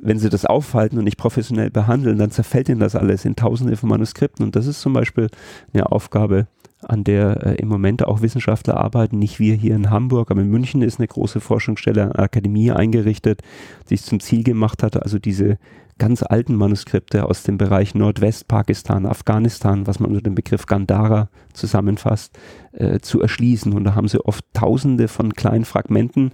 Wenn 0.00 0.18
Sie 0.18 0.28
das 0.28 0.44
aufhalten 0.44 0.98
und 0.98 1.04
nicht 1.04 1.16
professionell 1.16 1.70
behandeln, 1.70 2.18
dann 2.18 2.30
zerfällt 2.30 2.68
Ihnen 2.68 2.80
das 2.80 2.96
alles 2.96 3.24
in 3.24 3.36
Tausende 3.36 3.76
von 3.76 3.88
Manuskripten. 3.88 4.44
Und 4.44 4.56
das 4.56 4.66
ist 4.66 4.80
zum 4.80 4.92
Beispiel 4.92 5.28
eine 5.72 5.90
Aufgabe, 5.90 6.46
an 6.88 7.04
der 7.04 7.44
äh, 7.44 7.54
im 7.56 7.68
Moment 7.68 8.04
auch 8.04 8.22
Wissenschaftler 8.22 8.76
arbeiten, 8.76 9.18
nicht 9.18 9.38
wir 9.38 9.54
hier 9.54 9.74
in 9.74 9.90
Hamburg, 9.90 10.30
aber 10.30 10.42
in 10.42 10.50
München 10.50 10.82
ist 10.82 10.98
eine 10.98 11.08
große 11.08 11.40
Forschungsstelle, 11.40 12.02
eine 12.02 12.18
Akademie 12.18 12.70
eingerichtet, 12.70 13.42
die 13.90 13.94
es 13.94 14.04
zum 14.04 14.20
Ziel 14.20 14.44
gemacht 14.44 14.82
hatte, 14.82 15.02
also 15.02 15.18
diese 15.18 15.58
ganz 15.98 16.22
alten 16.22 16.56
Manuskripte 16.56 17.24
aus 17.24 17.44
dem 17.44 17.56
Bereich 17.56 17.94
Nordwestpakistan, 17.94 19.06
Afghanistan, 19.06 19.86
was 19.86 20.00
man 20.00 20.10
unter 20.10 20.22
dem 20.22 20.34
Begriff 20.34 20.66
Gandhara 20.66 21.28
zusammenfasst, 21.52 22.36
äh, 22.72 22.98
zu 23.00 23.20
erschließen. 23.20 23.72
Und 23.72 23.84
da 23.84 23.94
haben 23.94 24.08
sie 24.08 24.24
oft 24.24 24.44
tausende 24.54 25.08
von 25.08 25.34
kleinen 25.34 25.64
Fragmenten, 25.64 26.32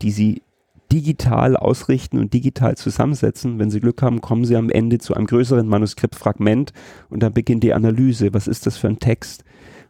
die 0.00 0.10
sie 0.10 0.42
digital 0.92 1.56
ausrichten 1.56 2.18
und 2.18 2.34
digital 2.34 2.76
zusammensetzen. 2.76 3.58
Wenn 3.58 3.70
Sie 3.70 3.80
Glück 3.80 4.02
haben, 4.02 4.20
kommen 4.20 4.44
Sie 4.44 4.56
am 4.56 4.68
Ende 4.68 4.98
zu 4.98 5.14
einem 5.14 5.26
größeren 5.26 5.66
Manuskriptfragment 5.66 6.72
und 7.08 7.22
dann 7.22 7.32
beginnt 7.32 7.64
die 7.64 7.72
Analyse. 7.72 8.34
Was 8.34 8.46
ist 8.46 8.66
das 8.66 8.76
für 8.76 8.88
ein 8.88 8.98
Text? 8.98 9.42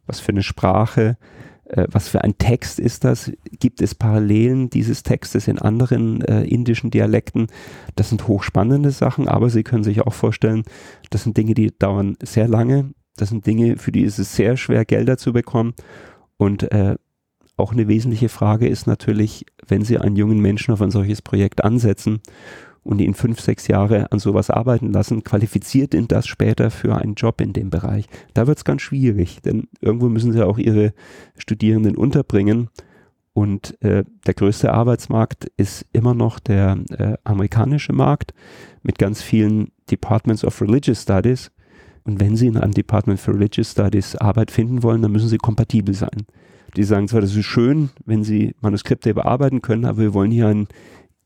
Was 0.06 0.20
für 0.20 0.30
eine 0.30 0.42
Sprache, 0.42 1.16
äh, 1.64 1.86
was 1.90 2.08
für 2.08 2.22
ein 2.22 2.38
Text 2.38 2.78
ist 2.78 3.04
das? 3.04 3.32
Gibt 3.58 3.80
es 3.80 3.94
Parallelen 3.94 4.70
dieses 4.70 5.02
Textes 5.02 5.48
in 5.48 5.58
anderen 5.58 6.22
äh, 6.22 6.44
indischen 6.44 6.90
Dialekten? 6.90 7.48
Das 7.96 8.10
sind 8.10 8.28
hochspannende 8.28 8.90
Sachen, 8.90 9.28
aber 9.28 9.50
Sie 9.50 9.62
können 9.62 9.84
sich 9.84 10.02
auch 10.02 10.14
vorstellen, 10.14 10.64
das 11.10 11.24
sind 11.24 11.36
Dinge, 11.36 11.54
die 11.54 11.76
dauern 11.76 12.16
sehr 12.22 12.48
lange. 12.48 12.92
Das 13.16 13.28
sind 13.28 13.46
Dinge, 13.46 13.76
für 13.76 13.92
die 13.92 14.02
ist 14.02 14.18
es 14.18 14.34
sehr 14.34 14.56
schwer, 14.56 14.84
Gelder 14.84 15.18
zu 15.18 15.32
bekommen. 15.32 15.74
Und 16.36 16.70
äh, 16.72 16.96
auch 17.56 17.72
eine 17.72 17.86
wesentliche 17.88 18.28
Frage 18.28 18.68
ist 18.68 18.86
natürlich, 18.86 19.46
wenn 19.66 19.82
Sie 19.82 19.98
einen 19.98 20.16
jungen 20.16 20.40
Menschen 20.40 20.72
auf 20.72 20.80
ein 20.80 20.90
solches 20.90 21.22
Projekt 21.22 21.62
ansetzen 21.62 22.20
und 22.85 23.01
ihn 23.01 23.14
fünf, 23.14 23.40
sechs 23.40 23.68
Jahre 23.68 24.11
an 24.11 24.18
sowas 24.18 24.51
arbeiten 24.51 24.92
lassen, 24.92 25.23
qualifiziert 25.23 25.95
ihn 25.95 26.09
das 26.09 26.27
später 26.27 26.71
für 26.71 26.97
einen 26.97 27.14
Job 27.14 27.40
in 27.40 27.53
dem 27.53 27.71
Bereich. 27.71 28.07
Da 28.35 28.47
wird 28.47 28.59
es 28.59 28.64
ganz 28.64 28.83
schwierig, 28.83 29.40
denn 29.42 29.68
irgendwo 29.81 30.09
müssen 30.09 30.33
sie 30.33 30.45
auch 30.45 30.59
ihre 30.59 30.92
Studierenden 31.37 31.97
unterbringen. 31.97 32.68
Und 33.35 33.81
äh, 33.83 34.05
der 34.27 34.35
größte 34.35 34.73
Arbeitsmarkt 34.73 35.51
ist 35.57 35.87
immer 35.92 36.12
noch 36.12 36.38
der 36.38 36.79
äh, 36.90 37.14
amerikanische 37.25 37.92
Markt 37.92 38.35
mit 38.83 38.99
ganz 38.99 39.23
vielen 39.23 39.71
Departments 39.90 40.45
of 40.45 40.61
Religious 40.61 41.03
Studies. 41.03 41.51
Und 42.05 42.21
wenn 42.21 42.37
Sie 42.37 42.49
in 42.49 42.57
einem 42.57 42.75
Department 42.75 43.21
for 43.21 43.35
Religious 43.35 43.71
Studies 43.71 44.16
Arbeit 44.16 44.51
finden 44.51 44.83
wollen, 44.83 45.03
dann 45.03 45.12
müssen 45.12 45.29
Sie 45.29 45.38
kompatibel 45.38 45.95
sein. 45.95 46.27
Die 46.77 46.85
sagen 46.85 47.07
zwar, 47.07 47.21
das 47.21 47.37
ist 47.37 47.45
schön, 47.45 47.90
wenn 48.05 48.25
Sie 48.25 48.55
Manuskripte 48.61 49.14
bearbeiten 49.14 49.62
können, 49.62 49.85
aber 49.85 49.99
wir 49.99 50.14
wollen 50.14 50.31
hier 50.31 50.49
einen 50.49 50.68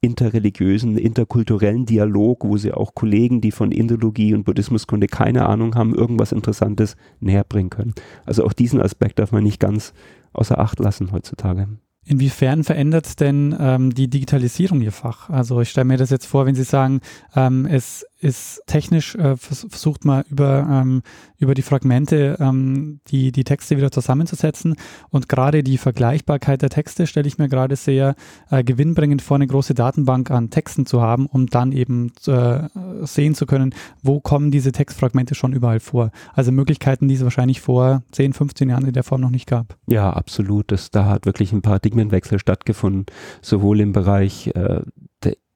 interreligiösen, 0.01 0.97
interkulturellen 0.97 1.87
Dialog, 1.87 2.45
wo 2.45 2.57
sie 2.57 2.73
auch 2.73 2.95
Kollegen, 2.95 3.41
die 3.41 3.51
von 3.51 3.73
Indologie 3.73 4.35
und 4.35 4.45
Buddhismuskunde 4.45 5.07
keine 5.07 5.47
Ahnung 5.47 5.75
haben, 5.75 5.95
irgendwas 5.95 6.33
Interessantes 6.33 6.97
näher 7.21 7.45
bringen 7.45 7.71
können. 7.71 7.95
Also 8.25 8.45
auch 8.45 8.53
diesen 8.53 8.81
Aspekt 8.81 9.19
darf 9.19 9.33
man 9.33 9.43
nicht 9.43 9.61
ganz 9.61 9.93
außer 10.33 10.59
Acht 10.59 10.79
lassen 10.79 11.13
heutzutage. 11.13 11.69
Inwiefern 12.09 12.63
verändert 12.63 13.19
denn 13.19 13.57
ähm, 13.59 13.93
die 13.93 14.09
Digitalisierung 14.09 14.81
Ihr 14.81 14.93
Fach? 14.93 15.29
Also 15.29 15.61
ich 15.61 15.71
stelle 15.71 15.87
mir 15.87 15.97
das 15.97 16.11
jetzt 16.11 16.27
vor, 16.27 16.47
wenn 16.47 16.55
Sie 16.55 16.63
sagen, 16.63 17.01
ähm, 17.35 17.67
es 17.67 18.07
ist 18.27 18.61
technisch, 18.67 19.15
äh, 19.15 19.37
versucht 19.37 20.05
man 20.05 20.25
über, 20.29 20.67
ähm, 20.69 21.03
über 21.39 21.55
die 21.55 21.63
Fragmente 21.63 22.37
ähm, 22.41 22.99
die, 23.07 23.31
die 23.31 23.45
Texte 23.45 23.77
wieder 23.77 23.93
zusammenzusetzen. 23.93 24.75
Und 25.11 25.29
gerade 25.29 25.63
die 25.63 25.79
Vergleichbarkeit 25.79 26.61
der 26.61 26.71
Texte 26.71 27.07
stelle 27.07 27.29
ich 27.29 27.39
mir 27.39 27.49
gerade 27.49 27.77
sehr 27.77 28.17
äh, 28.51 28.65
gewinnbringend 28.65 29.23
vor, 29.23 29.37
eine 29.37 29.47
große 29.47 29.75
Datenbank 29.75 30.33
an 30.33 30.51
Texten 30.51 30.87
zu 30.87 31.01
haben, 31.01 31.27
um 31.27 31.47
dann 31.47 31.71
eben 31.71 32.11
äh, 32.27 32.69
sehen 33.03 33.37
zu 33.37 33.47
können, 33.47 33.73
wo 34.03 34.19
kommen 34.19 34.51
diese 34.51 34.73
Textfragmente 34.73 35.37
schon 35.37 35.53
überall 35.53 35.79
vor. 35.79 36.11
Also 36.35 36.51
Möglichkeiten, 36.51 37.07
die 37.07 37.15
es 37.15 37.23
wahrscheinlich 37.23 37.61
vor 37.61 38.03
10, 38.11 38.33
15 38.33 38.69
Jahren 38.71 38.87
in 38.87 38.93
der 38.93 39.05
Form 39.05 39.21
noch 39.21 39.31
nicht 39.31 39.47
gab. 39.47 39.77
Ja, 39.87 40.11
absolut. 40.11 40.73
Das, 40.73 40.91
da 40.91 41.05
hat 41.05 41.27
wirklich 41.27 41.53
ein 41.53 41.63
Paradigmenwechsel 41.63 42.41
stattgefunden, 42.41 43.07
sowohl 43.41 43.79
im 43.79 43.93
Bereich 43.93 44.49
äh, 44.49 44.81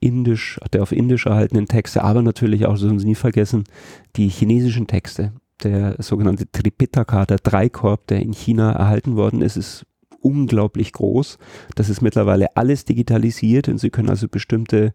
indisch, 0.01 0.59
der 0.72 0.82
auf 0.82 0.92
indisch 0.92 1.26
erhaltenen 1.26 1.68
Texte, 1.68 2.03
aber 2.03 2.22
natürlich 2.22 2.66
auch, 2.66 2.72
das 2.72 2.80
Sie 2.80 2.88
nie 2.88 3.14
vergessen, 3.14 3.64
die 4.16 4.28
chinesischen 4.28 4.86
Texte. 4.86 5.32
Der 5.62 5.96
sogenannte 5.98 6.51
Tripitaka, 6.51 7.26
der 7.26 7.36
Dreikorb, 7.36 8.07
der 8.07 8.20
in 8.20 8.32
China 8.32 8.72
erhalten 8.72 9.16
worden 9.16 9.42
ist, 9.42 9.57
ist 9.57 9.86
unglaublich 10.22 10.92
groß. 10.92 11.38
Das 11.74 11.90
ist 11.90 12.01
mittlerweile 12.01 12.57
alles 12.57 12.86
digitalisiert 12.86 13.68
und 13.68 13.78
Sie 13.78 13.90
können 13.90 14.09
also 14.09 14.26
bestimmte 14.26 14.94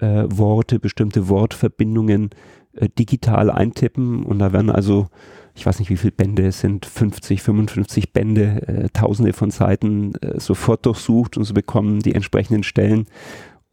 äh, 0.00 0.24
Worte, 0.28 0.78
bestimmte 0.78 1.28
Wortverbindungen 1.28 2.30
äh, 2.74 2.88
digital 2.90 3.50
eintippen 3.50 4.22
und 4.22 4.38
da 4.38 4.52
werden 4.52 4.70
also 4.70 5.08
ich 5.56 5.64
weiß 5.64 5.78
nicht, 5.78 5.88
wie 5.88 5.96
viele 5.96 6.12
Bände 6.12 6.46
es 6.46 6.60
sind, 6.60 6.84
50, 6.84 7.42
55 7.42 8.12
Bände, 8.12 8.68
äh, 8.68 8.88
tausende 8.92 9.32
von 9.32 9.50
Seiten 9.50 10.14
äh, 10.16 10.38
sofort 10.38 10.84
durchsucht 10.84 11.38
und 11.38 11.44
sie 11.44 11.54
bekommen 11.54 12.00
die 12.00 12.14
entsprechenden 12.14 12.62
Stellen 12.62 13.06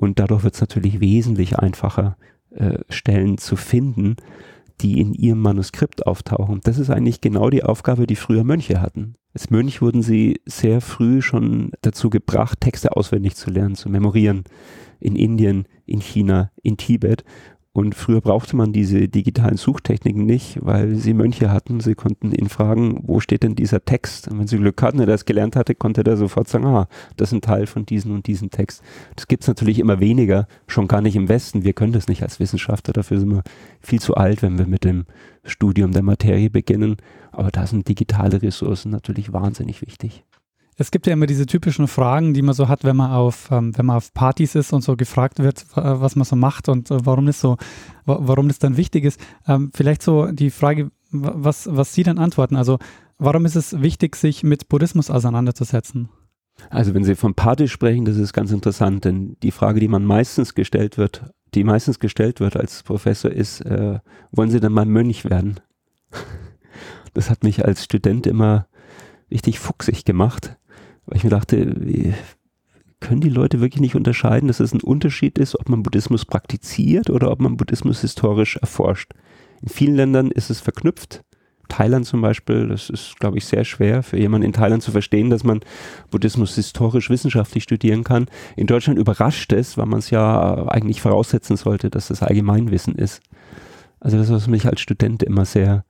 und 0.03 0.19
dadurch 0.19 0.43
wird 0.43 0.55
es 0.55 0.61
natürlich 0.61 0.99
wesentlich 0.99 1.57
einfacher, 1.57 2.17
äh, 2.51 2.79
Stellen 2.89 3.37
zu 3.37 3.55
finden, 3.55 4.15
die 4.81 4.99
in 4.99 5.13
ihrem 5.13 5.39
Manuskript 5.39 6.05
auftauchen. 6.05 6.59
Das 6.63 6.77
ist 6.77 6.89
eigentlich 6.89 7.21
genau 7.21 7.49
die 7.49 7.63
Aufgabe, 7.63 8.07
die 8.07 8.15
früher 8.15 8.43
Mönche 8.43 8.81
hatten. 8.81 9.15
Als 9.33 9.49
Mönch 9.49 9.81
wurden 9.81 10.03
sie 10.03 10.41
sehr 10.45 10.81
früh 10.81 11.21
schon 11.21 11.71
dazu 11.81 12.09
gebracht, 12.09 12.61
Texte 12.61 12.95
auswendig 12.95 13.35
zu 13.35 13.49
lernen, 13.49 13.75
zu 13.75 13.89
memorieren. 13.89 14.43
In 14.99 15.15
Indien, 15.15 15.67
in 15.85 16.01
China, 16.01 16.51
in 16.61 16.77
Tibet. 16.77 17.23
Und 17.75 17.95
früher 17.95 18.21
brauchte 18.21 18.55
man 18.55 18.71
diese 18.71 19.07
digitalen 19.07 19.57
Suchtechniken 19.57 20.27
nicht, 20.27 20.59
weil 20.61 20.93
sie 20.93 21.15
Mönche 21.15 21.49
hatten. 21.49 21.79
Sie 21.79 21.95
konnten 21.95 22.31
ihn 22.31 22.47
fragen, 22.47 23.01
wo 23.01 23.19
steht 23.19 23.41
denn 23.41 23.55
dieser 23.55 23.83
Text? 23.83 24.27
Und 24.27 24.37
wenn 24.37 24.45
sie 24.45 24.57
Glück 24.59 24.79
hatten, 24.83 24.97
der 24.99 25.07
das 25.07 25.25
gelernt 25.25 25.55
hatte, 25.55 25.73
konnte 25.73 26.03
der 26.03 26.15
sofort 26.15 26.47
sagen, 26.47 26.67
ah, 26.67 26.87
das 27.17 27.29
ist 27.29 27.33
ein 27.33 27.41
Teil 27.41 27.65
von 27.65 27.83
diesem 27.87 28.13
und 28.13 28.27
diesem 28.27 28.51
Text. 28.51 28.83
Das 29.15 29.27
gibt 29.27 29.41
es 29.41 29.47
natürlich 29.47 29.79
immer 29.79 29.99
weniger, 29.99 30.47
schon 30.67 30.87
gar 30.87 31.01
nicht 31.01 31.15
im 31.15 31.29
Westen. 31.29 31.63
Wir 31.63 31.73
können 31.73 31.93
das 31.93 32.07
nicht 32.07 32.21
als 32.21 32.39
Wissenschaftler, 32.39 32.93
dafür 32.93 33.19
sind 33.19 33.31
wir 33.31 33.43
viel 33.81 33.99
zu 33.99 34.13
alt, 34.13 34.43
wenn 34.43 34.59
wir 34.59 34.67
mit 34.67 34.83
dem 34.83 35.05
Studium 35.43 35.93
der 35.93 36.03
Materie 36.03 36.51
beginnen. 36.51 36.97
Aber 37.31 37.49
da 37.49 37.65
sind 37.65 37.87
digitale 37.87 38.39
Ressourcen 38.43 38.91
natürlich 38.91 39.33
wahnsinnig 39.33 39.81
wichtig. 39.81 40.23
Es 40.77 40.91
gibt 40.91 41.05
ja 41.05 41.13
immer 41.13 41.27
diese 41.27 41.45
typischen 41.45 41.87
Fragen, 41.87 42.33
die 42.33 42.41
man 42.41 42.55
so 42.55 42.67
hat, 42.67 42.83
wenn 42.83 42.95
man 42.95 43.11
auf, 43.11 43.49
ähm, 43.51 43.77
wenn 43.77 43.85
man 43.85 43.97
auf 43.97 44.13
Partys 44.13 44.55
ist 44.55 44.73
und 44.73 44.81
so 44.81 44.95
gefragt 44.95 45.39
wird, 45.39 45.65
was 45.75 46.15
man 46.15 46.25
so 46.25 46.35
macht 46.35 46.69
und 46.69 46.89
äh, 46.89 47.05
warum 47.05 47.25
das 47.27 47.39
so, 47.39 47.57
warum 48.05 48.47
das 48.47 48.59
dann 48.59 48.77
wichtig 48.77 49.05
ist. 49.05 49.19
Ähm, 49.47 49.71
vielleicht 49.73 50.01
so 50.01 50.27
die 50.27 50.49
Frage, 50.49 50.91
was, 51.11 51.67
was 51.71 51.93
Sie 51.93 52.03
dann 52.03 52.17
antworten. 52.17 52.55
Also, 52.55 52.79
warum 53.19 53.45
ist 53.45 53.55
es 53.55 53.81
wichtig, 53.81 54.15
sich 54.15 54.43
mit 54.43 54.67
Buddhismus 54.67 55.11
auseinanderzusetzen? 55.11 56.09
Also, 56.69 56.93
wenn 56.93 57.03
Sie 57.03 57.15
von 57.15 57.35
Partys 57.35 57.71
sprechen, 57.71 58.05
das 58.05 58.17
ist 58.17 58.33
ganz 58.33 58.51
interessant, 58.51 59.05
denn 59.05 59.37
die 59.43 59.51
Frage, 59.51 59.79
die 59.79 59.87
man 59.87 60.05
meistens 60.05 60.55
gestellt 60.55 60.97
wird, 60.97 61.31
die 61.53 61.63
meistens 61.63 61.99
gestellt 61.99 62.39
wird 62.39 62.57
als 62.57 62.81
Professor, 62.81 63.31
ist, 63.31 63.61
äh, 63.61 63.99
wollen 64.31 64.49
Sie 64.49 64.59
denn 64.59 64.73
mal 64.73 64.85
Mönch 64.85 65.25
werden? 65.25 65.59
Das 67.15 67.29
hat 67.29 67.43
mich 67.43 67.63
als 67.63 67.83
Student 67.83 68.25
immer 68.25 68.65
richtig 69.29 69.59
fuchsig 69.59 70.03
gemacht 70.03 70.57
weil 71.05 71.17
ich 71.17 71.23
mir 71.23 71.29
dachte, 71.29 72.13
können 72.99 73.21
die 73.21 73.29
Leute 73.29 73.59
wirklich 73.59 73.81
nicht 73.81 73.95
unterscheiden, 73.95 74.47
dass 74.47 74.59
es 74.59 74.73
ein 74.73 74.81
Unterschied 74.81 75.37
ist, 75.37 75.59
ob 75.59 75.69
man 75.69 75.83
Buddhismus 75.83 76.25
praktiziert 76.25 77.09
oder 77.09 77.31
ob 77.31 77.41
man 77.41 77.57
Buddhismus 77.57 78.01
historisch 78.01 78.55
erforscht. 78.57 79.11
In 79.61 79.69
vielen 79.69 79.95
Ländern 79.95 80.31
ist 80.31 80.49
es 80.49 80.61
verknüpft. 80.61 81.23
Thailand 81.69 82.05
zum 82.05 82.21
Beispiel, 82.21 82.67
das 82.67 82.89
ist, 82.89 83.19
glaube 83.19 83.37
ich, 83.37 83.45
sehr 83.45 83.65
schwer 83.65 84.03
für 84.03 84.17
jemanden 84.17 84.45
in 84.45 84.53
Thailand 84.53 84.83
zu 84.83 84.91
verstehen, 84.91 85.29
dass 85.29 85.43
man 85.43 85.61
Buddhismus 86.11 86.55
historisch 86.55 87.09
wissenschaftlich 87.09 87.63
studieren 87.63 88.03
kann. 88.03 88.27
In 88.55 88.67
Deutschland 88.67 88.99
überrascht 88.99 89.51
es, 89.53 89.77
weil 89.77 89.85
man 89.85 89.99
es 89.99 90.09
ja 90.09 90.67
eigentlich 90.67 91.01
voraussetzen 91.01 91.57
sollte, 91.57 91.89
dass 91.89 92.09
das 92.09 92.21
Allgemeinwissen 92.21 92.95
ist. 92.95 93.21
Also 93.99 94.17
das, 94.17 94.29
was 94.29 94.47
mich 94.47 94.65
als 94.65 94.81
Student 94.81 95.23
immer 95.23 95.45
sehr 95.45 95.85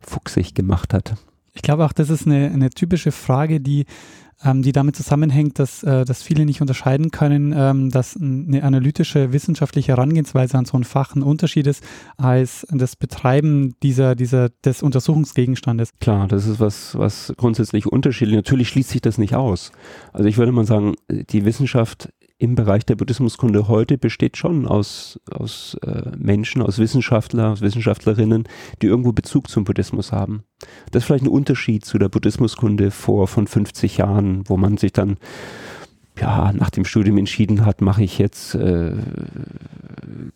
fuchsig 0.00 0.54
gemacht 0.54 0.94
hat. 0.94 1.14
Ich 1.52 1.62
glaube 1.62 1.84
auch, 1.84 1.92
das 1.92 2.10
ist 2.10 2.26
eine, 2.26 2.50
eine 2.50 2.70
typische 2.70 3.12
Frage, 3.12 3.60
die 3.60 3.84
ähm, 4.44 4.62
die 4.62 4.72
damit 4.72 4.96
zusammenhängt, 4.96 5.58
dass, 5.58 5.82
äh, 5.82 6.04
dass 6.04 6.22
viele 6.22 6.44
nicht 6.44 6.60
unterscheiden 6.60 7.10
können, 7.10 7.54
ähm, 7.56 7.90
dass 7.90 8.16
eine 8.16 8.62
analytische 8.62 9.32
wissenschaftliche 9.32 9.92
Herangehensweise 9.92 10.56
an 10.56 10.64
so 10.64 10.76
ein 10.76 10.84
Fach 10.84 11.14
ein 11.14 11.22
Unterschied 11.22 11.66
ist 11.66 11.84
als 12.16 12.66
das 12.70 12.96
Betreiben 12.96 13.74
dieser, 13.82 14.14
dieser, 14.14 14.48
des 14.64 14.82
Untersuchungsgegenstandes. 14.82 15.90
Klar, 16.00 16.28
das 16.28 16.46
ist 16.46 16.60
was, 16.60 16.96
was 16.98 17.32
grundsätzlich 17.36 17.86
unterschiedlich. 17.86 18.36
Natürlich 18.36 18.68
schließt 18.68 18.90
sich 18.90 19.00
das 19.00 19.18
nicht 19.18 19.34
aus. 19.34 19.72
Also 20.12 20.28
ich 20.28 20.38
würde 20.38 20.52
mal 20.52 20.66
sagen, 20.66 20.94
die 21.08 21.44
Wissenschaft 21.44 22.10
im 22.40 22.54
Bereich 22.54 22.86
der 22.86 22.96
Buddhismuskunde 22.96 23.68
heute 23.68 23.98
besteht 23.98 24.38
schon 24.38 24.66
aus, 24.66 25.20
aus 25.30 25.76
äh, 25.86 26.10
Menschen, 26.16 26.62
aus 26.62 26.78
Wissenschaftlern, 26.78 27.52
aus 27.52 27.60
Wissenschaftlerinnen, 27.60 28.44
die 28.80 28.86
irgendwo 28.86 29.12
Bezug 29.12 29.50
zum 29.50 29.64
Buddhismus 29.64 30.10
haben. 30.10 30.42
Das 30.90 31.02
ist 31.02 31.06
vielleicht 31.06 31.24
ein 31.24 31.28
Unterschied 31.28 31.84
zu 31.84 31.98
der 31.98 32.08
Buddhismuskunde 32.08 32.92
vor 32.92 33.28
von 33.28 33.46
50 33.46 33.98
Jahren, 33.98 34.48
wo 34.48 34.56
man 34.56 34.78
sich 34.78 34.94
dann 34.94 35.18
ja, 36.18 36.52
nach 36.52 36.70
dem 36.70 36.84
Studium 36.84 37.18
entschieden 37.18 37.64
hat, 37.64 37.82
mache 37.82 38.02
ich 38.02 38.18
jetzt 38.18 38.54
äh, 38.54 38.92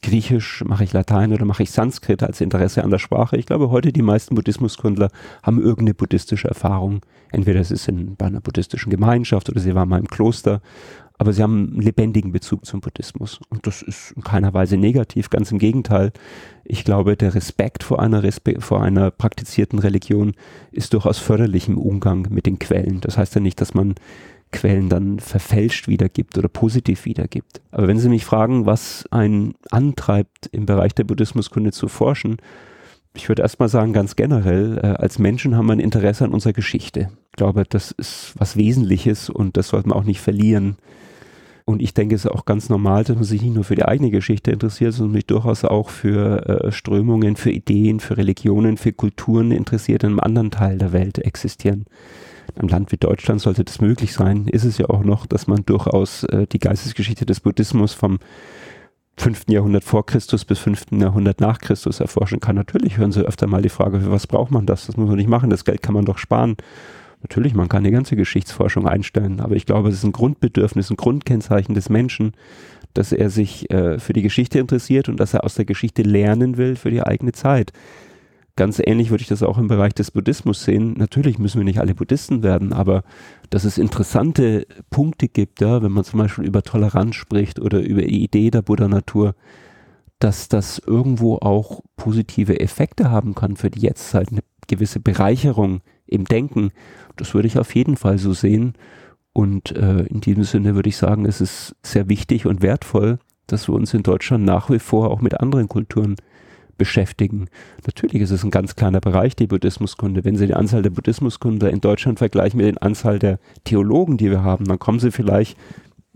Griechisch, 0.03 0.63
mache 0.67 0.85
ich 0.85 0.93
Latein 0.93 1.33
oder 1.33 1.45
mache 1.45 1.63
ich 1.63 1.71
Sanskrit 1.71 2.23
als 2.23 2.41
Interesse 2.41 2.85
an 2.85 2.91
der 2.91 2.99
Sprache. 2.99 3.37
Ich 3.37 3.47
glaube, 3.47 3.71
heute 3.71 3.93
die 3.93 4.03
meisten 4.03 4.35
Buddhismuskundler 4.35 5.11
haben 5.43 5.61
irgendeine 5.61 5.95
buddhistische 5.95 6.49
Erfahrung. 6.49 7.01
Entweder 7.33 7.61
es 7.61 7.71
ist 7.71 7.89
in, 7.89 8.17
bei 8.17 8.27
einer 8.27 8.41
buddhistischen 8.41 8.91
Gemeinschaft 8.91 9.49
oder 9.49 9.61
sie 9.61 9.75
waren 9.75 9.89
mal 9.89 9.99
im 9.99 10.09
Kloster 10.09 10.61
aber 11.17 11.33
sie 11.33 11.43
haben 11.43 11.73
einen 11.73 11.81
lebendigen 11.81 12.33
Bezug 12.33 12.67
zum 12.67 12.81
Buddhismus. 12.81 13.41
Und 13.49 13.67
das 13.67 13.83
ist 13.83 14.13
in 14.13 14.23
keiner 14.23 14.53
Weise 14.53 14.77
negativ, 14.77 15.31
ganz 15.31 15.53
im 15.53 15.59
Gegenteil. 15.59 16.13
Ich 16.65 16.85
glaube, 16.85 17.17
der 17.17 17.35
Respekt 17.35 17.85
vor 17.85 18.01
einer, 18.01 18.23
Respe 18.23 18.61
vor 18.61 18.83
einer 18.83 19.11
praktizierten 19.11 19.79
Religion 19.79 20.33
ist 20.73 20.93
durchaus 20.93 21.19
förderlich 21.19 21.69
im 21.69 21.79
Umgang 21.79 22.27
mit 22.31 22.47
den 22.47 22.59
Quellen. 22.59 23.01
Das 23.01 23.17
heißt 23.17 23.35
ja 23.37 23.41
nicht, 23.41 23.61
dass 23.61 23.75
man 23.75 23.95
Quellen 24.51 24.89
dann 24.89 25.19
verfälscht 25.21 25.89
wiedergibt 25.89 26.39
oder 26.39 26.49
positiv 26.49 27.05
wiedergibt. 27.05 27.61
Aber 27.71 27.89
wenn 27.89 27.99
Sie 27.99 28.09
mich 28.09 28.25
fragen, 28.25 28.67
was 28.67 29.05
einen 29.11 29.55
antreibt, 29.71 30.49
im 30.53 30.67
Bereich 30.67 30.95
der 30.95 31.05
Buddhismuskunde 31.05 31.73
zu 31.73 31.89
forschen, 31.89 32.39
ich 33.15 33.29
würde 33.29 33.43
erstmal 33.43 33.69
sagen, 33.69 33.93
ganz 33.93 34.17
generell, 34.17 34.79
äh, 34.79 34.87
als 34.87 35.19
Menschen 35.19 35.57
haben 35.57 35.67
wir 35.67 35.73
ein 35.75 35.81
Interesse 35.81 36.25
an 36.25 36.33
unserer 36.33 36.53
Geschichte. 36.53 37.11
Ich 37.35 37.37
glaube, 37.37 37.65
das 37.69 37.91
ist 37.91 38.33
was 38.39 38.57
Wesentliches 38.57 39.29
und 39.29 39.57
das 39.57 39.67
sollte 39.67 39.89
man 39.89 39.99
auch 39.99 40.05
nicht 40.05 40.21
verlieren. 40.21 40.77
Und 41.65 41.83
ich 41.83 41.93
denke, 41.93 42.15
es 42.15 42.25
ist 42.25 42.31
auch 42.31 42.45
ganz 42.45 42.69
normal, 42.69 43.03
dass 43.03 43.17
man 43.17 43.25
sich 43.25 43.43
nicht 43.43 43.57
nur 43.57 43.65
für 43.65 43.75
die 43.75 43.85
eigene 43.85 44.13
Geschichte 44.13 44.53
interessiert, 44.53 44.93
sondern 44.93 45.15
sich 45.15 45.27
durchaus 45.27 45.65
auch 45.65 45.91
für 45.91 46.49
äh, 46.49 46.71
Strömungen, 46.71 47.35
für 47.35 47.51
Ideen, 47.51 47.99
für 47.99 48.17
Religionen, 48.17 48.77
für 48.77 48.93
Kulturen 48.93 49.51
interessiert, 49.51 50.03
die 50.03 50.07
in 50.07 50.13
einem 50.13 50.21
anderen 50.21 50.53
Teil 50.53 50.79
der 50.79 50.93
Welt 50.93 51.19
existieren. 51.19 51.87
In 52.55 52.61
einem 52.61 52.69
Land 52.69 52.93
wie 52.93 52.99
Deutschland 52.99 53.41
sollte 53.41 53.65
das 53.65 53.81
möglich 53.81 54.13
sein, 54.13 54.47
ist 54.47 54.65
es 54.65 54.79
ja 54.79 54.89
auch 54.89 55.03
noch, 55.03 55.27
dass 55.27 55.49
man 55.49 55.65
durchaus 55.67 56.23
äh, 56.23 56.47
die 56.47 56.61
Geistesgeschichte 56.61 57.27
des 57.27 57.41
Buddhismus 57.41 57.95
vom 57.95 58.21
5. 59.17 59.47
Jahrhundert 59.49 59.83
vor 59.83 60.07
Christus 60.07 60.45
bis 60.45 60.61
5. 60.61 60.93
Jahrhundert 61.01 61.41
nach 61.41 61.59
Christus 61.59 61.99
erforschen 61.99 62.39
kann. 62.39 62.55
Natürlich 62.55 62.97
hören 62.97 63.11
Sie 63.11 63.27
öfter 63.27 63.49
mal 63.49 63.63
die 63.63 63.71
Frage, 63.71 63.99
für 63.99 64.13
was 64.13 64.29
braucht 64.29 64.53
man 64.53 64.67
das? 64.67 64.87
Das 64.87 64.97
muss 64.97 65.09
man 65.09 65.17
nicht 65.17 65.29
machen, 65.29 65.51
das 65.51 65.65
Geld 65.65 65.83
kann 65.83 65.95
man 65.95 66.05
doch 66.05 66.19
sparen. 66.19 66.57
Natürlich, 67.25 67.55
man 67.55 67.71
kann 67.71 67.85
die 67.85 67.91
ganze 67.91 68.17
Geschichtsforschung 68.17 68.87
einstellen, 68.87 69.41
aber 69.41 69.57
ich 69.57 69.65
glaube, 69.65 69.89
es 69.89 69.95
ist 69.95 70.05
ein 70.05 70.13
Grundbedürfnis, 70.13 70.91
ein 70.91 70.99
Grundkennzeichen 70.99 71.75
des 71.75 71.89
Menschen, 71.89 72.33
dass 72.93 73.13
er 73.13 73.31
sich 73.31 73.71
äh, 73.71 73.99
für 73.99 74.13
die 74.13 74.21
Geschichte 74.21 74.59
interessiert 74.59 75.09
und 75.09 75.19
dass 75.19 75.33
er 75.33 75.43
aus 75.43 75.55
der 75.55 75.65
Geschichte 75.65 76.03
lernen 76.03 76.59
will 76.59 76.77
für 76.77 76.91
die 76.91 77.03
eigene 77.03 77.33
Zeit. 77.33 77.73
Ganz 78.57 78.79
ähnlich 78.79 79.09
würde 79.09 79.23
ich 79.23 79.29
das 79.29 79.43
auch 79.43 79.57
im 79.57 79.69
Bereich 79.69 79.95
des 79.95 80.11
Buddhismus 80.11 80.65
sehen. 80.65 80.97
Natürlich 80.99 81.39
müssen 81.39 81.59
wir 81.59 81.65
nicht 81.65 81.81
alle 81.81 81.95
Buddhisten 81.95 82.43
werden, 82.43 82.75
aber 82.75 83.05
dass 83.49 83.65
es 83.65 83.79
interessante 83.79 84.67
Punkte 84.91 85.29
gibt, 85.29 85.63
ja, 85.63 85.83
wenn 85.83 85.93
man 85.93 86.05
zum 86.05 86.19
Beispiel 86.19 86.45
über 86.45 86.63
Toleranz 86.63 87.15
spricht 87.15 87.59
oder 87.59 87.81
über 87.81 88.03
die 88.03 88.23
Idee 88.23 88.51
der 88.51 88.61
Buddha-Natur, 88.61 89.35
dass 90.19 90.49
das 90.49 90.79
irgendwo 90.79 91.37
auch 91.37 91.81
positive 91.97 92.61
Effekte 92.61 93.11
haben 93.11 93.35
kann 93.35 93.57
für 93.57 93.71
die 93.71 93.81
Jetztzeit, 93.81 94.29
eine 94.31 94.43
gewisse 94.69 95.01
Bereicherung 95.01 95.81
im 96.15 96.25
Denken. 96.25 96.71
Das 97.17 97.35
würde 97.35 97.49
ich 97.49 97.59
auf 97.59 97.75
jeden 97.75 97.97
Fall 97.97 98.19
so 98.19 98.33
sehen. 98.33 98.75
Und 99.33 99.73
äh, 99.73 100.03
in 100.05 100.21
diesem 100.21 100.45
Sinne 100.45 100.75
würde 100.75 100.89
ich 100.89 100.97
sagen, 100.97 101.27
es 101.27 101.41
ist 101.41 101.75
sehr 101.83 102.09
wichtig 102.09 102.47
und 102.47 102.63
wertvoll, 102.63 103.19
dass 103.47 103.69
wir 103.69 103.75
uns 103.75 103.93
in 103.93 104.03
Deutschland 104.03 104.45
nach 104.45 104.71
wie 104.71 104.79
vor 104.79 105.11
auch 105.11 105.21
mit 105.21 105.41
anderen 105.41 105.69
Kulturen 105.69 106.17
beschäftigen. 106.79 107.49
Natürlich 107.87 108.23
ist 108.23 108.31
es 108.31 108.45
ein 108.45 108.51
ganz 108.51 108.77
kleiner 108.77 109.01
Bereich, 109.01 109.37
die 109.37 109.47
Buddhismuskunde. 109.47 110.25
Wenn 110.25 110.37
Sie 110.37 110.47
die 110.47 110.55
Anzahl 110.55 110.83
der 110.83 110.91
Buddhismuskunder 110.91 111.71
in 111.71 111.81
Deutschland 111.81 112.19
vergleichen 112.19 112.59
mit 112.59 112.75
der 112.75 112.83
Anzahl 112.83 113.19
der 113.19 113.39
Theologen, 113.65 114.17
die 114.17 114.31
wir 114.31 114.43
haben, 114.43 114.65
dann 114.65 114.79
kommen 114.79 115.01
Sie 115.01 115.11
vielleicht, 115.11 115.57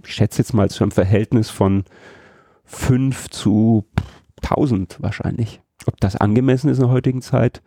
ich 0.05 0.14
schätze 0.14 0.38
jetzt 0.38 0.55
mal, 0.55 0.70
zu 0.70 0.84
einem 0.84 0.90
Verhältnis 0.90 1.51
von 1.51 1.84
fünf 2.64 3.28
zu 3.30 3.84
tausend 4.42 4.96
wahrscheinlich. 5.01 5.61
Ob 5.86 6.01
das 6.01 6.16
angemessen 6.16 6.68
ist 6.68 6.78
in 6.78 6.84
der 6.84 6.92
heutigen 6.92 7.22
Zeit, 7.22 7.62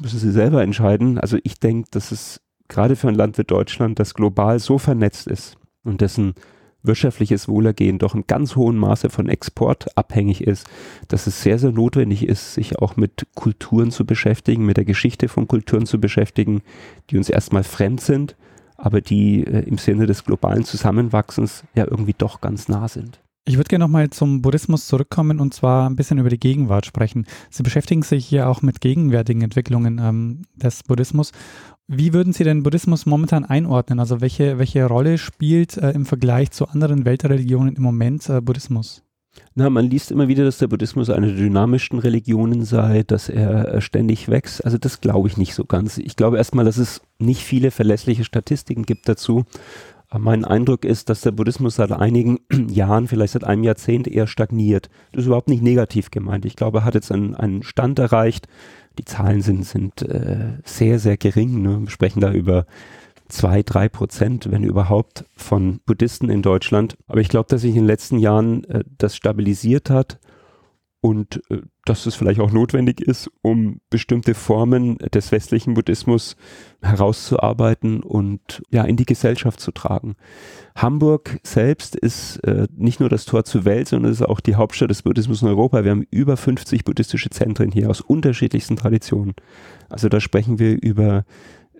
müssen 0.00 0.18
Sie 0.18 0.30
selber 0.30 0.62
entscheiden. 0.62 1.18
Also 1.18 1.38
ich 1.42 1.58
denke, 1.60 1.88
dass 1.90 2.12
es 2.12 2.40
gerade 2.68 2.96
für 2.96 3.08
ein 3.08 3.14
Land 3.14 3.38
wie 3.38 3.44
Deutschland, 3.44 3.98
das 3.98 4.14
global 4.14 4.58
so 4.58 4.78
vernetzt 4.78 5.26
ist 5.26 5.56
und 5.84 6.00
dessen 6.00 6.34
wirtschaftliches 6.82 7.48
Wohlergehen 7.48 7.98
doch 7.98 8.14
in 8.14 8.26
ganz 8.26 8.54
hohem 8.56 8.76
Maße 8.76 9.10
von 9.10 9.28
Export 9.28 9.96
abhängig 9.96 10.42
ist, 10.42 10.66
dass 11.08 11.26
es 11.26 11.42
sehr, 11.42 11.58
sehr 11.58 11.72
notwendig 11.72 12.26
ist, 12.26 12.54
sich 12.54 12.78
auch 12.78 12.96
mit 12.96 13.26
Kulturen 13.34 13.90
zu 13.90 14.06
beschäftigen, 14.06 14.64
mit 14.64 14.76
der 14.76 14.84
Geschichte 14.84 15.28
von 15.28 15.48
Kulturen 15.48 15.86
zu 15.86 16.00
beschäftigen, 16.00 16.62
die 17.10 17.18
uns 17.18 17.28
erstmal 17.28 17.64
fremd 17.64 18.00
sind, 18.00 18.36
aber 18.76 19.00
die 19.00 19.44
äh, 19.44 19.60
im 19.64 19.78
Sinne 19.78 20.06
des 20.06 20.24
globalen 20.24 20.64
Zusammenwachsens 20.64 21.64
ja 21.74 21.84
irgendwie 21.84 22.14
doch 22.16 22.40
ganz 22.40 22.68
nah 22.68 22.86
sind. 22.86 23.20
Ich 23.48 23.56
würde 23.56 23.68
gerne 23.68 23.86
nochmal 23.86 24.10
zum 24.10 24.42
Buddhismus 24.42 24.86
zurückkommen 24.86 25.40
und 25.40 25.54
zwar 25.54 25.88
ein 25.88 25.96
bisschen 25.96 26.18
über 26.18 26.28
die 26.28 26.38
Gegenwart 26.38 26.84
sprechen. 26.84 27.26
Sie 27.48 27.62
beschäftigen 27.62 28.02
sich 28.02 28.26
hier 28.26 28.46
auch 28.46 28.60
mit 28.60 28.82
gegenwärtigen 28.82 29.40
Entwicklungen 29.40 29.98
ähm, 29.98 30.42
des 30.54 30.82
Buddhismus. 30.82 31.32
Wie 31.86 32.12
würden 32.12 32.34
Sie 32.34 32.44
den 32.44 32.62
Buddhismus 32.62 33.06
momentan 33.06 33.46
einordnen? 33.46 34.00
Also 34.00 34.20
welche, 34.20 34.58
welche 34.58 34.84
Rolle 34.84 35.16
spielt 35.16 35.78
äh, 35.78 35.92
im 35.92 36.04
Vergleich 36.04 36.50
zu 36.50 36.68
anderen 36.68 37.06
Weltreligionen 37.06 37.74
im 37.74 37.82
Moment 37.82 38.28
äh, 38.28 38.42
Buddhismus? 38.42 39.02
Na, 39.54 39.70
man 39.70 39.88
liest 39.88 40.10
immer 40.10 40.28
wieder, 40.28 40.44
dass 40.44 40.58
der 40.58 40.66
Buddhismus 40.66 41.08
eine 41.08 41.28
der 41.28 41.36
dynamischsten 41.36 42.00
Religionen 42.00 42.66
sei, 42.66 43.02
dass 43.02 43.30
er 43.30 43.80
ständig 43.80 44.28
wächst. 44.28 44.62
Also 44.62 44.76
das 44.76 45.00
glaube 45.00 45.28
ich 45.28 45.38
nicht 45.38 45.54
so 45.54 45.64
ganz. 45.64 45.96
Ich 45.96 46.16
glaube 46.16 46.36
erstmal, 46.36 46.66
dass 46.66 46.76
es 46.76 47.00
nicht 47.18 47.44
viele 47.44 47.70
verlässliche 47.70 48.24
Statistiken 48.24 48.82
gibt 48.82 49.08
dazu. 49.08 49.46
Mein 50.16 50.46
Eindruck 50.46 50.86
ist, 50.86 51.10
dass 51.10 51.20
der 51.20 51.32
Buddhismus 51.32 51.76
seit 51.76 51.92
einigen 51.92 52.38
Jahren, 52.68 53.08
vielleicht 53.08 53.34
seit 53.34 53.44
einem 53.44 53.62
Jahrzehnt 53.62 54.08
eher 54.08 54.26
stagniert. 54.26 54.88
Das 55.12 55.22
ist 55.22 55.26
überhaupt 55.26 55.48
nicht 55.48 55.62
negativ 55.62 56.10
gemeint. 56.10 56.46
Ich 56.46 56.56
glaube, 56.56 56.78
er 56.78 56.84
hat 56.84 56.94
jetzt 56.94 57.12
einen, 57.12 57.34
einen 57.34 57.62
Stand 57.62 57.98
erreicht. 57.98 58.48
Die 58.98 59.04
Zahlen 59.04 59.42
sind, 59.42 59.66
sind 59.66 60.02
äh, 60.02 60.58
sehr, 60.64 60.98
sehr 60.98 61.18
gering. 61.18 61.60
Ne? 61.60 61.80
Wir 61.82 61.90
sprechen 61.90 62.20
da 62.20 62.32
über 62.32 62.64
zwei, 63.28 63.62
drei 63.62 63.90
Prozent, 63.90 64.50
wenn 64.50 64.64
überhaupt, 64.64 65.26
von 65.36 65.80
Buddhisten 65.84 66.30
in 66.30 66.40
Deutschland. 66.40 66.96
Aber 67.06 67.20
ich 67.20 67.28
glaube, 67.28 67.48
dass 67.50 67.60
sich 67.60 67.70
in 67.70 67.82
den 67.82 67.86
letzten 67.86 68.18
Jahren 68.18 68.64
äh, 68.64 68.84
das 68.96 69.14
stabilisiert 69.14 69.90
hat 69.90 70.18
und 71.00 71.42
äh, 71.50 71.62
dass 71.84 72.06
es 72.06 72.14
vielleicht 72.14 72.40
auch 72.40 72.50
notwendig 72.50 73.00
ist, 73.00 73.30
um 73.40 73.80
bestimmte 73.88 74.34
Formen 74.34 74.98
des 74.98 75.32
westlichen 75.32 75.74
Buddhismus 75.74 76.36
herauszuarbeiten 76.82 78.02
und 78.02 78.62
ja 78.70 78.84
in 78.84 78.96
die 78.96 79.06
Gesellschaft 79.06 79.60
zu 79.60 79.72
tragen. 79.72 80.16
Hamburg 80.76 81.40
selbst 81.44 81.96
ist 81.96 82.38
äh, 82.38 82.66
nicht 82.76 83.00
nur 83.00 83.08
das 83.08 83.24
Tor 83.24 83.44
zur 83.44 83.64
Welt, 83.64 83.88
sondern 83.88 84.12
ist 84.12 84.22
auch 84.22 84.40
die 84.40 84.56
Hauptstadt 84.56 84.90
des 84.90 85.02
Buddhismus 85.02 85.40
in 85.42 85.48
Europa. 85.48 85.84
Wir 85.84 85.92
haben 85.92 86.06
über 86.10 86.36
50 86.36 86.84
buddhistische 86.84 87.30
Zentren 87.30 87.70
hier 87.72 87.88
aus 87.88 88.00
unterschiedlichsten 88.00 88.76
Traditionen. 88.76 89.34
Also 89.88 90.08
da 90.08 90.20
sprechen 90.20 90.58
wir 90.58 90.82
über 90.82 91.24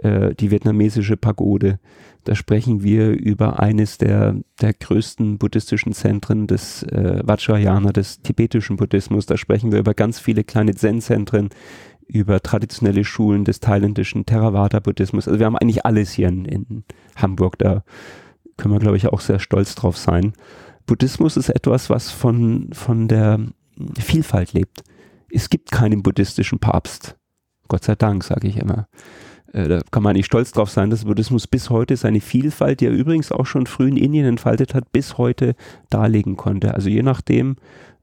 äh, 0.02 0.34
die 0.34 0.50
vietnamesische 0.50 1.16
Pagode. 1.16 1.78
Da 2.24 2.34
sprechen 2.34 2.82
wir 2.82 3.10
über 3.10 3.60
eines 3.60 3.98
der, 3.98 4.36
der 4.60 4.74
größten 4.74 5.38
buddhistischen 5.38 5.92
Zentren 5.92 6.46
des 6.46 6.82
äh, 6.82 7.20
Vajrayana, 7.24 7.92
des 7.92 8.20
tibetischen 8.20 8.76
Buddhismus. 8.76 9.26
Da 9.26 9.36
sprechen 9.36 9.72
wir 9.72 9.78
über 9.78 9.94
ganz 9.94 10.18
viele 10.18 10.44
kleine 10.44 10.74
Zen-Zentren, 10.74 11.48
über 12.06 12.40
traditionelle 12.40 13.04
Schulen 13.04 13.44
des 13.44 13.60
thailändischen 13.60 14.26
Theravada-Buddhismus. 14.26 15.28
Also 15.28 15.38
wir 15.38 15.46
haben 15.46 15.56
eigentlich 15.56 15.84
alles 15.84 16.12
hier 16.12 16.28
in, 16.28 16.44
in 16.44 16.84
Hamburg. 17.16 17.58
Da 17.58 17.84
können 18.56 18.74
wir, 18.74 18.80
glaube 18.80 18.96
ich, 18.96 19.06
auch 19.06 19.20
sehr 19.20 19.38
stolz 19.38 19.74
drauf 19.74 19.96
sein. 19.96 20.32
Buddhismus 20.86 21.36
ist 21.36 21.50
etwas, 21.50 21.90
was 21.90 22.10
von, 22.10 22.70
von 22.72 23.08
der 23.08 23.40
Vielfalt 23.98 24.52
lebt. 24.52 24.82
Es 25.30 25.50
gibt 25.50 25.70
keinen 25.70 26.02
buddhistischen 26.02 26.58
Papst. 26.58 27.16
Gott 27.68 27.84
sei 27.84 27.94
Dank, 27.94 28.24
sage 28.24 28.48
ich 28.48 28.56
immer. 28.56 28.88
Äh, 29.52 29.68
da 29.68 29.80
kann 29.90 30.02
man 30.02 30.16
nicht 30.16 30.26
stolz 30.26 30.52
drauf 30.52 30.70
sein, 30.70 30.90
dass 30.90 31.04
Buddhismus 31.04 31.46
bis 31.46 31.70
heute 31.70 31.96
seine 31.96 32.20
Vielfalt, 32.20 32.80
die 32.80 32.86
er 32.86 32.92
übrigens 32.92 33.32
auch 33.32 33.46
schon 33.46 33.66
früh 33.66 33.88
in 33.88 33.96
Indien 33.96 34.26
entfaltet 34.26 34.74
hat, 34.74 34.92
bis 34.92 35.18
heute 35.18 35.54
darlegen 35.90 36.36
konnte. 36.36 36.74
Also 36.74 36.88
je 36.88 37.02
nachdem, 37.02 37.56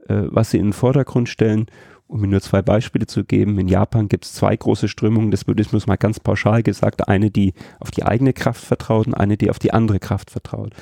äh, 0.08 0.24
was 0.28 0.52
sie 0.52 0.58
in 0.58 0.68
den 0.68 0.74
Vordergrund 0.74 1.30
stellen, 1.30 1.68
um 2.08 2.22
mir 2.22 2.28
nur 2.28 2.42
zwei 2.42 2.62
Beispiele 2.62 3.08
zu 3.08 3.24
geben. 3.24 3.58
In 3.58 3.68
Japan 3.68 4.08
gibt 4.08 4.26
es 4.26 4.34
zwei 4.34 4.56
große 4.56 4.88
Strömungen 4.88 5.32
des 5.32 5.44
Buddhismus, 5.46 5.88
mal 5.88 5.96
ganz 5.96 6.20
pauschal 6.20 6.62
gesagt. 6.62 7.08
Eine, 7.08 7.32
die 7.32 7.54
auf 7.80 7.92
die 7.92 8.04
eigene 8.04 8.34
Kraft 8.34 8.64
vertraut 8.64 9.08
und 9.08 9.16
eine, 9.16 9.38
die 9.38 9.50
auf 9.50 9.60
die 9.60 9.74
andere 9.74 10.00
Kraft 10.00 10.30
vertraut. 10.30 10.74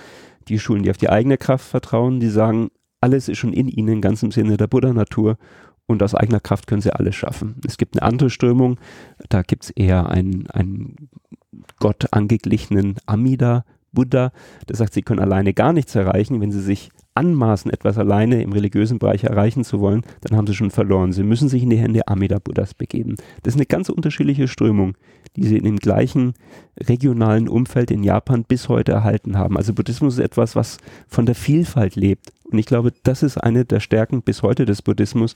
Die 0.49 0.59
Schulen, 0.59 0.83
die 0.83 0.89
auf 0.91 0.97
die 0.97 1.09
eigene 1.09 1.37
Kraft 1.37 1.65
vertrauen, 1.65 2.19
die 2.19 2.27
sagen, 2.27 2.71
alles 2.99 3.29
ist 3.29 3.37
schon 3.37 3.53
in 3.53 3.67
ihnen, 3.67 4.01
ganz 4.01 4.23
im 4.23 4.31
Sinne 4.31 4.57
der 4.57 4.67
Buddha-Natur 4.67 5.37
und 5.87 6.01
aus 6.03 6.15
eigener 6.15 6.39
Kraft 6.39 6.67
können 6.67 6.81
sie 6.81 6.93
alles 6.93 7.15
schaffen. 7.15 7.55
Es 7.65 7.77
gibt 7.77 7.95
eine 7.95 8.07
andere 8.07 8.29
Strömung, 8.29 8.79
da 9.29 9.41
gibt 9.41 9.65
es 9.65 9.69
eher 9.69 10.09
einen, 10.09 10.49
einen 10.49 11.09
Gott 11.79 12.07
angeglichenen 12.11 12.95
Amida, 13.05 13.65
Buddha, 13.93 14.31
der 14.67 14.75
sagt, 14.75 14.93
sie 14.93 15.01
können 15.01 15.19
alleine 15.19 15.53
gar 15.53 15.73
nichts 15.73 15.95
erreichen. 15.95 16.41
Wenn 16.41 16.51
sie 16.51 16.61
sich 16.61 16.91
anmaßen, 17.15 17.71
etwas 17.71 17.97
alleine 17.97 18.41
im 18.41 18.53
religiösen 18.53 18.99
Bereich 18.99 19.23
erreichen 19.23 19.63
zu 19.63 19.79
wollen, 19.79 20.01
dann 20.21 20.37
haben 20.37 20.47
sie 20.47 20.55
schon 20.55 20.71
verloren. 20.71 21.13
Sie 21.13 21.23
müssen 21.23 21.49
sich 21.49 21.63
in 21.63 21.69
die 21.69 21.77
Hände 21.77 22.07
Amida 22.07 22.39
Buddhas 22.39 22.73
begeben. 22.73 23.15
Das 23.43 23.53
ist 23.53 23.59
eine 23.59 23.65
ganz 23.65 23.89
unterschiedliche 23.89 24.47
Strömung, 24.47 24.95
die 25.35 25.43
sie 25.43 25.57
in 25.57 25.63
dem 25.63 25.77
gleichen 25.77 26.33
regionalen 26.79 27.47
Umfeld 27.47 27.91
in 27.91 28.03
Japan 28.03 28.43
bis 28.43 28.67
heute 28.69 28.91
erhalten 28.91 29.37
haben. 29.37 29.57
Also 29.57 29.73
Buddhismus 29.73 30.15
ist 30.15 30.23
etwas, 30.23 30.55
was 30.55 30.77
von 31.07 31.25
der 31.25 31.35
Vielfalt 31.35 31.95
lebt. 31.95 32.31
Und 32.51 32.59
ich 32.59 32.65
glaube, 32.65 32.93
das 33.03 33.23
ist 33.23 33.37
eine 33.37 33.65
der 33.65 33.79
Stärken 33.79 34.21
bis 34.21 34.43
heute 34.43 34.65
des 34.65 34.81
Buddhismus, 34.81 35.35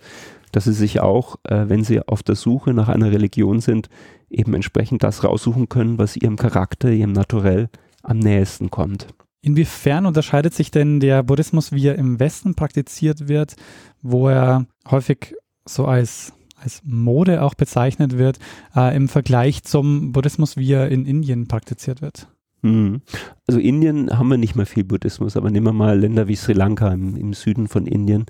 dass 0.51 0.65
sie 0.65 0.73
sich 0.73 0.99
auch, 0.99 1.37
äh, 1.43 1.65
wenn 1.67 1.83
sie 1.83 2.01
auf 2.01 2.21
der 2.21 2.35
Suche 2.35 2.73
nach 2.73 2.89
einer 2.89 3.11
Religion 3.11 3.59
sind, 3.59 3.89
eben 4.29 4.53
entsprechend 4.53 5.03
das 5.03 5.23
raussuchen 5.23 5.69
können, 5.69 5.97
was 5.97 6.17
ihrem 6.17 6.35
Charakter, 6.35 6.91
ihrem 6.91 7.13
Naturell 7.13 7.69
am 8.07 8.19
nächsten 8.19 8.71
kommt. 8.71 9.07
Inwiefern 9.41 10.05
unterscheidet 10.05 10.53
sich 10.53 10.71
denn 10.71 10.99
der 10.99 11.23
Buddhismus, 11.23 11.71
wie 11.71 11.87
er 11.87 11.95
im 11.95 12.19
Westen 12.19 12.55
praktiziert 12.55 13.27
wird, 13.27 13.55
wo 14.01 14.27
er 14.27 14.65
häufig 14.89 15.35
so 15.65 15.85
als, 15.85 16.33
als 16.55 16.81
Mode 16.83 17.43
auch 17.43 17.53
bezeichnet 17.53 18.17
wird, 18.17 18.39
äh, 18.75 18.95
im 18.95 19.07
Vergleich 19.07 19.63
zum 19.63 20.11
Buddhismus, 20.11 20.57
wie 20.57 20.73
er 20.73 20.89
in 20.89 21.05
Indien 21.05 21.47
praktiziert 21.47 22.01
wird? 22.01 22.27
Hm. 22.63 23.01
Also 23.47 23.59
Indien 23.59 24.17
haben 24.17 24.29
wir 24.29 24.37
nicht 24.37 24.55
mehr 24.55 24.65
viel 24.65 24.83
Buddhismus, 24.83 25.37
aber 25.37 25.51
nehmen 25.51 25.67
wir 25.67 25.73
mal 25.73 25.99
Länder 25.99 26.27
wie 26.27 26.35
Sri 26.35 26.53
Lanka 26.53 26.91
im, 26.91 27.15
im 27.15 27.33
Süden 27.33 27.67
von 27.67 27.85
Indien. 27.85 28.25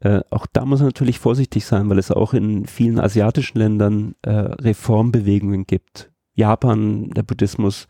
Äh, 0.00 0.20
auch 0.30 0.46
da 0.52 0.64
muss 0.64 0.80
man 0.80 0.88
natürlich 0.88 1.18
vorsichtig 1.18 1.64
sein, 1.64 1.88
weil 1.88 1.98
es 1.98 2.10
auch 2.10 2.34
in 2.34 2.66
vielen 2.66 2.98
asiatischen 2.98 3.58
Ländern 3.58 4.14
äh, 4.22 4.30
Reformbewegungen 4.30 5.66
gibt. 5.66 6.10
Japan, 6.34 7.10
der 7.10 7.22
Buddhismus, 7.22 7.88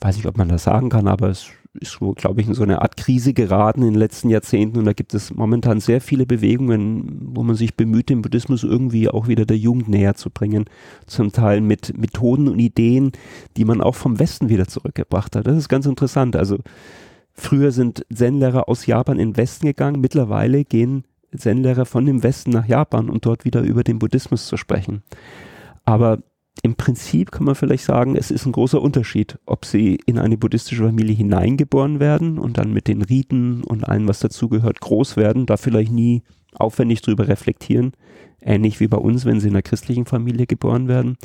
weiß 0.00 0.16
nicht, 0.16 0.26
ob 0.26 0.36
man 0.36 0.48
das 0.48 0.64
sagen 0.64 0.88
kann, 0.88 1.08
aber 1.08 1.28
es 1.30 1.50
ist 1.80 1.98
glaube 2.16 2.40
ich, 2.40 2.48
in 2.48 2.54
so 2.54 2.62
eine 2.62 2.82
Art 2.82 2.96
Krise 2.96 3.34
geraten 3.34 3.82
in 3.82 3.92
den 3.92 3.98
letzten 3.98 4.30
Jahrzehnten 4.30 4.78
und 4.78 4.84
da 4.84 4.92
gibt 4.92 5.14
es 5.14 5.34
momentan 5.34 5.80
sehr 5.80 6.00
viele 6.00 6.26
Bewegungen, 6.26 7.18
wo 7.34 7.42
man 7.42 7.56
sich 7.56 7.76
bemüht, 7.76 8.08
den 8.08 8.22
Buddhismus 8.22 8.62
irgendwie 8.62 9.08
auch 9.08 9.28
wieder 9.28 9.44
der 9.44 9.58
Jugend 9.58 9.88
näher 9.88 10.14
zu 10.14 10.30
bringen. 10.30 10.64
Zum 11.06 11.32
Teil 11.32 11.60
mit 11.60 11.96
Methoden 11.98 12.48
und 12.48 12.58
Ideen, 12.58 13.12
die 13.56 13.64
man 13.64 13.80
auch 13.80 13.94
vom 13.94 14.18
Westen 14.18 14.48
wieder 14.48 14.66
zurückgebracht 14.66 15.36
hat. 15.36 15.46
Das 15.46 15.56
ist 15.56 15.68
ganz 15.68 15.86
interessant. 15.86 16.36
Also 16.36 16.58
früher 17.32 17.72
sind 17.72 18.06
Zen-Lehrer 18.12 18.68
aus 18.68 18.86
Japan 18.86 19.18
in 19.18 19.32
den 19.32 19.36
Westen 19.36 19.66
gegangen, 19.66 20.00
mittlerweile 20.00 20.64
gehen 20.64 21.04
Zen-Lehrer 21.36 21.84
von 21.84 22.06
dem 22.06 22.22
Westen 22.22 22.50
nach 22.50 22.66
Japan 22.66 23.10
und 23.10 23.26
dort 23.26 23.44
wieder 23.44 23.60
über 23.60 23.84
den 23.84 23.98
Buddhismus 23.98 24.46
zu 24.46 24.56
sprechen. 24.56 25.02
Aber 25.84 26.18
im 26.62 26.74
Prinzip 26.74 27.30
kann 27.30 27.44
man 27.44 27.54
vielleicht 27.54 27.84
sagen, 27.84 28.16
es 28.16 28.30
ist 28.30 28.46
ein 28.46 28.52
großer 28.52 28.80
Unterschied, 28.80 29.38
ob 29.46 29.64
sie 29.64 29.98
in 30.06 30.18
eine 30.18 30.36
buddhistische 30.36 30.84
Familie 30.84 31.14
hineingeboren 31.14 32.00
werden 32.00 32.38
und 32.38 32.58
dann 32.58 32.72
mit 32.72 32.88
den 32.88 33.02
Riten 33.02 33.62
und 33.62 33.86
allem, 33.86 34.08
was 34.08 34.20
dazugehört, 34.20 34.80
groß 34.80 35.16
werden, 35.16 35.46
da 35.46 35.56
vielleicht 35.56 35.92
nie 35.92 36.22
aufwendig 36.54 37.02
drüber 37.02 37.28
reflektieren, 37.28 37.92
ähnlich 38.40 38.80
wie 38.80 38.88
bei 38.88 38.96
uns, 38.96 39.24
wenn 39.24 39.40
sie 39.40 39.48
in 39.48 39.54
einer 39.54 39.62
christlichen 39.62 40.06
Familie 40.06 40.46
geboren 40.46 40.88
werden, 40.88 41.18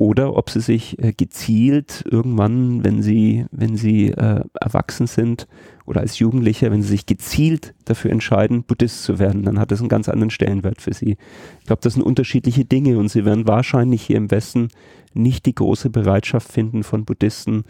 oder 0.00 0.34
ob 0.34 0.48
sie 0.48 0.62
sich 0.62 0.98
äh, 0.98 1.12
gezielt 1.12 2.06
irgendwann, 2.10 2.82
wenn 2.82 3.02
sie, 3.02 3.44
wenn 3.50 3.76
sie 3.76 4.06
äh, 4.06 4.40
erwachsen 4.58 5.06
sind 5.06 5.46
oder 5.84 6.00
als 6.00 6.18
Jugendliche, 6.18 6.70
wenn 6.70 6.80
sie 6.80 6.88
sich 6.88 7.04
gezielt 7.04 7.74
dafür 7.84 8.10
entscheiden, 8.10 8.62
Buddhist 8.62 9.04
zu 9.04 9.18
werden, 9.18 9.42
dann 9.42 9.58
hat 9.58 9.70
das 9.70 9.80
einen 9.80 9.90
ganz 9.90 10.08
anderen 10.08 10.30
Stellenwert 10.30 10.80
für 10.80 10.94
sie. 10.94 11.18
Ich 11.58 11.66
glaube, 11.66 11.82
das 11.82 11.94
sind 11.94 12.02
unterschiedliche 12.02 12.64
Dinge 12.64 12.98
und 12.98 13.10
sie 13.10 13.26
werden 13.26 13.46
wahrscheinlich 13.46 14.00
hier 14.00 14.16
im 14.16 14.30
Westen 14.30 14.68
nicht 15.12 15.44
die 15.44 15.54
große 15.54 15.90
Bereitschaft 15.90 16.50
finden 16.50 16.82
von 16.82 17.04
Buddhisten, 17.04 17.64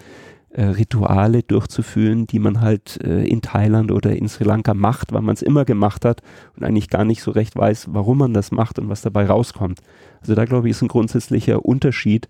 äh, 0.53 0.65
Rituale 0.65 1.43
durchzuführen, 1.43 2.27
die 2.27 2.41
man 2.41 2.61
halt 2.61 2.99
äh, 3.05 3.25
in 3.25 3.41
Thailand 3.41 3.93
oder 3.93 4.17
in 4.17 4.29
Sri 4.29 4.45
Lanka 4.45 4.75
macht, 4.75 5.13
weil 5.13 5.23
man 5.23 5.35
es 5.35 5.43
immer 5.43 5.65
gemacht 5.65 6.05
hat 6.05 6.23
und 6.57 6.65
eigentlich 6.65 6.89
gar 6.89 7.05
nicht 7.05 7.23
so 7.23 7.31
recht 7.31 7.57
weiß, 7.57 7.89
warum 7.93 8.19
man 8.19 8.35
das 8.35 8.51
macht 8.51 8.79
und 8.79 8.89
was 8.89 9.03
dabei 9.03 9.27
rauskommt. 9.27 9.81
Also 10.21 10.35
da 10.35 10.45
glaube 10.45 10.69
ich 10.69 10.73
ist 10.73 10.83
ein 10.83 10.89
grundsätzlicher 10.89 11.65
Unterschied. 11.65 12.29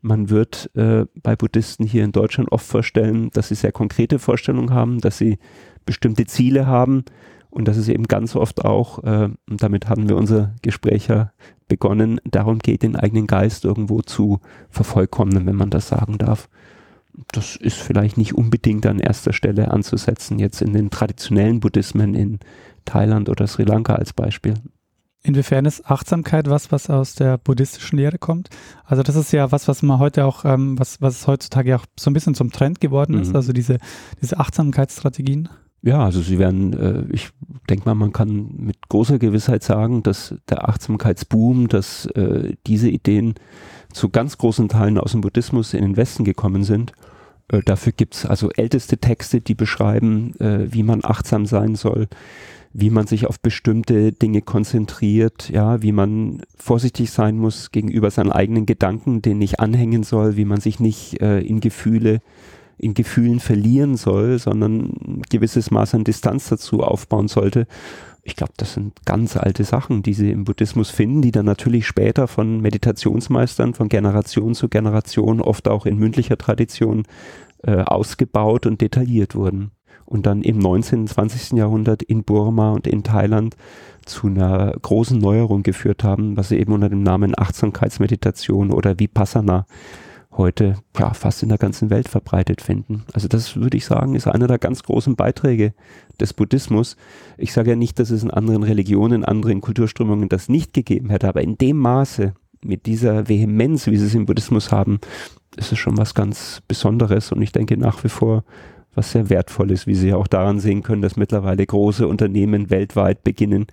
Man 0.00 0.30
wird 0.30 0.70
äh, 0.76 1.04
bei 1.22 1.36
Buddhisten 1.36 1.84
hier 1.84 2.04
in 2.04 2.12
Deutschland 2.12 2.50
oft 2.52 2.66
vorstellen, 2.66 3.30
dass 3.34 3.48
sie 3.48 3.54
sehr 3.54 3.72
konkrete 3.72 4.18
Vorstellungen 4.18 4.72
haben, 4.72 5.00
dass 5.00 5.18
sie 5.18 5.38
bestimmte 5.84 6.24
Ziele 6.24 6.66
haben 6.66 7.04
und 7.50 7.68
dass 7.68 7.76
es 7.76 7.88
eben 7.88 8.04
ganz 8.04 8.34
oft 8.34 8.64
auch, 8.64 9.02
äh, 9.04 9.28
und 9.48 9.62
damit 9.62 9.88
haben 9.88 10.08
wir 10.08 10.16
unser 10.16 10.54
Gespräch 10.62 11.08
ja 11.08 11.32
begonnen, 11.66 12.18
darum 12.24 12.60
geht, 12.60 12.82
den 12.82 12.96
eigenen 12.96 13.26
Geist 13.26 13.66
irgendwo 13.66 14.00
zu 14.00 14.40
vervollkommnen, 14.70 15.44
wenn 15.44 15.56
man 15.56 15.68
das 15.68 15.88
sagen 15.88 16.16
darf 16.16 16.48
das 17.32 17.56
ist 17.56 17.76
vielleicht 17.76 18.16
nicht 18.16 18.34
unbedingt 18.34 18.86
an 18.86 18.98
erster 18.98 19.32
Stelle 19.32 19.70
anzusetzen, 19.70 20.38
jetzt 20.38 20.62
in 20.62 20.72
den 20.72 20.90
traditionellen 20.90 21.60
Buddhismen 21.60 22.14
in 22.14 22.38
Thailand 22.84 23.28
oder 23.28 23.46
Sri 23.46 23.64
Lanka 23.64 23.94
als 23.94 24.12
Beispiel. 24.12 24.54
Inwiefern 25.22 25.64
ist 25.64 25.84
Achtsamkeit 25.90 26.48
was, 26.48 26.70
was 26.70 26.88
aus 26.88 27.14
der 27.14 27.38
buddhistischen 27.38 27.98
Lehre 27.98 28.18
kommt? 28.18 28.48
Also 28.84 29.02
das 29.02 29.16
ist 29.16 29.32
ja 29.32 29.50
was, 29.50 29.66
was 29.66 29.82
man 29.82 29.98
heute 29.98 30.24
auch, 30.24 30.44
ähm, 30.44 30.78
was, 30.78 31.02
was 31.02 31.26
heutzutage 31.26 31.76
auch 31.76 31.84
so 31.98 32.10
ein 32.10 32.14
bisschen 32.14 32.34
zum 32.34 32.52
Trend 32.52 32.80
geworden 32.80 33.20
ist, 33.20 33.30
mhm. 33.30 33.36
also 33.36 33.52
diese, 33.52 33.78
diese 34.22 34.38
Achtsamkeitsstrategien. 34.38 35.48
Ja, 35.82 36.04
also 36.04 36.20
sie 36.20 36.38
werden, 36.38 36.72
äh, 36.72 37.04
ich 37.12 37.30
denke 37.68 37.84
mal, 37.84 37.94
man 37.94 38.12
kann 38.12 38.54
mit 38.56 38.88
großer 38.88 39.18
Gewissheit 39.18 39.62
sagen, 39.62 40.02
dass 40.02 40.34
der 40.48 40.68
Achtsamkeitsboom, 40.68 41.68
dass 41.68 42.06
äh, 42.06 42.54
diese 42.66 42.88
Ideen 42.88 43.34
zu 43.98 44.08
ganz 44.08 44.38
großen 44.38 44.68
Teilen 44.68 44.96
aus 44.96 45.12
dem 45.12 45.20
Buddhismus 45.20 45.74
in 45.74 45.82
den 45.82 45.96
Westen 45.96 46.24
gekommen 46.24 46.62
sind. 46.62 46.92
Äh, 47.48 47.60
dafür 47.64 47.92
gibt 47.92 48.14
es 48.14 48.26
also 48.26 48.48
älteste 48.50 48.98
Texte, 48.98 49.40
die 49.40 49.54
beschreiben, 49.54 50.38
äh, 50.40 50.72
wie 50.72 50.84
man 50.84 51.00
achtsam 51.04 51.44
sein 51.44 51.74
soll. 51.74 52.08
wie 52.74 52.90
man 52.90 53.06
sich 53.06 53.26
auf 53.26 53.40
bestimmte 53.40 54.12
Dinge 54.12 54.42
konzentriert, 54.42 55.48
ja, 55.48 55.80
wie 55.82 55.90
man 55.90 56.42
vorsichtig 56.54 57.10
sein 57.10 57.38
muss 57.38 57.70
gegenüber 57.72 58.10
seinen 58.10 58.30
eigenen 58.30 58.66
Gedanken, 58.66 59.22
denen 59.22 59.38
nicht 59.38 59.58
anhängen 59.58 60.02
soll, 60.02 60.36
wie 60.36 60.44
man 60.44 60.60
sich 60.60 60.78
nicht 60.78 61.20
äh, 61.22 61.40
in 61.40 61.60
Gefühle 61.60 62.20
in 62.78 62.94
Gefühlen 62.94 63.40
verlieren 63.40 63.96
soll, 63.96 64.38
sondern 64.38 64.92
ein 65.06 65.22
gewisses 65.28 65.70
Maß 65.70 65.94
an 65.94 66.04
Distanz 66.04 66.48
dazu 66.48 66.82
aufbauen 66.82 67.28
sollte. 67.28 67.66
Ich 68.22 68.36
glaube, 68.36 68.52
das 68.56 68.74
sind 68.74 69.04
ganz 69.04 69.36
alte 69.36 69.64
Sachen, 69.64 70.02
die 70.02 70.12
sie 70.12 70.30
im 70.30 70.44
Buddhismus 70.44 70.90
finden, 70.90 71.22
die 71.22 71.32
dann 71.32 71.46
natürlich 71.46 71.86
später 71.86 72.28
von 72.28 72.60
Meditationsmeistern 72.60 73.74
von 73.74 73.88
Generation 73.88 74.54
zu 74.54 74.68
Generation, 74.68 75.40
oft 75.40 75.66
auch 75.66 75.86
in 75.86 75.98
mündlicher 75.98 76.36
Tradition, 76.36 77.04
äh, 77.62 77.82
ausgebaut 77.82 78.66
und 78.66 78.80
detailliert 78.80 79.34
wurden. 79.34 79.72
Und 80.04 80.26
dann 80.26 80.42
im 80.42 80.58
19. 80.58 81.00
und 81.00 81.08
20. 81.08 81.58
Jahrhundert 81.58 82.02
in 82.02 82.24
Burma 82.24 82.72
und 82.72 82.86
in 82.86 83.02
Thailand 83.02 83.56
zu 84.06 84.26
einer 84.26 84.72
großen 84.80 85.18
Neuerung 85.18 85.62
geführt 85.62 86.04
haben, 86.04 86.36
was 86.36 86.48
sie 86.48 86.58
eben 86.58 86.72
unter 86.72 86.88
dem 86.88 87.02
Namen 87.02 87.34
Achtsamkeitsmeditation 87.36 88.72
oder 88.72 88.98
Vipassana 88.98 89.66
heute 90.38 90.76
ja 90.96 91.12
fast 91.12 91.42
in 91.42 91.50
der 91.50 91.58
ganzen 91.58 91.90
Welt 91.90 92.08
verbreitet 92.08 92.62
finden. 92.62 93.04
Also 93.12 93.28
das 93.28 93.56
würde 93.56 93.76
ich 93.76 93.84
sagen, 93.84 94.14
ist 94.14 94.26
einer 94.26 94.46
der 94.46 94.58
ganz 94.58 94.82
großen 94.82 95.16
Beiträge 95.16 95.74
des 96.18 96.32
Buddhismus. 96.32 96.96
Ich 97.36 97.52
sage 97.52 97.70
ja 97.70 97.76
nicht, 97.76 97.98
dass 97.98 98.10
es 98.10 98.22
in 98.22 98.30
anderen 98.30 98.62
Religionen, 98.62 99.24
anderen 99.24 99.60
Kulturströmungen 99.60 100.28
das 100.28 100.48
nicht 100.48 100.72
gegeben 100.72 101.10
hätte, 101.10 101.28
aber 101.28 101.42
in 101.42 101.58
dem 101.58 101.76
Maße, 101.76 102.32
mit 102.64 102.86
dieser 102.86 103.28
Vehemenz, 103.28 103.86
wie 103.86 103.96
sie 103.96 104.06
es 104.06 104.14
im 104.14 104.26
Buddhismus 104.26 104.72
haben, 104.72 104.98
ist 105.56 105.72
es 105.72 105.78
schon 105.78 105.96
was 105.96 106.14
ganz 106.14 106.62
Besonderes 106.66 107.30
und 107.32 107.42
ich 107.42 107.52
denke 107.52 107.76
nach 107.76 108.02
wie 108.04 108.08
vor 108.08 108.44
was 108.94 109.12
sehr 109.12 109.30
wertvoll 109.30 109.70
ist, 109.70 109.86
wie 109.86 109.94
Sie 109.94 110.08
ja 110.08 110.16
auch 110.16 110.26
daran 110.26 110.58
sehen 110.58 110.82
können, 110.82 111.02
dass 111.02 111.16
mittlerweile 111.16 111.64
große 111.64 112.08
Unternehmen 112.08 112.68
weltweit 112.68 113.22
beginnen, 113.22 113.66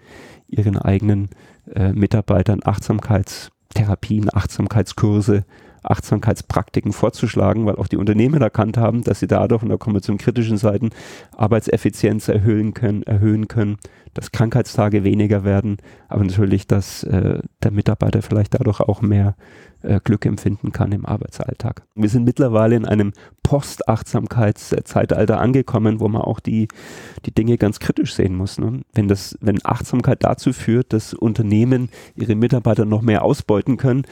ihren 0.47 0.77
eigenen 0.77 1.29
äh, 1.73 1.93
Mitarbeitern 1.93 2.59
Achtsamkeitstherapien, 2.63 4.29
Achtsamkeitskurse 4.31 5.45
Achtsamkeitspraktiken 5.89 6.93
vorzuschlagen, 6.93 7.65
weil 7.65 7.75
auch 7.75 7.87
die 7.87 7.97
Unternehmen 7.97 8.41
erkannt 8.41 8.77
haben, 8.77 9.03
dass 9.03 9.19
sie 9.19 9.27
dadurch, 9.27 9.63
und 9.63 9.69
da 9.69 9.77
kommen 9.77 9.95
wir 9.95 10.01
zum 10.01 10.17
kritischen 10.17 10.57
Seiten, 10.57 10.89
Arbeitseffizienz 11.35 12.27
erhöhen 12.27 12.73
können, 12.73 13.03
erhöhen 13.03 13.47
können, 13.47 13.77
dass 14.15 14.31
Krankheitstage 14.31 15.03
weniger 15.03 15.43
werden, 15.43 15.77
aber 16.07 16.23
natürlich, 16.23 16.65
dass 16.65 17.03
äh, 17.03 17.39
der 17.61 17.71
Mitarbeiter 17.71 18.21
vielleicht 18.21 18.55
dadurch 18.55 18.79
auch 18.79 19.01
mehr 19.01 19.35
äh, 19.83 19.99
Glück 20.03 20.25
empfinden 20.25 20.71
kann 20.71 20.93
im 20.93 21.05
Arbeitsalltag. 21.05 21.83
Wir 21.95 22.09
sind 22.09 22.23
mittlerweile 22.23 22.77
in 22.77 22.85
einem 22.85 23.11
Post-Achtsamkeitszeitalter 23.43 25.39
angekommen, 25.39 25.99
wo 25.99 26.07
man 26.07 26.21
auch 26.21 26.39
die, 26.39 26.69
die 27.25 27.33
Dinge 27.33 27.57
ganz 27.57 27.79
kritisch 27.79 28.15
sehen 28.15 28.35
muss. 28.35 28.57
Ne? 28.57 28.81
Wenn, 28.93 29.09
das, 29.09 29.37
wenn 29.41 29.59
Achtsamkeit 29.63 30.23
dazu 30.23 30.53
führt, 30.53 30.93
dass 30.93 31.13
Unternehmen 31.13 31.89
ihre 32.15 32.35
Mitarbeiter 32.35 32.85
noch 32.85 33.01
mehr 33.01 33.23
ausbeuten 33.23 33.75
können, 33.75 34.03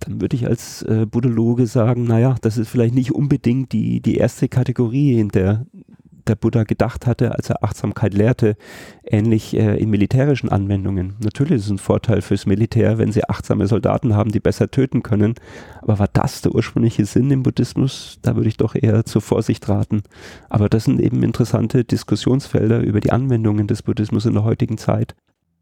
dann 0.00 0.20
würde 0.20 0.34
ich 0.34 0.48
als 0.48 0.82
äh, 0.82 1.06
Buddhologe 1.06 1.66
sagen, 1.66 2.04
naja, 2.04 2.34
das 2.40 2.58
ist 2.58 2.68
vielleicht 2.68 2.94
nicht 2.94 3.12
unbedingt 3.12 3.72
die, 3.72 4.00
die 4.00 4.16
erste 4.16 4.48
Kategorie, 4.48 5.20
in 5.20 5.28
der 5.28 5.64
der 6.26 6.36
Buddha 6.36 6.64
gedacht 6.64 7.06
hatte, 7.06 7.34
als 7.34 7.50
er 7.50 7.62
Achtsamkeit 7.62 8.14
lehrte, 8.14 8.56
ähnlich 9.04 9.56
äh, 9.56 9.76
in 9.76 9.90
militärischen 9.90 10.48
Anwendungen. 10.48 11.14
Natürlich 11.22 11.56
ist 11.56 11.64
es 11.64 11.70
ein 11.70 11.78
Vorteil 11.78 12.22
fürs 12.22 12.46
Militär, 12.46 12.98
wenn 12.98 13.12
sie 13.12 13.28
achtsame 13.28 13.66
Soldaten 13.66 14.14
haben, 14.14 14.32
die 14.32 14.40
besser 14.40 14.70
töten 14.70 15.02
können. 15.02 15.34
Aber 15.82 15.98
war 15.98 16.08
das 16.12 16.42
der 16.42 16.54
ursprüngliche 16.54 17.04
Sinn 17.04 17.30
im 17.30 17.42
Buddhismus? 17.42 18.18
Da 18.22 18.36
würde 18.36 18.48
ich 18.48 18.56
doch 18.56 18.74
eher 18.74 19.04
zur 19.04 19.22
Vorsicht 19.22 19.68
raten. 19.68 20.02
Aber 20.48 20.68
das 20.68 20.84
sind 20.84 21.00
eben 21.00 21.22
interessante 21.22 21.84
Diskussionsfelder 21.84 22.80
über 22.80 23.00
die 23.00 23.12
Anwendungen 23.12 23.66
des 23.66 23.82
Buddhismus 23.82 24.26
in 24.26 24.34
der 24.34 24.44
heutigen 24.44 24.78
Zeit. 24.78 25.14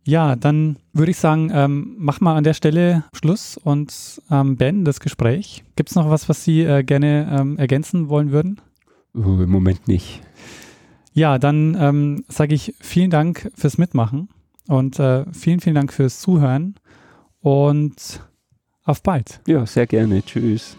Ja, 0.05 0.35
dann 0.35 0.79
würde 0.93 1.13
ich 1.13 1.19
sagen, 1.19 1.51
ähm, 1.55 1.95
mach 1.99 2.21
mal 2.21 2.35
an 2.37 2.43
der 2.43 2.55
Stelle 2.55 3.05
Schluss 3.15 3.57
und 3.57 4.21
ähm, 4.31 4.57
beenden 4.57 4.85
das 4.85 4.99
Gespräch. 4.99 5.63
Gibt 5.77 5.91
es 5.91 5.95
noch 5.95 6.11
was, 6.11 6.29
was 6.29 6.43
Sie 6.45 6.63
äh, 6.63 6.83
gerne 6.83 7.29
ähm, 7.39 7.57
ergänzen 7.57 8.09
wollen 8.09 8.33
würden? 8.33 8.61
Uh, 9.15 9.43
Im 9.43 9.51
Moment 9.51 9.87
nicht. 9.87 10.23
Ja, 11.13 11.39
dann 11.39 11.77
ähm, 11.79 12.25
sage 12.29 12.55
ich 12.55 12.75
vielen 12.81 13.11
Dank 13.11 13.51
fürs 13.55 13.79
Mitmachen 13.79 14.29
und 14.69 14.99
äh, 14.99 15.25
vielen, 15.33 15.61
vielen 15.61 15.75
Dank 15.75 15.93
fürs 15.93 16.21
Zuhören 16.21 16.77
und 17.41 18.21
auf 18.85 19.03
bald. 19.03 19.41
Ja, 19.47 19.67
sehr 19.67 19.87
gerne. 19.87 20.23
Tschüss. 20.23 20.77